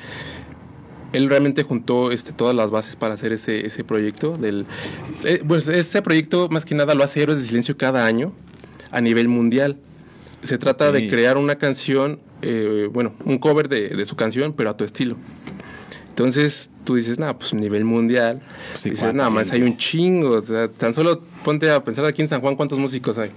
él 1.13 1.29
realmente 1.29 1.63
juntó 1.63 2.11
este, 2.11 2.33
todas 2.33 2.57
las 2.57 2.73
bases 2.73 2.97
para 2.97 3.15
hacer 3.15 3.33
ese, 3.33 3.65
ese 3.65 3.85
proyecto. 3.85 4.33
Del, 4.33 4.67
pues 5.47 5.69
ese 5.69 6.03
proyecto 6.03 6.49
más 6.49 6.65
que 6.65 6.75
nada 6.75 6.97
lo 6.97 7.05
hace 7.05 7.23
Héroes 7.23 7.39
de 7.39 7.45
Silencio 7.45 7.77
cada 7.77 8.07
año 8.07 8.33
a 8.91 9.01
nivel 9.01 9.29
mundial. 9.29 9.77
Se 10.43 10.59
trata 10.59 10.91
de 10.91 11.09
crear 11.09 11.37
una 11.37 11.59
canción, 11.59 12.19
bueno, 12.93 13.15
un 13.25 13.39
cover 13.39 13.69
de, 13.69 13.91
de 13.91 14.05
su 14.05 14.17
canción, 14.17 14.53
pero 14.53 14.71
a 14.71 14.77
tu 14.77 14.83
estilo. 14.83 15.17
Entonces 16.15 16.71
tú 16.85 16.95
dices, 16.95 17.19
nada, 17.19 17.37
pues 17.37 17.53
nivel 17.55 17.85
mundial. 17.85 18.41
Dices, 18.75 19.13
nada 19.13 19.31
más 19.31 19.51
hay 19.51 19.63
un 19.63 19.77
chingo. 19.77 20.31
O 20.31 20.43
sea, 20.43 20.69
tan 20.69 20.95
solo 20.95 21.21
ponte 21.43 21.69
a 21.73 21.83
pensar 21.83 22.05
aquí 22.05 22.23
en 22.23 22.29
San 22.29 22.41
Juan 22.41 22.55
cuántos 22.55 22.79
músicos 22.79 23.19
hay. 23.19 23.31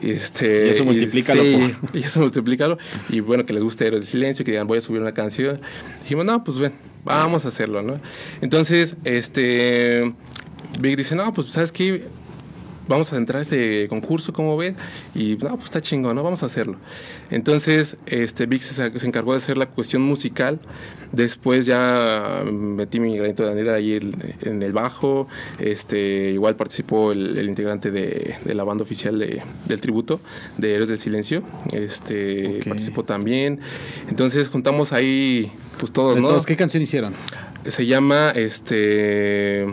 Este, 0.00 0.68
y 0.68 0.70
eso 0.70 0.84
multiplícalo. 0.84 1.42
y 1.94 1.98
eso 1.98 2.20
multiplícalo. 2.20 2.78
Y 3.08 3.18
bueno, 3.18 3.44
que 3.44 3.52
les 3.52 3.60
guste 3.60 3.88
Héroes 3.88 4.04
de 4.04 4.08
Silencio, 4.08 4.44
que 4.44 4.52
digan, 4.52 4.68
voy 4.68 4.78
a 4.78 4.82
subir 4.82 5.00
una 5.00 5.14
canción. 5.14 5.60
Dijimos, 6.02 6.24
no, 6.24 6.44
pues 6.44 6.58
ven, 6.58 6.74
vamos 7.04 7.44
a 7.44 7.48
hacerlo, 7.48 7.82
¿no? 7.82 8.00
Entonces, 8.40 8.94
este, 9.02 10.14
Big 10.78 10.96
dice, 10.96 11.16
no, 11.16 11.34
pues, 11.34 11.48
¿sabes 11.48 11.72
qué? 11.72 12.06
Vamos 12.88 13.12
a 13.12 13.16
entrar 13.16 13.38
a 13.38 13.42
este 13.42 13.88
concurso, 13.88 14.32
como 14.32 14.56
ven, 14.56 14.76
y 15.14 15.36
no, 15.36 15.56
pues 15.56 15.64
está 15.64 15.80
chingón, 15.80 16.16
¿no? 16.16 16.22
Vamos 16.22 16.42
a 16.42 16.46
hacerlo. 16.46 16.76
Entonces, 17.30 17.96
este, 18.06 18.46
Vic 18.46 18.62
se, 18.62 18.86
encargó 19.06 19.32
de 19.32 19.38
hacer 19.38 19.56
la 19.56 19.66
cuestión 19.66 20.02
musical, 20.02 20.58
después 21.12 21.66
ya 21.66 22.42
metí 22.44 23.00
mi 23.00 23.16
granito 23.16 23.44
de 23.44 23.50
arena 23.50 23.74
ahí 23.74 23.98
en, 24.42 24.62
el 24.62 24.72
bajo, 24.72 25.28
este, 25.58 26.30
igual 26.30 26.56
participó 26.56 27.12
el, 27.12 27.48
integrante 27.48 27.90
de, 27.90 28.36
la 28.44 28.64
banda 28.64 28.84
oficial 28.84 29.18
del 29.18 29.80
tributo, 29.80 30.20
de 30.56 30.74
Héroes 30.74 30.88
del 30.88 30.98
Silencio, 30.98 31.42
este, 31.72 32.60
participó 32.66 33.04
también, 33.04 33.60
entonces 34.08 34.48
juntamos 34.48 34.92
ahí, 34.92 35.52
pues 35.78 35.92
todos, 35.92 36.18
¿no? 36.18 36.40
¿Qué 36.42 36.56
canción 36.56 36.82
hicieron? 36.82 37.14
Se 37.66 37.86
llama, 37.86 38.30
este... 38.30 39.66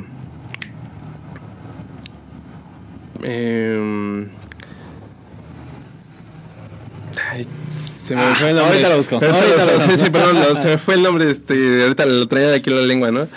Eh, 3.23 4.27
se 8.03 8.15
me 8.15 8.21
ah, 8.21 8.35
fue 8.37 8.49
el 8.49 8.55
nombre. 8.55 8.73
Ahorita 8.73 8.89
lo 8.89 8.97
buscamos. 8.97 9.23
Ahorita 9.23 9.65
lo 9.65 9.71
buscamos. 9.73 9.99
Sí, 9.99 10.09
perdón, 10.09 10.61
se 10.61 10.67
me 10.67 10.77
fue 10.77 10.95
el 10.95 11.03
nombre. 11.03 11.31
Este, 11.31 11.83
ahorita 11.83 12.05
lo 12.05 12.27
traía 12.27 12.49
de 12.49 12.55
aquí 12.55 12.69
la 12.69 12.81
lengua, 12.81 13.11
¿no? 13.11 13.27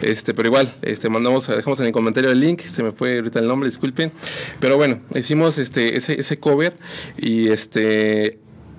Este, 0.00 0.32
pero 0.32 0.48
igual, 0.48 0.74
este, 0.82 1.10
mandamos, 1.10 1.46
dejamos 1.46 1.78
en 1.80 1.86
el 1.86 1.92
comentario 1.92 2.30
el 2.30 2.40
link. 2.40 2.62
Se 2.62 2.82
me 2.82 2.92
fue 2.92 3.16
ahorita 3.16 3.40
el 3.40 3.48
nombre, 3.48 3.68
disculpen. 3.68 4.12
Pero 4.60 4.76
bueno, 4.76 5.00
hicimos 5.14 5.58
este, 5.58 5.96
ese, 5.98 6.18
ese 6.18 6.38
cover 6.38 6.74
y 7.18 7.48
este, 7.48 8.38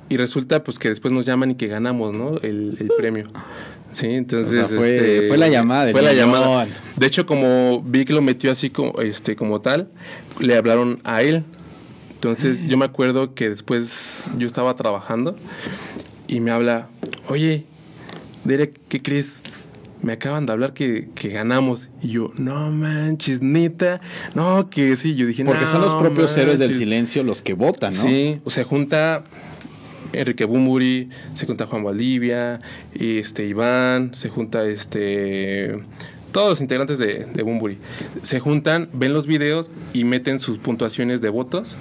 y 0.09 0.17
resulta 0.17 0.63
pues 0.63 0.79
que 0.79 0.89
después 0.89 1.13
nos 1.13 1.25
llaman 1.25 1.51
y 1.51 1.55
que 1.55 1.67
ganamos, 1.67 2.13
¿no? 2.13 2.37
El, 2.41 2.77
el 2.79 2.91
premio. 2.97 3.25
Sí, 3.95 4.07
entonces 4.07 4.67
fue, 4.67 4.97
este, 4.97 5.27
fue, 5.29 5.37
la 5.37 5.47
llamada. 5.47 5.89
Fue 5.91 6.01
la 6.01 6.11
llamada. 6.11 6.67
De 6.97 7.07
hecho, 7.07 7.25
como 7.25 7.81
vi 7.81 8.03
que 8.03 8.11
lo 8.11 8.21
metió 8.21 8.51
así 8.51 8.69
como, 8.69 8.99
este, 8.99 9.37
como 9.37 9.61
tal, 9.61 9.87
le 10.39 10.57
hablaron 10.57 10.99
a 11.05 11.21
él. 11.21 11.45
Entonces 12.13 12.67
yo 12.67 12.75
me 12.75 12.83
acuerdo 12.83 13.33
que 13.33 13.49
después 13.49 14.29
yo 14.37 14.47
estaba 14.47 14.75
trabajando 14.75 15.37
y 16.27 16.41
me 16.41 16.51
habla, 16.51 16.89
oye, 17.29 17.63
Derek, 18.43 18.77
¿qué 18.89 19.01
crees? 19.01 19.39
Me 20.01 20.11
acaban 20.11 20.45
de 20.45 20.51
hablar 20.51 20.73
que, 20.73 21.07
que 21.15 21.29
ganamos. 21.29 21.87
Y 22.01 22.09
yo, 22.09 22.27
no 22.37 22.71
manches, 22.71 23.41
neta. 23.41 24.01
No, 24.33 24.69
que 24.69 24.97
sí. 24.97 25.15
Yo 25.15 25.25
dije, 25.25 25.45
Porque 25.45 25.67
son 25.67 25.81
los 25.81 25.95
propios 25.95 26.35
héroes 26.35 26.59
del 26.59 26.73
silencio 26.73 27.23
los 27.23 27.41
que 27.41 27.53
votan, 27.53 27.95
¿no? 27.95 28.01
Sí, 28.01 28.41
o 28.43 28.49
sea, 28.49 28.65
junta 28.65 29.23
Enrique 30.19 30.45
Bumburi, 30.45 31.09
se 31.33 31.45
junta 31.45 31.67
Juan 31.67 31.83
Valdivia, 31.83 32.59
este, 32.93 33.45
Iván, 33.45 34.11
se 34.15 34.29
junta 34.29 34.65
este 34.65 35.79
todos 36.31 36.49
los 36.49 36.61
integrantes 36.61 36.97
de, 36.97 37.25
de 37.33 37.43
Bumburi 37.43 37.77
se 38.23 38.41
juntan, 38.41 38.89
ven 38.91 39.13
los 39.13 39.25
videos 39.25 39.71
y 39.93 40.03
meten 40.03 40.39
sus 40.39 40.57
puntuaciones 40.57 41.21
de 41.21 41.29
votos 41.29 41.77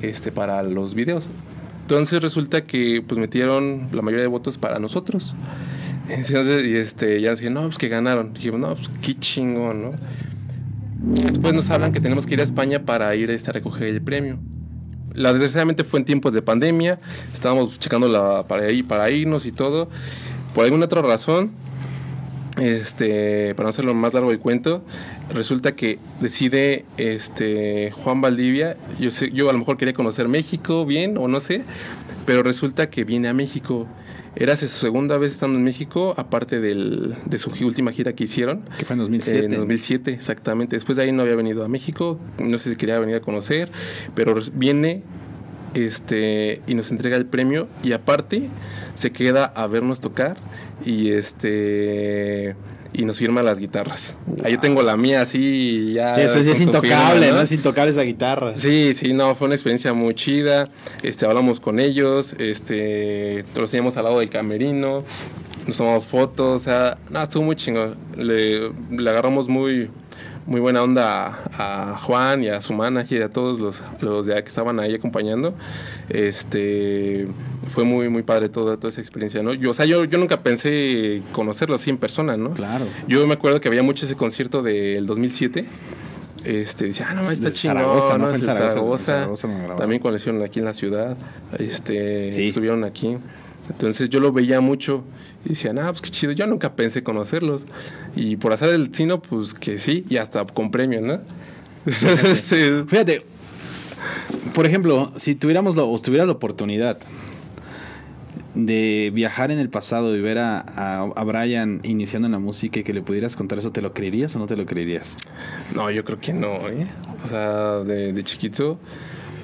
este, 0.00 0.32
para 0.32 0.62
los 0.64 0.94
videos. 0.94 1.28
Entonces 1.82 2.22
resulta 2.22 2.64
que 2.64 3.02
pues 3.06 3.20
metieron 3.20 3.88
la 3.92 4.02
mayoría 4.02 4.22
de 4.22 4.28
votos 4.28 4.58
para 4.58 4.78
nosotros. 4.78 5.34
Entonces, 6.08 6.64
y 6.64 6.76
este, 6.76 7.20
ya 7.20 7.30
nos 7.30 7.42
no, 7.42 7.62
pues 7.62 7.78
que 7.78 7.88
ganaron. 7.88 8.34
Dijimos, 8.34 8.60
no, 8.60 8.74
pues 8.74 8.90
qué 9.00 9.14
chingón, 9.18 9.82
¿no? 9.82 9.92
Después 11.22 11.54
nos 11.54 11.70
hablan 11.70 11.92
que 11.92 12.00
tenemos 12.00 12.26
que 12.26 12.34
ir 12.34 12.40
a 12.40 12.44
España 12.44 12.84
para 12.84 13.14
ir 13.14 13.30
este, 13.30 13.50
a 13.50 13.52
recoger 13.52 13.88
el 13.88 14.02
premio 14.02 14.38
la 15.14 15.32
desgraciadamente 15.32 15.84
fue 15.84 16.00
en 16.00 16.06
tiempos 16.06 16.32
de 16.32 16.42
pandemia, 16.42 16.98
estábamos 17.32 17.78
checando 17.78 18.08
la, 18.08 18.46
para, 18.46 18.70
ir, 18.70 18.86
para 18.86 19.10
irnos 19.10 19.46
y 19.46 19.52
todo. 19.52 19.88
Por 20.54 20.64
alguna 20.64 20.86
otra 20.86 21.02
razón, 21.02 21.52
este, 22.58 23.54
para 23.54 23.64
no 23.64 23.70
hacerlo 23.70 23.94
más 23.94 24.12
largo 24.12 24.30
el 24.30 24.38
cuento, 24.38 24.82
resulta 25.30 25.74
que 25.74 25.98
decide 26.20 26.84
este, 26.98 27.90
Juan 27.92 28.20
Valdivia, 28.20 28.76
yo, 29.00 29.10
sé, 29.10 29.30
yo 29.32 29.48
a 29.48 29.52
lo 29.52 29.58
mejor 29.58 29.76
quería 29.78 29.94
conocer 29.94 30.28
México 30.28 30.84
bien 30.84 31.16
o 31.16 31.28
no 31.28 31.40
sé, 31.40 31.62
pero 32.26 32.42
resulta 32.42 32.90
que 32.90 33.04
viene 33.04 33.28
a 33.28 33.34
México. 33.34 33.86
Era 34.34 34.56
su 34.56 34.66
segunda 34.66 35.18
vez 35.18 35.32
estando 35.32 35.58
en 35.58 35.64
México, 35.64 36.14
aparte 36.16 36.60
del, 36.60 37.14
de 37.26 37.38
su 37.38 37.50
última 37.64 37.92
gira 37.92 38.14
que 38.14 38.24
hicieron. 38.24 38.62
Que 38.78 38.84
fue 38.84 38.94
en 38.94 39.00
2007. 39.00 39.44
en 39.44 39.50
2007, 39.56 40.12
exactamente. 40.12 40.76
Después 40.76 40.96
de 40.96 41.04
ahí 41.04 41.12
no 41.12 41.22
había 41.22 41.36
venido 41.36 41.64
a 41.64 41.68
México, 41.68 42.18
no 42.38 42.58
sé 42.58 42.70
si 42.70 42.76
quería 42.76 42.98
venir 42.98 43.16
a 43.16 43.20
conocer, 43.20 43.70
pero 44.14 44.34
viene 44.54 45.02
este 45.74 46.60
y 46.66 46.74
nos 46.74 46.90
entrega 46.90 47.16
el 47.16 47.26
premio 47.26 47.68
y 47.82 47.92
aparte 47.92 48.48
se 48.94 49.10
queda 49.10 49.44
a 49.44 49.66
vernos 49.66 50.00
tocar 50.00 50.36
y 50.84 51.10
este 51.10 52.56
y 52.92 53.04
nos 53.04 53.18
firma 53.18 53.42
las 53.42 53.58
guitarras. 53.58 54.16
Ahí 54.44 54.58
tengo 54.58 54.82
la 54.82 54.96
mía 54.96 55.22
así 55.22 55.92
ya. 55.94 56.14
Sí, 56.14 56.20
eso 56.22 56.42
sí 56.42 56.50
es 56.50 56.60
intocable, 56.60 57.30
¿no? 57.32 57.40
Es 57.40 57.52
intocable 57.52 57.90
esa 57.90 58.02
guitarra. 58.02 58.52
Sí, 58.56 58.94
sí, 58.94 59.12
no, 59.14 59.34
fue 59.34 59.46
una 59.46 59.54
experiencia 59.54 59.92
muy 59.92 60.14
chida. 60.14 60.68
Este, 61.02 61.24
hablamos 61.26 61.60
con 61.60 61.80
ellos, 61.80 62.34
este, 62.38 63.44
los 63.54 63.70
teníamos 63.70 63.96
al 63.96 64.04
lado 64.04 64.20
del 64.20 64.30
camerino. 64.30 65.04
nos 65.66 65.76
tomamos 65.76 66.04
fotos, 66.04 66.62
o 66.62 66.64
sea, 66.64 66.98
nada, 67.10 67.24
estuvo 67.24 67.44
muy 67.44 67.56
chingón. 67.56 67.96
Le, 68.16 68.70
le 68.90 69.10
agarramos 69.10 69.48
muy, 69.48 69.88
muy 70.46 70.60
buena 70.60 70.82
onda 70.82 71.40
a, 71.56 71.92
a 71.92 71.98
Juan 71.98 72.44
y 72.44 72.48
a 72.48 72.60
su 72.60 72.74
manager 72.74 73.20
y 73.20 73.22
a 73.22 73.28
todos 73.28 73.58
los, 73.58 73.82
los 74.00 74.26
de 74.26 74.34
ahí 74.34 74.42
que 74.42 74.48
estaban 74.48 74.80
ahí 74.80 74.94
acompañando. 74.94 75.54
Este 76.08 77.26
fue 77.72 77.84
muy 77.84 78.08
muy 78.08 78.22
padre 78.22 78.48
toda, 78.48 78.76
toda 78.76 78.90
esa 78.90 79.00
experiencia, 79.00 79.42
¿no? 79.42 79.54
Yo, 79.54 79.70
o 79.70 79.74
sea, 79.74 79.86
yo, 79.86 80.04
yo 80.04 80.18
nunca 80.18 80.42
pensé 80.42 81.22
conocerlo 81.32 81.74
así 81.74 81.90
en 81.90 81.98
persona, 81.98 82.36
¿no? 82.36 82.50
Claro. 82.54 82.86
Yo 83.08 83.26
me 83.26 83.34
acuerdo 83.34 83.60
que 83.60 83.68
había 83.68 83.82
mucho 83.82 84.04
ese 84.04 84.14
concierto 84.16 84.62
del 84.62 85.06
2007. 85.06 85.64
Este, 86.44 86.86
decía, 86.86 87.06
ah, 87.08 87.14
no, 87.14 87.20
está 87.22 87.50
De 87.50 87.52
chingón, 87.52 87.76
Zaragoza, 87.78 88.18
¿no? 88.18 88.18
¿no? 88.18 88.26
Fue 88.26 88.34
en 88.36 88.42
Zaragoza, 88.42 88.68
Zaragoza. 88.70 89.46
Zaragoza. 89.46 89.76
También 89.76 90.00
cuando 90.02 90.16
lo 90.16 90.20
hicieron 90.20 90.42
aquí 90.42 90.58
en 90.58 90.64
la 90.64 90.74
ciudad, 90.74 91.16
este, 91.58 92.32
Sí. 92.32 92.48
estuvieron 92.48 92.84
aquí. 92.84 93.16
Entonces 93.70 94.10
yo 94.10 94.18
lo 94.18 94.32
veía 94.32 94.60
mucho 94.60 95.04
y 95.44 95.50
decía, 95.50 95.72
ah, 95.80 95.90
pues 95.90 96.02
qué 96.02 96.10
chido. 96.10 96.32
Yo 96.32 96.46
nunca 96.48 96.74
pensé 96.74 97.02
conocerlos. 97.04 97.64
Y 98.16 98.36
por 98.36 98.52
hacer 98.52 98.70
el 98.70 98.92
cine, 98.92 99.18
pues 99.18 99.54
que 99.54 99.78
sí, 99.78 100.04
y 100.08 100.16
hasta 100.16 100.44
con 100.44 100.70
premio, 100.72 101.00
¿no? 101.00 101.20
Entonces, 101.86 102.24
este, 102.24 102.84
Fíjate, 102.86 103.24
por 104.52 104.66
ejemplo, 104.66 105.12
si 105.16 105.34
tuviéramos 105.36 105.76
la, 105.76 105.84
o 105.84 105.98
tuvieras 106.00 106.26
la 106.26 106.32
oportunidad 106.32 106.98
de 108.54 109.10
viajar 109.14 109.50
en 109.50 109.58
el 109.58 109.68
pasado 109.68 110.16
y 110.16 110.20
ver 110.20 110.38
a, 110.38 110.58
a, 110.60 111.02
a 111.02 111.24
Brian 111.24 111.80
iniciando 111.82 112.26
en 112.26 112.32
la 112.32 112.38
música 112.38 112.80
y 112.80 112.84
que 112.84 112.92
le 112.92 113.02
pudieras 113.02 113.36
contar 113.36 113.58
eso, 113.58 113.72
¿te 113.72 113.82
lo 113.82 113.92
creerías 113.92 114.34
o 114.36 114.38
no 114.38 114.46
te 114.46 114.56
lo 114.56 114.66
creerías? 114.66 115.16
No, 115.74 115.90
yo 115.90 116.04
creo 116.04 116.20
que 116.20 116.32
no, 116.32 116.68
¿eh? 116.68 116.86
O 117.24 117.28
sea, 117.28 117.78
de, 117.78 118.12
de 118.12 118.24
chiquito, 118.24 118.78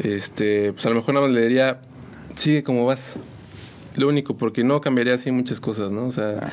este, 0.02 0.72
pues 0.72 0.86
a 0.86 0.90
lo 0.90 0.96
mejor 0.96 1.14
nada 1.14 1.26
más 1.26 1.34
le 1.34 1.42
diría, 1.42 1.80
sigue 2.36 2.62
como 2.62 2.84
vas. 2.84 3.16
Lo 3.96 4.08
único, 4.08 4.36
porque 4.36 4.62
no 4.62 4.80
cambiaría 4.80 5.14
así 5.14 5.32
muchas 5.32 5.58
cosas, 5.58 5.90
¿no? 5.90 6.06
O 6.06 6.12
sea, 6.12 6.52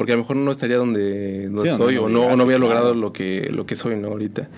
porque 0.00 0.12
a 0.12 0.16
lo 0.16 0.22
mejor 0.22 0.36
no 0.36 0.50
estaría 0.50 0.78
donde, 0.78 1.50
Sí, 1.60 1.68
estoy, 1.68 1.96
no 1.96 2.04
o 2.04 2.08
no, 2.08 2.34
no 2.34 2.44
hubiera 2.44 2.58
logrado 2.58 2.94
lo 2.94 3.12
que, 3.12 3.50
lo 3.52 3.66
que 3.66 3.76
soy, 3.76 3.96
¿no? 3.96 4.08
Ahorita. 4.08 4.48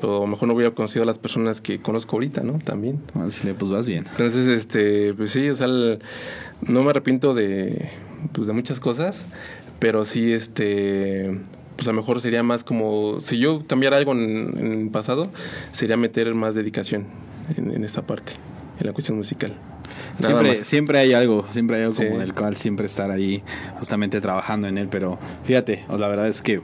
O 0.00 0.18
a 0.18 0.20
lo 0.20 0.26
mejor 0.28 0.46
no 0.46 0.54
hubiera 0.54 0.72
conocido 0.72 1.02
a 1.02 1.06
las 1.06 1.18
personas 1.18 1.60
que 1.60 1.82
conozco 1.82 2.14
ahorita, 2.14 2.42
¿no? 2.44 2.60
También. 2.60 3.00
Así 3.14 3.44
le, 3.44 3.52
pues 3.54 3.68
vas 3.72 3.84
bien. 3.88 4.04
Entonces, 4.12 4.46
este, 4.46 5.12
pues 5.14 5.32
sí, 5.32 5.48
o 5.50 5.56
sea, 5.56 5.66
el- 5.66 5.98
no 6.68 6.84
me 6.84 6.90
arrepiento 6.90 7.34
de, 7.34 7.90
pues, 8.30 8.46
de 8.46 8.52
muchas 8.52 8.78
cosas, 8.78 9.24
pero 9.80 10.04
sí, 10.04 10.32
este, 10.32 11.36
pues 11.74 11.88
a 11.88 11.90
lo 11.90 11.96
mejor 11.96 12.20
sería 12.20 12.44
más 12.44 12.62
como, 12.62 13.20
si 13.20 13.38
yo 13.38 13.66
cambiara 13.66 13.96
algo 13.96 14.12
en, 14.12 14.56
en 14.56 14.82
el 14.82 14.88
pasado, 14.90 15.26
sería 15.72 15.96
meter 15.96 16.32
más 16.36 16.54
dedicación 16.54 17.06
en, 17.56 17.72
en 17.74 17.82
esta 17.82 18.02
parte, 18.02 18.34
en 18.78 18.86
la 18.86 18.92
cuestión 18.92 19.16
musical. 19.18 19.52
Siempre, 20.18 20.56
siempre 20.64 20.98
hay 20.98 21.12
algo, 21.14 21.46
siempre 21.50 21.76
hay 21.76 21.82
algo 21.84 21.94
Sí. 21.94 22.04
como 22.06 22.18
del 22.20 22.34
cual 22.34 22.56
siempre 22.56 22.86
estar 22.86 23.10
ahí 23.10 23.42
justamente 23.78 24.20
trabajando 24.20 24.68
en 24.68 24.78
él, 24.78 24.88
pero 24.90 25.18
fíjate, 25.44 25.84
o 25.88 25.96
la 25.98 26.08
verdad 26.08 26.28
es 26.28 26.42
que 26.42 26.60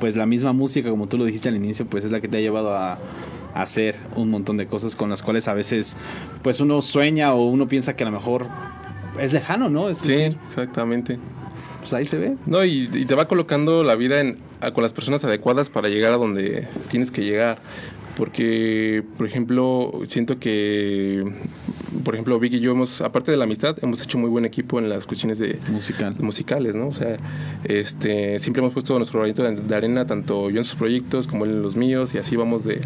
pues 0.00 0.14
la 0.16 0.26
misma 0.26 0.52
música, 0.52 0.90
como 0.90 1.08
tú 1.08 1.18
lo 1.18 1.24
dijiste 1.24 1.48
al 1.48 1.56
inicio, 1.56 1.84
pues 1.86 2.04
es 2.04 2.10
la 2.10 2.20
que 2.20 2.28
te 2.28 2.36
ha 2.36 2.40
llevado 2.40 2.74
a, 2.76 2.92
a 3.54 3.62
hacer 3.62 3.96
un 4.16 4.30
montón 4.30 4.56
de 4.56 4.66
cosas 4.66 4.94
con 4.94 5.10
las 5.10 5.22
cuales 5.22 5.48
a 5.48 5.54
veces 5.54 5.96
pues 6.42 6.60
uno 6.60 6.80
sueña 6.82 7.34
o 7.34 7.42
uno 7.48 7.66
piensa 7.68 7.96
que 7.96 8.04
a 8.04 8.06
lo 8.06 8.12
mejor 8.12 8.46
es 9.20 9.32
lejano, 9.32 9.68
¿no? 9.70 9.90
Es 9.90 9.98
Sí, 9.98 10.08
decir, 10.12 10.38
exactamente. 10.46 11.18
pues 11.80 11.92
ahí 11.92 12.04
se 12.06 12.16
ve. 12.16 12.36
No, 12.46 12.64
y, 12.64 12.88
y 12.92 13.04
te 13.06 13.14
va 13.16 13.26
colocando 13.26 13.82
la 13.82 13.96
vida 13.96 14.20
en, 14.20 14.36
a- 14.60 14.70
con 14.72 14.82
las 14.84 14.92
personas 14.92 15.24
adecuadas 15.24 15.68
para 15.68 15.88
llegar 15.88 16.12
a 16.12 16.16
donde 16.16 16.68
tienes 16.90 17.10
que 17.10 17.24
llegar. 17.24 17.58
Porque, 18.16 19.02
por 19.16 19.26
ejemplo, 19.26 19.92
siento 20.08 20.38
que, 20.38 21.24
por 22.04 22.14
ejemplo, 22.14 22.38
Vic 22.38 22.54
y 22.54 22.60
yo 22.60 22.72
hemos, 22.72 23.00
aparte 23.00 23.30
de 23.30 23.36
la 23.36 23.44
amistad, 23.44 23.76
hemos 23.82 24.02
hecho 24.02 24.18
muy 24.18 24.28
buen 24.30 24.44
equipo 24.44 24.78
en 24.78 24.88
las 24.88 25.06
cuestiones 25.06 25.38
de 25.38 25.58
Musical. 25.70 26.14
musicales, 26.18 26.74
¿no? 26.74 26.88
O 26.88 26.94
sea, 26.94 27.16
este, 27.64 28.38
siempre 28.38 28.60
hemos 28.60 28.72
puesto 28.72 28.96
nuestro 28.96 29.20
granito 29.20 29.42
de, 29.42 29.74
arena, 29.74 30.06
tanto 30.06 30.50
yo 30.50 30.58
en 30.58 30.64
sus 30.64 30.74
proyectos 30.76 31.26
como 31.26 31.44
él 31.44 31.52
en 31.52 31.62
los 31.62 31.76
míos, 31.76 32.14
y 32.14 32.18
así 32.18 32.36
vamos 32.36 32.64
de, 32.64 32.80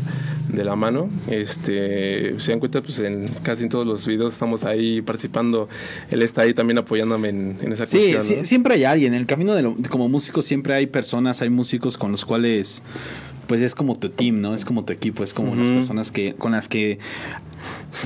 de 0.53 0.65
la 0.65 0.77
mano. 0.77 1.09
Este, 1.29 2.39
se 2.39 2.51
dan 2.53 2.61
cuenta, 2.61 2.83
pues 2.83 2.99
en 3.01 3.29
casi 3.43 3.65
en 3.65 3.69
todos 3.69 3.87
los 3.87 4.07
videos 4.07 4.33
estamos 4.33 4.65
ahí 4.65 5.03
participando. 5.03 5.69
Él 6.11 6.23
está 6.23 6.43
ahí 6.43 6.55
también 6.55 6.79
apoyándome 6.79 7.29
en, 7.31 7.59
en 7.63 7.73
esa 7.73 7.87
Sí, 7.87 7.99
cuestión. 7.99 8.23
sí, 8.23 8.35
¿no? 8.39 8.45
siempre 8.45 8.75
hay 8.75 8.85
alguien. 8.85 9.15
En 9.15 9.21
el 9.21 9.27
camino 9.27 9.55
de 9.55 9.63
lo- 9.63 9.77
como 9.91 10.09
músico 10.09 10.43
siempre 10.43 10.75
hay 10.75 10.87
personas, 10.87 11.43
hay 11.43 11.51
músicos 11.51 11.99
con 11.99 12.13
los 12.13 12.25
cuales 12.25 12.83
pues 13.47 13.61
es 13.63 13.75
como 13.75 13.97
tu 13.97 14.09
team, 14.11 14.41
¿no? 14.41 14.55
Es 14.55 14.65
como 14.65 14.85
tu 14.85 14.93
equipo, 14.93 15.25
es 15.25 15.35
como 15.35 15.55
las 15.55 15.69
personas 15.69 16.11
que 16.13 16.35
con 16.35 16.53
las 16.53 16.69
que 16.69 16.99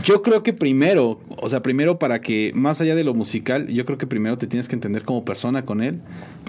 yo 0.05 0.21
creo 0.23 0.43
que 0.43 0.53
primero, 0.53 1.21
o 1.39 1.49
sea, 1.49 1.63
primero 1.63 1.99
para 1.99 2.21
que 2.21 2.53
más 2.55 2.81
allá 2.81 2.95
de 2.95 3.05
lo 3.05 3.15
musical, 3.15 3.69
yo 3.69 3.85
creo 3.87 3.97
que 3.97 4.07
primero 4.07 4.37
te 4.37 4.47
tienes 4.47 4.69
que 4.69 4.75
entender 4.75 5.05
como 5.05 5.25
persona 5.25 5.65
con 5.65 5.81
él 5.81 6.01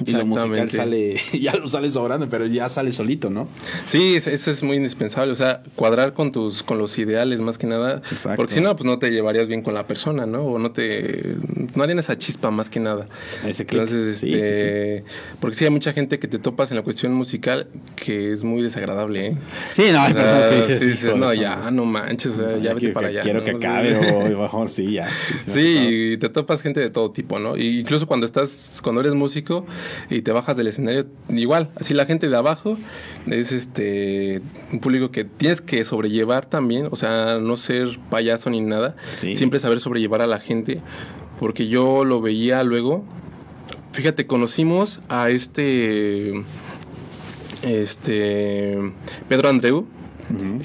y 0.06 0.12
lo 0.12 0.26
musical 0.26 0.70
sale 0.72 1.18
ya 1.40 1.54
lo 1.56 1.68
sale 1.68 1.90
sobrando, 1.90 2.28
pero 2.30 2.48
ya 2.48 2.68
sale 2.68 2.92
solito, 2.92 3.30
¿no? 3.30 3.48
Sí, 3.86 4.16
es- 4.16 4.28
eso 4.28 4.52
es 4.52 4.62
muy 4.64 4.76
indispensable, 4.78 5.32
o 5.32 5.36
sea, 5.36 5.62
cuadrar 5.76 6.14
con 6.14 6.32
tus 6.32 6.64
con 6.64 6.78
los 6.80 6.98
ideales 6.98 7.40
más 7.40 7.58
que 7.58 7.68
nada, 7.68 8.02
Exacto. 8.12 8.36
porque 8.36 8.54
si 8.56 8.62
no 8.62 8.76
pues 8.76 8.86
no 8.86 8.98
te 9.00 9.10
llevarías 9.12 9.48
bien 9.48 9.62
con 9.62 9.74
la 9.74 9.88
persona, 9.88 10.26
¿no? 10.26 10.42
O 10.44 10.60
no 10.60 10.72
te 10.72 11.36
no 11.76 11.84
harían 11.84 12.00
esa 12.00 12.18
chispa 12.18 12.52
más 12.52 12.70
que 12.70 12.80
nada. 12.80 13.08
Ese. 13.46 13.64
Entonces, 13.64 14.18
Sí, 14.18 14.28
sí, 14.32 14.36
este, 14.36 15.04
porque 15.40 15.56
sí 15.56 15.64
hay 15.66 15.70
mucha 15.72 15.94
gente 15.94 16.18
que 16.20 16.28
te 16.28 16.40
topas 16.40 16.72
en 16.72 16.78
la 16.78 16.84
cuestión 16.84 17.14
musical 17.14 17.68
que 17.96 18.34
es 18.34 18.44
muy 18.44 18.62
desagradable, 18.64 18.77
¿eh? 18.82 19.38
Sí, 19.70 19.86
no, 19.92 20.02
hay 20.02 20.14
personas 20.14 20.48
que 20.48 20.56
dices, 20.58 20.80
sí, 20.80 20.86
dices, 20.90 21.04
"Hijo 21.06 21.14
de 21.14 21.20
no, 21.20 21.34
ya, 21.34 21.56
madre". 21.58 21.72
no 21.72 21.86
manches, 21.86 22.32
o 22.34 22.36
sea, 22.36 22.58
ya 22.58 22.70
vete 22.74 22.80
quiero 22.80 22.94
para 22.94 23.08
allá. 23.08 23.22
Quiero 23.22 23.40
¿no? 23.40 23.46
que 23.46 23.52
acabe 23.52 23.98
o 24.36 24.42
mejor 24.42 24.70
sí, 24.70 24.94
ya. 24.94 25.10
Sí, 25.48 26.12
y 26.14 26.18
te 26.18 26.30
topas 26.30 26.62
gente 26.62 26.80
de 26.80 26.90
todo 26.90 27.12
tipo, 27.12 27.40
¿no? 27.40 27.58
Y 27.58 27.80
incluso 27.80 28.08
cuando 28.08 28.26
estás, 28.26 28.80
cuando 28.84 29.02
eres 29.02 29.14
músico 29.14 29.66
y 30.10 30.22
te 30.22 30.32
bajas 30.32 30.56
del 30.58 30.68
escenario, 30.68 31.08
igual, 31.30 31.70
así 31.76 31.94
la 31.94 32.06
gente 32.06 32.30
de 32.30 32.36
abajo 32.36 32.78
es 33.28 33.52
este 33.52 34.42
un 34.72 34.80
público 34.80 35.12
que 35.12 35.24
tienes 35.26 35.62
que 35.62 35.84
sobrellevar 35.86 36.46
también, 36.46 36.88
o 36.92 36.96
sea, 36.96 37.40
no 37.40 37.58
ser 37.58 38.00
payaso 38.10 38.50
ni 38.50 38.62
nada, 38.62 38.96
Sí. 39.12 39.36
siempre 39.36 39.60
saber 39.60 39.80
sobrellevar 39.80 40.22
a 40.22 40.28
la 40.28 40.40
gente, 40.40 40.80
porque 41.40 41.68
yo 41.68 42.04
lo 42.06 42.22
veía 42.22 42.64
luego. 42.64 43.04
Fíjate, 43.94 44.28
conocimos 44.28 45.00
a 45.10 45.30
este 45.32 46.44
este 47.64 48.78
Pedro 49.28 49.50
Andreu, 49.50 49.86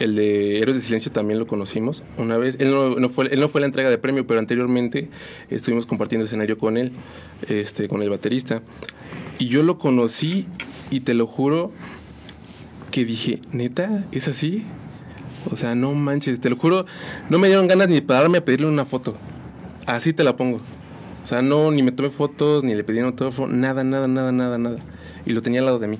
el 0.01 0.16
de 0.16 0.59
Héroes 0.59 0.78
de 0.78 0.82
Silencio 0.82 1.12
también 1.12 1.38
lo 1.38 1.47
conocimos 1.47 2.03
una 2.18 2.36
vez. 2.36 2.57
Él 2.59 2.70
no, 2.70 2.97
no 2.97 3.09
fue, 3.09 3.32
él 3.32 3.40
no 3.40 3.49
fue 3.49 3.61
la 3.61 3.66
entrega 3.66 3.90
de 3.90 3.99
premio, 3.99 4.26
pero 4.26 4.40
anteriormente 4.40 5.09
estuvimos 5.51 5.86
compartiendo 5.86 6.24
escenario 6.24 6.59
con 6.59 6.76
él, 6.76 6.93
este, 7.49 7.88
con 7.88 8.03
el 8.03 8.11
baterista. 8.11 8.62
Y 9.38 9.47
yo 9.47 9.62
lo 9.62 9.78
conocí 9.78 10.47
y 10.90 11.01
te 11.01 11.14
lo 11.14 11.26
juro 11.26 11.72
que 12.90 13.05
dije, 13.05 13.40
neta, 13.53 14.05
¿es 14.12 14.28
así? 14.28 14.64
O 15.51 15.57
sea, 15.57 15.74
no 15.74 15.95
manches, 15.95 16.40
te 16.40 16.51
lo 16.51 16.57
juro, 16.57 16.86
no 17.30 17.38
me 17.38 17.49
dieron 17.49 17.66
ganas 17.66 17.88
ni 17.88 17.97
de 17.97 18.03
pararme 18.03 18.38
a 18.38 18.45
pedirle 18.45 18.66
una 18.66 18.84
foto. 18.84 19.16
Así 19.86 20.12
te 20.12 20.24
la 20.24 20.36
pongo. 20.36 20.61
O 21.22 21.26
sea, 21.26 21.40
no, 21.40 21.70
ni 21.70 21.82
me 21.82 21.93
tomé 21.93 22.11
fotos, 22.11 22.64
ni 22.64 22.74
le 22.74 22.84
pedí 22.84 22.99
un 22.99 23.07
autógrafo, 23.07 23.47
nada, 23.47 23.84
nada, 23.84 24.09
nada, 24.09 24.32
nada, 24.32 24.59
nada. 24.59 24.78
Y 25.24 25.30
lo 25.30 25.43
tenía 25.43 25.61
al 25.61 25.66
lado 25.66 25.78
de 25.78 25.88
mí. 25.88 25.99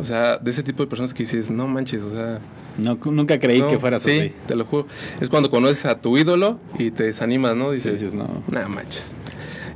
O 0.00 0.04
sea, 0.04 0.36
de 0.38 0.50
ese 0.50 0.62
tipo 0.62 0.82
de 0.82 0.88
personas 0.88 1.14
que 1.14 1.22
dices, 1.22 1.50
no 1.50 1.66
manches, 1.68 2.02
o 2.02 2.10
sea, 2.10 2.38
No, 2.78 2.98
nunca 3.06 3.38
creí 3.38 3.60
no, 3.60 3.68
que 3.68 3.78
fueras 3.78 4.02
sí, 4.02 4.10
así. 4.10 4.32
te 4.46 4.54
lo 4.54 4.64
juro. 4.66 4.86
Es 5.20 5.28
cuando 5.30 5.50
conoces 5.50 5.86
a 5.86 5.98
tu 6.00 6.18
ídolo 6.18 6.58
y 6.78 6.90
te 6.90 7.04
desanimas, 7.04 7.56
¿no? 7.56 7.70
Sí, 7.78 7.88
Dices, 7.90 8.14
no. 8.14 8.42
nada 8.52 8.68
manches. 8.68 9.12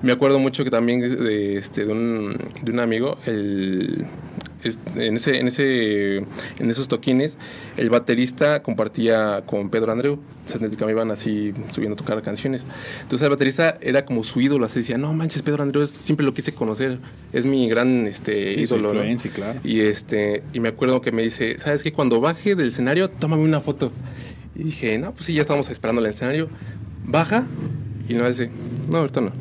Me 0.02 0.12
acuerdo 0.12 0.38
mucho 0.38 0.64
que 0.64 0.70
también 0.70 1.00
de, 1.00 1.56
este, 1.56 1.84
de, 1.84 1.92
un, 1.92 2.36
de 2.62 2.70
un 2.72 2.80
amigo, 2.80 3.18
el, 3.26 4.06
en, 4.62 5.16
ese, 5.16 5.38
en, 5.38 5.48
ese, 5.48 6.16
en 6.16 6.70
esos 6.70 6.88
toquines, 6.88 7.36
el 7.76 7.90
baterista 7.90 8.62
compartía 8.62 9.42
con 9.46 9.70
Pedro 9.70 9.92
Andreu. 9.92 10.18
Se 10.44 10.58
me 10.58 10.90
iban 10.90 11.10
así 11.10 11.52
subiendo 11.70 11.94
a 11.94 11.96
tocar 11.96 12.20
canciones. 12.22 12.64
Entonces 13.02 13.24
el 13.24 13.30
baterista 13.30 13.78
era 13.80 14.04
como 14.04 14.24
su 14.24 14.40
ídolo, 14.40 14.66
así 14.66 14.80
decía, 14.80 14.98
no 14.98 15.12
manches, 15.12 15.42
Pedro 15.42 15.62
Andreu, 15.62 15.86
siempre 15.86 16.26
lo 16.26 16.34
quise 16.34 16.52
conocer. 16.52 16.98
Es 17.32 17.46
mi 17.46 17.68
gran 17.68 18.06
este, 18.06 18.54
Sí, 18.54 18.60
ídolo. 18.62 18.88
¿no?". 18.88 19.00
influencia, 19.00 19.30
claro. 19.30 19.60
Y 19.64 19.80
este, 19.80 20.42
y 20.52 20.60
me 20.60 20.68
acuerdo 20.68 21.00
que 21.00 21.12
me 21.12 21.22
dice, 21.22 21.58
¿sabes 21.58 21.82
qué? 21.82 21.92
Cuando 21.92 22.20
baje 22.20 22.54
del 22.54 22.68
escenario, 22.68 23.10
tómame 23.10 23.44
una 23.44 23.60
foto. 23.60 23.92
Y 24.54 24.64
dije, 24.64 24.98
no, 24.98 25.12
pues 25.12 25.26
sí, 25.26 25.34
ya 25.34 25.42
estamos 25.42 25.70
esperando 25.70 26.02
el 26.02 26.08
escenario. 26.08 26.48
Baja 27.04 27.46
y 28.08 28.14
no 28.14 28.28
dice, 28.28 28.50
no, 28.88 28.98
ahorita 28.98 29.20
no. 29.20 29.32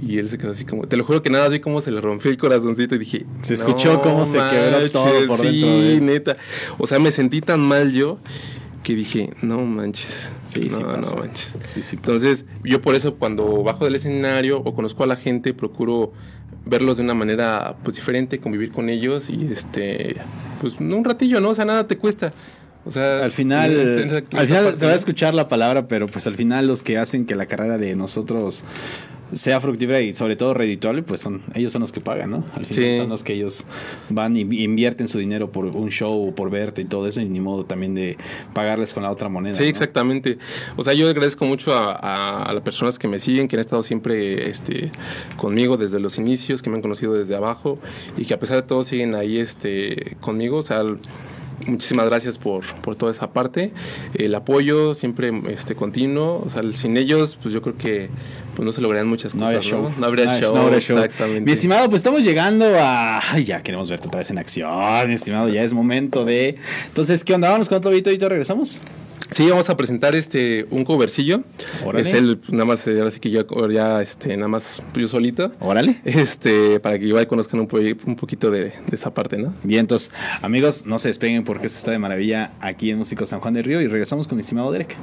Y 0.00 0.18
él 0.18 0.28
se 0.30 0.38
quedó 0.38 0.52
así 0.52 0.64
como, 0.64 0.86
te 0.86 0.96
lo 0.96 1.04
juro 1.04 1.22
que 1.22 1.30
nada, 1.30 1.48
vi 1.48 1.60
cómo 1.60 1.80
se 1.80 1.90
le 1.90 2.00
rompió 2.00 2.30
el 2.30 2.36
corazoncito 2.36 2.94
y 2.94 2.98
dije, 2.98 3.26
Se 3.42 3.54
escuchó 3.54 4.00
cómo 4.00 4.24
se 4.26 4.38
quebró 4.38 4.90
todo 4.90 5.26
por 5.26 5.38
sí, 5.40 5.60
dentro 5.60 5.68
de 5.70 5.92
él. 5.94 6.06
neta. 6.06 6.36
O 6.78 6.86
sea, 6.86 6.98
me 6.98 7.10
sentí 7.10 7.40
tan 7.40 7.60
mal 7.60 7.92
yo 7.92 8.18
que 8.82 8.94
dije, 8.94 9.30
no 9.42 9.58
manches. 9.64 10.30
Sí, 10.46 10.68
sí 10.68 10.82
no, 10.82 10.88
pasa. 10.88 11.14
no 11.14 11.20
manches. 11.22 11.54
Sí, 11.66 11.82
sí 11.82 11.96
pasa. 11.96 12.12
Entonces, 12.12 12.46
yo 12.64 12.80
por 12.80 12.94
eso 12.94 13.14
cuando 13.16 13.62
bajo 13.62 13.84
del 13.84 13.94
escenario 13.94 14.58
o 14.58 14.74
conozco 14.74 15.04
a 15.04 15.06
la 15.06 15.16
gente, 15.16 15.54
procuro 15.54 16.12
verlos 16.64 16.96
de 16.96 17.02
una 17.02 17.14
manera 17.14 17.76
pues 17.82 17.96
diferente, 17.96 18.38
convivir 18.38 18.72
con 18.72 18.88
ellos 18.88 19.28
y 19.28 19.46
este 19.52 20.16
pues 20.60 20.80
no 20.80 20.96
un 20.96 21.04
ratillo, 21.04 21.40
¿no? 21.40 21.50
O 21.50 21.54
sea, 21.54 21.64
nada 21.64 21.86
te 21.86 21.96
cuesta. 21.96 22.32
O 22.84 22.90
sea, 22.90 23.22
Al 23.22 23.30
final, 23.30 23.70
al 24.32 24.46
final 24.46 24.76
se 24.76 24.84
va 24.86 24.90
a 24.90 24.94
¿no? 24.94 24.96
escuchar 24.96 25.34
la 25.34 25.46
palabra, 25.48 25.86
pero 25.86 26.08
pues 26.08 26.26
al 26.26 26.34
final 26.34 26.66
los 26.66 26.82
que 26.82 26.98
hacen 26.98 27.26
que 27.26 27.36
la 27.36 27.46
carrera 27.46 27.78
de 27.78 27.94
nosotros 27.94 28.64
sea 29.32 29.60
fructífera 29.60 30.00
y 30.00 30.12
sobre 30.12 30.36
todo 30.36 30.54
redituable, 30.54 31.02
pues 31.02 31.20
son 31.20 31.42
ellos 31.54 31.72
son 31.72 31.80
los 31.80 31.92
que 31.92 32.00
pagan, 32.00 32.30
¿no? 32.30 32.44
Al 32.54 32.66
final 32.66 32.92
Sí. 32.92 32.96
son 32.98 33.08
los 33.08 33.22
que 33.24 33.32
ellos 33.34 33.64
van 34.08 34.36
y 34.36 34.40
invierten 34.40 35.08
su 35.08 35.18
dinero 35.18 35.50
por 35.50 35.64
un 35.66 35.88
show 35.90 36.28
o 36.28 36.34
por 36.34 36.50
verte 36.50 36.82
y 36.82 36.84
todo 36.84 37.06
eso, 37.08 37.20
y 37.20 37.24
ni 37.26 37.40
modo 37.40 37.64
también 37.64 37.94
de 37.94 38.16
pagarles 38.54 38.92
con 38.94 39.02
la 39.02 39.10
otra 39.10 39.28
moneda. 39.28 39.54
Sí, 39.54 39.62
¿no? 39.62 39.68
exactamente. 39.68 40.38
O 40.76 40.84
sea, 40.84 40.92
yo 40.94 41.08
agradezco 41.08 41.44
mucho 41.44 41.72
a, 41.74 41.92
a- 41.92 42.42
a 42.44 42.52
las 42.52 42.62
personas 42.62 42.98
que 42.98 43.08
me 43.08 43.18
siguen, 43.18 43.48
que 43.48 43.56
han 43.56 43.60
estado 43.60 43.82
siempre 43.82 44.48
este, 44.50 44.90
conmigo 45.36 45.76
desde 45.76 45.98
los 46.00 46.18
inicios, 46.18 46.62
que 46.62 46.70
me 46.70 46.76
han 46.76 46.82
conocido 46.82 47.14
desde 47.14 47.34
abajo 47.34 47.78
y 48.16 48.24
que 48.24 48.34
a 48.34 48.38
pesar 48.40 48.56
de 48.60 48.62
todo 48.68 48.82
siguen 48.82 49.14
ahí 49.14 49.38
este, 49.38 50.16
conmigo. 50.20 50.58
O 50.58 50.62
sea, 50.62 50.82
muchísimas 51.66 52.06
gracias 52.06 52.38
por, 52.38 52.64
por 52.82 52.96
toda 52.96 53.12
esa 53.12 53.32
parte. 53.32 53.72
El 54.14 54.34
apoyo 54.34 54.94
siempre 54.94 55.30
este, 55.48 55.74
continuo. 55.74 56.42
O 56.44 56.50
sea, 56.50 56.62
sin 56.74 56.96
ellos, 56.96 57.38
pues 57.42 57.54
yo 57.54 57.62
creo 57.62 57.76
que 57.76 58.10
pues, 58.54 58.64
no 58.64 58.72
se 58.72 58.80
lograrían 58.80 59.08
muchas 59.08 59.34
No 59.34 59.46
cosas. 59.46 59.56
habría 59.56 59.70
show. 59.70 59.92
No 59.98 60.06
habría 60.06 60.40
show. 60.40 60.54
no 60.54 60.60
habría 60.62 60.80
show. 60.80 60.98
Exactamente. 60.98 61.42
Mi 61.42 61.52
estimado, 61.52 61.88
pues 61.88 62.00
estamos 62.00 62.24
llegando 62.24 62.64
a. 62.78 63.20
Ay, 63.32 63.44
ya 63.44 63.62
queremos 63.62 63.88
verte 63.90 64.08
otra 64.08 64.18
vez 64.18 64.30
en 64.30 64.38
acción, 64.38 65.08
mi 65.08 65.14
estimado. 65.14 65.48
Ya 65.48 65.62
es 65.62 65.72
momento 65.72 66.24
de. 66.24 66.56
Entonces, 66.86 67.24
¿qué 67.24 67.34
onda? 67.34 67.50
Vamos 67.50 67.68
con 67.68 67.78
otro 67.78 67.90
videito 67.90 68.10
y 68.10 68.12
ahorita 68.12 68.28
regresamos. 68.28 68.80
Sí, 69.30 69.48
vamos 69.48 69.70
a 69.70 69.76
presentar 69.76 70.14
este 70.14 70.66
un 70.70 70.84
covercillo. 70.84 71.42
Órale. 71.84 72.04
Este, 72.06 72.18
el- 72.18 72.40
nada 72.50 72.64
más, 72.64 72.86
eh, 72.86 72.98
ahora 72.98 73.10
sí 73.10 73.20
que 73.20 73.30
yo 73.30 73.44
ya, 73.70 74.02
este, 74.02 74.36
nada 74.36 74.48
más 74.48 74.82
yo 74.94 75.08
solito. 75.08 75.52
Órale. 75.60 76.00
Este, 76.04 76.80
para 76.80 76.98
que 76.98 77.06
igual 77.06 77.26
conozcan 77.26 77.60
un, 77.60 77.66
po- 77.66 77.78
un 77.78 78.16
poquito 78.16 78.50
de, 78.50 78.64
de 78.64 78.72
esa 78.92 79.12
parte, 79.14 79.38
¿no? 79.38 79.54
Bien, 79.62 79.80
entonces, 79.80 80.10
amigos, 80.42 80.84
no 80.86 80.98
se 80.98 81.08
despeguen 81.08 81.44
porque 81.44 81.66
esto 81.66 81.78
está 81.78 81.90
de 81.90 81.98
maravilla 81.98 82.52
aquí 82.60 82.90
en 82.90 82.98
Músico 82.98 83.24
San 83.26 83.40
Juan 83.40 83.54
del 83.54 83.64
Río 83.64 83.80
y 83.80 83.86
regresamos 83.86 84.26
con 84.26 84.36
mi 84.36 84.40
estimado 84.42 84.70
Derek. 84.72 84.96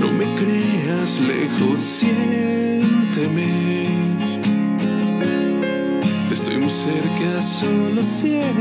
No 0.00 0.10
me 0.10 0.24
creas 0.34 1.20
lejos, 1.20 1.80
siénteme. 1.80 3.48
Estoy 6.32 6.56
muy 6.56 6.70
cerca, 6.70 7.42
solo 7.42 8.02
siénteme. 8.02 8.60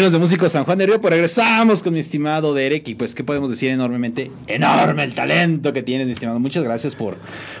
Amigos 0.00 0.12
de 0.14 0.18
Músicos 0.18 0.52
San 0.52 0.64
Juan 0.64 0.78
de 0.78 0.86
Río, 0.86 0.98
pues 0.98 1.12
regresamos 1.12 1.82
con 1.82 1.92
mi 1.92 2.00
estimado 2.00 2.54
Derek 2.54 2.88
y 2.88 2.94
pues 2.94 3.14
qué 3.14 3.22
podemos 3.22 3.50
decir 3.50 3.68
enormemente, 3.68 4.30
enorme 4.46 5.04
el 5.04 5.14
talento 5.14 5.74
que 5.74 5.82
tienes, 5.82 6.06
mi 6.06 6.14
estimado. 6.14 6.40
Muchas 6.40 6.64
gracias 6.64 6.94
por, 6.94 7.18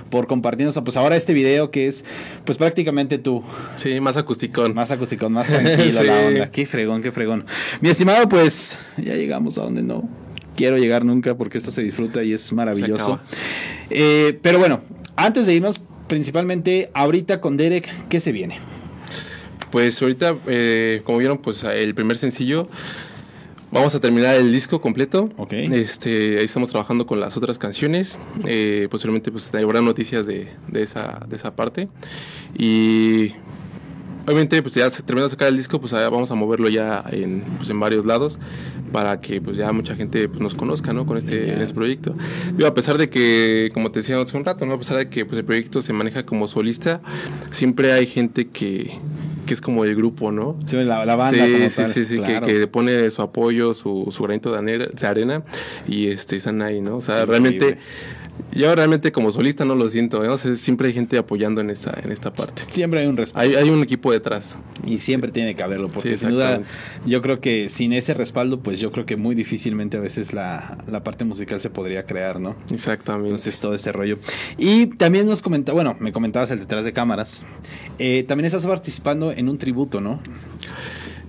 por 0.08 0.26
compartirnos 0.26 0.74
pues 0.82 0.96
ahora 0.96 1.16
este 1.16 1.34
video 1.34 1.70
que 1.70 1.86
es 1.86 2.02
pues 2.46 2.56
prácticamente 2.56 3.18
tú. 3.18 3.42
Sí, 3.76 4.00
más 4.00 4.16
acústicón. 4.16 4.72
Más 4.72 4.90
acústicón, 4.90 5.34
más 5.34 5.48
tranquilo 5.48 6.00
Sí. 6.00 6.06
la 6.06 6.18
onda. 6.18 6.50
Qué 6.50 6.64
fregón, 6.64 7.02
qué 7.02 7.12
fregón. 7.12 7.44
Mi 7.82 7.90
estimado, 7.90 8.26
pues 8.26 8.78
ya 8.96 9.16
llegamos 9.16 9.58
a 9.58 9.64
donde 9.64 9.82
no 9.82 10.08
quiero 10.56 10.78
llegar 10.78 11.04
nunca 11.04 11.34
porque 11.34 11.58
esto 11.58 11.70
se 11.70 11.82
disfruta 11.82 12.24
y 12.24 12.32
es 12.32 12.50
maravilloso. 12.54 13.20
Eh, 13.90 14.38
pero 14.40 14.58
bueno, 14.58 14.80
antes 15.14 15.44
de 15.44 15.56
irnos, 15.56 15.78
principalmente 16.08 16.90
ahorita 16.94 17.42
con 17.42 17.58
Derek, 17.58 17.86
¿qué 18.08 18.18
se 18.18 18.32
viene? 18.32 18.69
Pues 19.70 20.00
ahorita, 20.02 20.36
eh, 20.46 21.02
como 21.04 21.18
vieron, 21.18 21.38
pues 21.38 21.62
el 21.64 21.94
primer 21.94 22.18
sencillo, 22.18 22.68
vamos 23.70 23.94
a 23.94 24.00
terminar 24.00 24.36
el 24.36 24.52
disco 24.52 24.80
completo. 24.80 25.28
Este, 25.50 26.38
ahí 26.38 26.44
estamos 26.44 26.70
trabajando 26.70 27.06
con 27.06 27.20
las 27.20 27.36
otras 27.36 27.58
canciones. 27.58 28.18
Eh, 28.46 28.88
posteriormente, 28.90 29.30
pues 29.30 29.52
habrá 29.54 29.80
noticias 29.80 30.26
de, 30.26 30.48
de 30.68 30.82
esa, 30.82 31.20
de 31.28 31.36
esa 31.36 31.54
parte. 31.54 31.88
Y 32.58 33.32
obviamente, 34.24 34.60
pues 34.62 34.74
ya 34.74 34.90
se 34.90 35.02
termina 35.02 35.24
de 35.24 35.30
sacar 35.30 35.48
el 35.48 35.56
disco, 35.56 35.80
pues 35.80 35.92
allá 35.92 36.08
vamos 36.08 36.30
a 36.30 36.34
moverlo 36.34 36.68
ya 36.68 37.04
en, 37.10 37.42
pues, 37.58 37.70
en 37.70 37.78
varios 37.78 38.04
lados 38.04 38.38
para 38.92 39.20
que 39.20 39.40
pues 39.40 39.56
ya 39.56 39.70
mucha 39.72 39.94
gente 39.94 40.28
pues, 40.28 40.40
nos 40.40 40.54
conozca, 40.54 40.92
¿no? 40.92 41.06
Con 41.06 41.16
este, 41.16 41.62
este 41.62 41.74
proyecto. 41.74 42.14
Digo, 42.56 42.66
a 42.68 42.74
pesar 42.74 42.98
de 42.98 43.08
que, 43.08 43.70
como 43.72 43.90
te 43.90 44.00
decía 44.00 44.20
hace 44.20 44.36
un 44.36 44.44
rato, 44.44 44.66
¿no? 44.66 44.74
A 44.74 44.78
pesar 44.78 44.96
de 44.96 45.08
que 45.08 45.24
pues, 45.24 45.38
el 45.38 45.44
proyecto 45.44 45.82
se 45.82 45.92
maneja 45.92 46.26
como 46.26 46.48
solista, 46.48 47.00
siempre 47.52 47.92
hay 47.92 48.06
gente 48.06 48.48
que, 48.48 48.98
que 49.50 49.54
es 49.54 49.60
como 49.60 49.84
el 49.84 49.96
grupo, 49.96 50.30
¿no? 50.30 50.56
Sí, 50.62 50.76
la, 50.76 51.04
la 51.04 51.16
banda 51.16 51.44
sí, 51.44 51.52
como 51.52 51.68
sí, 51.68 51.74
tal, 51.74 51.92
sí, 51.92 52.04
sí, 52.04 52.18
claro. 52.18 52.46
que, 52.46 52.52
que 52.52 52.66
pone 52.68 53.10
su 53.10 53.20
apoyo, 53.20 53.74
su, 53.74 54.06
su 54.12 54.22
granito 54.22 54.52
de 54.52 55.06
arena, 55.08 55.42
y 55.88 56.06
este, 56.06 56.36
están 56.36 56.62
ahí, 56.62 56.80
¿no? 56.80 56.98
O 56.98 57.00
sea, 57.00 57.26
realmente, 57.26 57.78
yo 58.52 58.74
realmente 58.74 59.12
como 59.12 59.30
solista 59.30 59.64
no 59.64 59.74
lo 59.74 59.88
siento, 59.90 60.20
sea, 60.38 60.56
siempre 60.56 60.88
hay 60.88 60.92
gente 60.94 61.16
apoyando 61.18 61.60
en 61.60 61.70
esta, 61.70 61.98
en 62.02 62.10
esta 62.12 62.32
parte. 62.32 62.62
Siempre 62.70 63.00
hay 63.00 63.06
un 63.06 63.16
respaldo. 63.16 63.56
Hay, 63.58 63.62
hay 63.64 63.70
un 63.70 63.82
equipo 63.82 64.10
detrás. 64.12 64.58
Y 64.86 64.98
siempre 65.00 65.30
tiene 65.30 65.54
que 65.54 65.62
haberlo, 65.62 65.88
porque 65.88 66.10
Sí, 66.10 66.16
sin 66.18 66.30
duda 66.30 66.62
yo 67.06 67.20
creo 67.22 67.40
que 67.40 67.68
sin 67.68 67.92
ese 67.92 68.14
respaldo, 68.14 68.60
pues 68.60 68.80
yo 68.80 68.90
creo 68.90 69.06
que 69.06 69.16
muy 69.16 69.34
difícilmente 69.34 69.96
a 69.96 70.00
veces 70.00 70.32
la, 70.32 70.78
la 70.90 71.04
parte 71.04 71.24
musical 71.24 71.60
se 71.60 71.70
podría 71.70 72.04
crear, 72.06 72.40
¿no? 72.40 72.56
Exactamente. 72.72 73.28
Entonces 73.28 73.60
todo 73.60 73.74
este 73.74 73.92
rollo. 73.92 74.18
Y 74.58 74.86
también 74.86 75.26
nos 75.26 75.42
comenta, 75.42 75.72
bueno, 75.72 75.96
me 76.00 76.12
comentabas 76.12 76.50
el 76.50 76.58
detrás 76.58 76.84
de 76.84 76.92
cámaras. 76.92 77.44
Eh, 77.98 78.24
también 78.26 78.46
estás 78.46 78.66
participando 78.66 79.32
en 79.32 79.48
un 79.48 79.58
tributo, 79.58 80.00
¿no? 80.00 80.20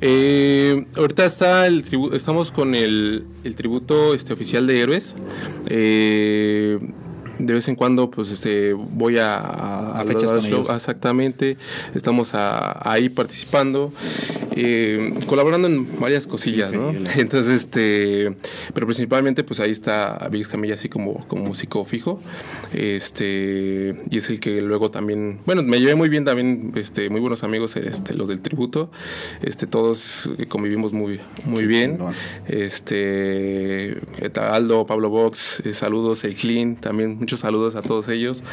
Eh, 0.04 0.86
ahorita 0.98 1.26
está 1.26 1.68
el 1.68 1.84
tribu- 1.86 2.14
estamos 2.16 2.52
con 2.52 2.74
el, 2.74 3.26
el 3.44 3.56
tributo 3.56 4.16
este 4.16 4.34
oficial 4.34 4.66
de 4.66 4.80
héroes. 4.80 5.16
Eh, 5.70 6.80
de 7.46 7.54
vez 7.54 7.68
en 7.68 7.76
cuando, 7.76 8.10
pues, 8.12 8.32
este, 8.32 8.74
voy 8.74 9.18
a, 9.18 9.38
A 10.00 10.04
los 10.04 10.14
fechas 10.14 10.32
con 10.32 10.40
shows. 10.42 10.46
ellos. 10.48 10.70
Exactamente. 10.70 11.58
Estamos 11.96 12.34
a- 12.34 12.90
ahí 12.90 13.10
participando, 13.10 13.92
eh, 14.56 15.14
colaborando 15.28 15.68
en 15.68 16.00
varias 16.00 16.28
cosillas, 16.28 16.72
¿no? 16.74 16.92
Entonces, 17.16 17.62
este, 17.62 18.34
pero 18.74 18.86
principalmente, 18.88 19.44
pues, 19.44 19.60
ahí 19.60 19.72
está 19.72 20.28
Vix 20.32 20.48
Camilla 20.48 20.74
así 20.76 20.90
como, 20.90 21.26
como 21.28 21.46
músico 21.46 21.84
fijo. 21.86 22.20
Este, 22.74 23.96
y 24.10 24.18
es 24.18 24.30
el 24.30 24.40
que 24.40 24.62
luego 24.62 24.92
también, 24.92 25.40
bueno, 25.46 25.64
me 25.64 25.80
llevé 25.80 25.96
muy 25.96 26.10
bien 26.10 26.26
también, 26.26 26.72
este, 26.76 27.10
muy 27.10 27.20
buenos 27.20 27.44
amigos, 27.44 27.76
este, 27.76 28.14
los 28.14 28.28
del 28.28 28.42
tributo. 28.42 28.92
Este, 29.42 29.68
todos 29.68 30.30
convivimos 30.50 30.94
muy, 30.94 31.20
muy 31.46 31.62
Qué 31.62 31.68
bien. 31.68 31.92
chingón. 31.98 32.14
Este, 32.48 33.98
Aldo, 34.36 34.86
Pablo 34.86 35.10
Box, 35.10 35.62
eh, 35.66 35.74
saludos, 35.74 36.24
el 36.24 36.36
Clean, 36.36 36.76
también 36.76 37.20
muchos 37.32 37.40
saludos 37.40 37.76
a 37.78 37.82
todos 37.82 38.10
ellos. 38.10 38.44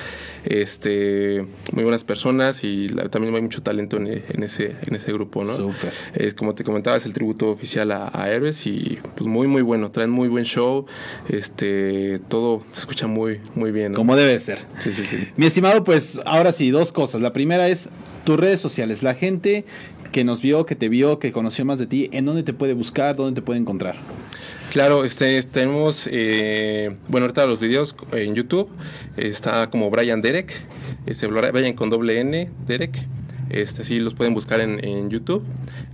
Este, 0.44 1.44
muy 1.72 1.82
buenas 1.82 2.04
personas 2.04 2.62
y 2.62 2.88
la- 2.88 3.08
también 3.08 3.34
hay 3.34 3.42
mucho 3.42 3.60
talento 3.60 3.96
en, 3.96 4.06
en 4.28 4.42
ese, 4.44 4.76
en 4.86 4.94
ese 4.94 5.12
grupo, 5.12 5.42
¿no? 5.44 5.52
Súper. 5.52 5.92
Es 6.14 6.34
como 6.34 6.54
te 6.54 6.62
comentaba, 6.62 6.96
es 6.96 7.04
el 7.04 7.12
tributo 7.12 7.48
oficial 7.50 7.90
a, 7.90 8.08
a 8.14 8.30
Héroes 8.30 8.64
y 8.68 9.00
pues 9.16 9.26
muy 9.28 9.48
muy 9.48 9.62
bueno, 9.62 9.90
traen 9.90 10.10
muy 10.10 10.28
buen 10.28 10.44
show, 10.44 10.86
este, 11.28 12.20
todo 12.28 12.62
se 12.72 12.80
escucha 12.80 13.08
muy 13.08 13.40
muy 13.56 13.72
bien. 13.72 13.92
¿no? 13.92 13.96
Como 13.96 14.14
debe 14.14 14.38
ser. 14.38 14.60
Sí, 14.78 14.92
sí, 14.92 15.02
sí. 15.04 15.26
Mi 15.36 15.46
estimado, 15.46 15.82
pues 15.82 16.20
ahora 16.24 16.52
sí, 16.52 16.70
dos 16.70 16.92
cosas. 16.92 17.20
La 17.20 17.32
primera 17.32 17.68
es 17.68 17.88
tus 18.24 18.38
redes 18.38 18.60
sociales. 18.60 19.02
La 19.02 19.14
gente 19.14 19.64
que 20.12 20.22
nos 20.22 20.40
vio, 20.40 20.66
que 20.66 20.76
te 20.76 20.88
vio, 20.88 21.18
que 21.18 21.32
conoció 21.32 21.64
más 21.64 21.80
de 21.80 21.86
ti, 21.88 22.08
¿en 22.12 22.24
dónde 22.26 22.44
te 22.44 22.52
puede 22.52 22.74
buscar? 22.74 23.16
¿Dónde 23.16 23.40
te 23.40 23.44
puede 23.44 23.58
encontrar? 23.58 23.96
Claro, 24.70 25.04
este, 25.04 25.42
tenemos, 25.44 26.06
eh, 26.10 26.94
bueno, 27.08 27.24
ahorita 27.24 27.46
los 27.46 27.58
videos 27.58 27.96
en 28.12 28.34
YouTube, 28.34 28.68
está 29.16 29.70
como 29.70 29.90
Brian 29.90 30.20
Derek, 30.20 30.52
este, 31.06 31.26
Brian 31.26 31.72
con 31.72 31.88
doble 31.88 32.20
N, 32.20 32.50
Derek, 32.66 32.98
este, 33.48 33.82
sí 33.82 33.98
los 33.98 34.14
pueden 34.14 34.34
buscar 34.34 34.60
en, 34.60 34.84
en 34.84 35.08
YouTube 35.08 35.42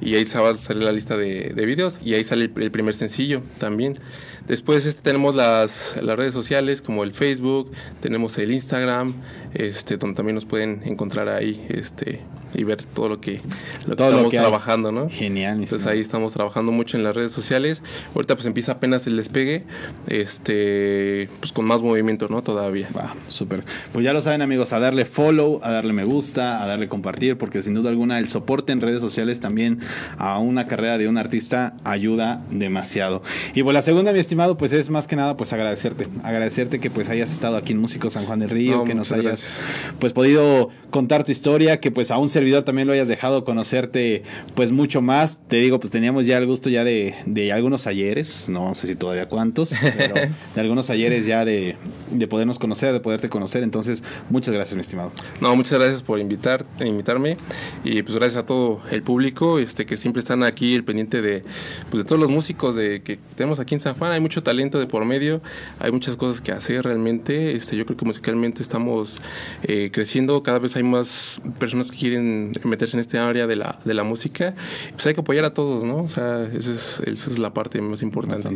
y 0.00 0.16
ahí 0.16 0.24
salir 0.26 0.82
la 0.82 0.90
lista 0.90 1.16
de, 1.16 1.52
de 1.54 1.66
videos 1.66 2.00
y 2.04 2.14
ahí 2.14 2.24
sale 2.24 2.46
el, 2.46 2.62
el 2.62 2.70
primer 2.72 2.96
sencillo 2.96 3.42
también. 3.58 4.00
Después 4.48 4.84
este, 4.86 5.02
tenemos 5.02 5.36
las, 5.36 5.96
las 6.02 6.16
redes 6.16 6.34
sociales 6.34 6.82
como 6.82 7.04
el 7.04 7.14
Facebook, 7.14 7.70
tenemos 8.00 8.36
el 8.38 8.50
Instagram, 8.50 9.14
este, 9.54 9.96
donde 9.96 10.16
también 10.16 10.34
nos 10.34 10.46
pueden 10.46 10.82
encontrar 10.84 11.28
ahí 11.28 11.64
este, 11.68 12.20
y 12.54 12.64
ver 12.64 12.84
todo 12.84 13.08
lo 13.08 13.20
que, 13.20 13.40
lo 13.86 13.96
que 13.96 14.02
lo 14.02 14.08
estamos 14.10 14.30
que 14.30 14.38
trabajando, 14.38 14.92
¿no? 14.92 15.08
Genial, 15.10 15.54
Entonces 15.60 15.86
ahí 15.86 16.00
estamos 16.00 16.32
trabajando 16.32 16.72
mucho 16.72 16.96
en 16.96 17.02
las 17.04 17.14
redes 17.14 17.32
sociales. 17.32 17.82
Ahorita 18.14 18.34
pues 18.34 18.46
empieza 18.46 18.72
apenas 18.72 19.06
el 19.06 19.16
despegue, 19.16 19.64
este, 20.06 21.28
pues 21.40 21.52
con 21.52 21.64
más 21.64 21.82
movimiento, 21.82 22.28
¿no? 22.28 22.42
Todavía. 22.42 22.88
Va, 22.96 23.14
súper. 23.28 23.64
Pues 23.92 24.04
ya 24.04 24.12
lo 24.12 24.22
saben 24.22 24.42
amigos, 24.42 24.72
a 24.72 24.78
darle 24.78 25.04
follow, 25.04 25.60
a 25.62 25.70
darle 25.70 25.92
me 25.92 26.04
gusta, 26.04 26.62
a 26.62 26.66
darle 26.66 26.88
compartir, 26.88 27.36
porque 27.36 27.62
sin 27.62 27.74
duda 27.74 27.90
alguna 27.90 28.18
el 28.18 28.28
soporte 28.28 28.72
en 28.72 28.80
redes 28.80 29.00
sociales 29.00 29.40
también 29.40 29.80
a 30.18 30.38
una 30.38 30.66
carrera 30.66 30.98
de 30.98 31.08
un 31.08 31.18
artista 31.18 31.74
ayuda 31.84 32.42
demasiado. 32.50 33.22
Y 33.54 33.62
pues 33.62 33.74
la 33.74 33.82
segunda, 33.82 34.12
mi 34.12 34.18
estimado, 34.18 34.56
pues 34.56 34.72
es 34.72 34.90
más 34.90 35.06
que 35.06 35.16
nada 35.16 35.36
pues 35.36 35.52
agradecerte, 35.52 36.06
agradecerte 36.22 36.80
que 36.80 36.90
pues 36.90 37.08
hayas 37.08 37.32
estado 37.32 37.56
aquí 37.56 37.72
en 37.72 37.78
Músico 37.78 38.10
San 38.10 38.24
Juan 38.26 38.40
del 38.40 38.50
Río, 38.50 38.78
No, 38.78 38.84
que 38.84 38.94
nos 38.94 39.12
hayas 39.12 39.24
gracias. 39.24 39.60
pues 39.98 40.12
podido 40.12 40.70
contar 40.90 41.24
tu 41.24 41.32
historia, 41.32 41.80
que 41.80 41.90
pues 41.90 42.10
a 42.10 42.18
un 42.18 42.28
servidor 42.44 42.62
también 42.62 42.86
lo 42.86 42.92
hayas 42.92 43.08
dejado 43.08 43.42
conocerte 43.42 44.22
pues 44.54 44.70
mucho 44.70 45.00
más. 45.00 45.40
Te 45.48 45.56
digo, 45.56 45.80
pues 45.80 45.90
teníamos 45.90 46.26
ya 46.26 46.36
el 46.36 46.46
gusto 46.46 46.68
ya 46.68 46.84
de, 46.84 47.14
de 47.24 47.52
algunos 47.52 47.86
ayeres, 47.86 48.50
no 48.50 48.74
sé 48.74 48.86
si 48.86 48.96
todavía 48.96 49.30
cuántos, 49.30 49.72
pero 49.96 50.14
de 50.54 50.60
algunos 50.60 50.90
ayeres 50.90 51.24
ya 51.24 51.46
de, 51.46 51.76
de 52.10 52.28
podernos 52.28 52.58
conocer, 52.58 52.92
de 52.92 53.00
poderte 53.00 53.30
conocer. 53.30 53.62
Entonces, 53.62 54.04
muchas 54.28 54.52
gracias, 54.52 54.74
mi 54.74 54.82
estimado. 54.82 55.10
No, 55.40 55.56
muchas 55.56 55.78
gracias 55.78 56.02
por 56.02 56.18
invitar, 56.18 56.66
invitarme 56.84 57.38
y 57.82 58.02
pues 58.02 58.14
gracias 58.14 58.42
a 58.42 58.46
todo 58.46 58.82
el 58.90 59.02
público, 59.02 59.58
este 59.58 59.86
que 59.86 59.96
siempre 59.96 60.20
están 60.20 60.42
aquí 60.42 60.74
el 60.74 60.84
pendiente 60.84 61.22
de 61.22 61.44
pues 61.90 62.02
de 62.02 62.06
todos 62.06 62.20
los 62.20 62.30
músicos 62.30 62.76
de 62.76 63.00
que 63.00 63.18
tenemos 63.36 63.58
aquí 63.58 63.74
en 63.74 63.80
San 63.80 63.94
Juan, 63.94 64.12
hay 64.12 64.20
mucho 64.20 64.42
talento 64.42 64.78
de 64.78 64.86
por 64.86 65.06
medio, 65.06 65.40
hay 65.78 65.92
muchas 65.92 66.16
cosas 66.16 66.42
que 66.42 66.52
hacer 66.52 66.84
realmente, 66.84 67.56
este 67.56 67.74
yo 67.74 67.86
creo 67.86 67.96
que 67.96 68.04
musicalmente 68.04 68.62
estamos 68.62 69.22
eh, 69.62 69.88
creciendo, 69.90 70.42
cada 70.42 70.58
vez 70.58 70.76
hay 70.76 70.82
más 70.82 71.40
personas 71.58 71.90
que 71.90 71.96
quieren 71.96 72.33
meterse 72.64 72.96
en 72.96 73.00
este 73.00 73.18
área 73.18 73.46
de 73.46 73.56
la, 73.56 73.78
de 73.84 73.94
la 73.94 74.04
música, 74.04 74.54
pues 74.92 75.06
hay 75.06 75.14
que 75.14 75.20
apoyar 75.20 75.44
a 75.44 75.54
todos, 75.54 75.84
¿no? 75.84 75.98
O 75.98 76.08
sea, 76.08 76.44
eso 76.54 76.72
es, 76.72 77.00
eso 77.06 77.30
es 77.30 77.38
la 77.38 77.52
parte 77.52 77.80
más 77.80 78.02
importante. 78.02 78.48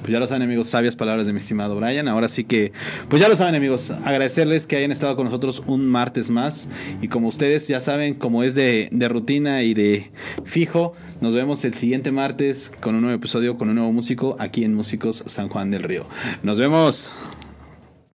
Pues 0.00 0.12
ya 0.12 0.18
lo 0.18 0.26
saben, 0.26 0.42
amigos, 0.42 0.68
sabias 0.68 0.96
palabras 0.96 1.26
de 1.26 1.32
mi 1.32 1.38
estimado 1.38 1.76
Brian. 1.76 2.08
Ahora 2.08 2.28
sí 2.28 2.44
que, 2.44 2.72
pues 3.08 3.20
ya 3.20 3.28
lo 3.28 3.36
saben, 3.36 3.54
amigos, 3.54 3.90
agradecerles 3.90 4.66
que 4.66 4.76
hayan 4.76 4.92
estado 4.92 5.16
con 5.16 5.24
nosotros 5.24 5.62
un 5.66 5.86
martes 5.86 6.30
más. 6.30 6.68
Y 7.00 7.08
como 7.08 7.28
ustedes 7.28 7.68
ya 7.68 7.80
saben, 7.80 8.14
como 8.14 8.42
es 8.42 8.54
de, 8.54 8.88
de 8.92 9.08
rutina 9.08 9.62
y 9.62 9.74
de 9.74 10.10
fijo, 10.44 10.94
nos 11.20 11.34
vemos 11.34 11.64
el 11.64 11.74
siguiente 11.74 12.12
martes 12.12 12.72
con 12.80 12.94
un 12.94 13.02
nuevo 13.02 13.16
episodio, 13.16 13.56
con 13.56 13.68
un 13.68 13.76
nuevo 13.76 13.92
músico 13.92 14.36
aquí 14.38 14.64
en 14.64 14.74
Músicos 14.74 15.22
San 15.26 15.48
Juan 15.48 15.70
del 15.70 15.82
Río. 15.82 16.06
Nos 16.42 16.58
vemos. 16.58 17.10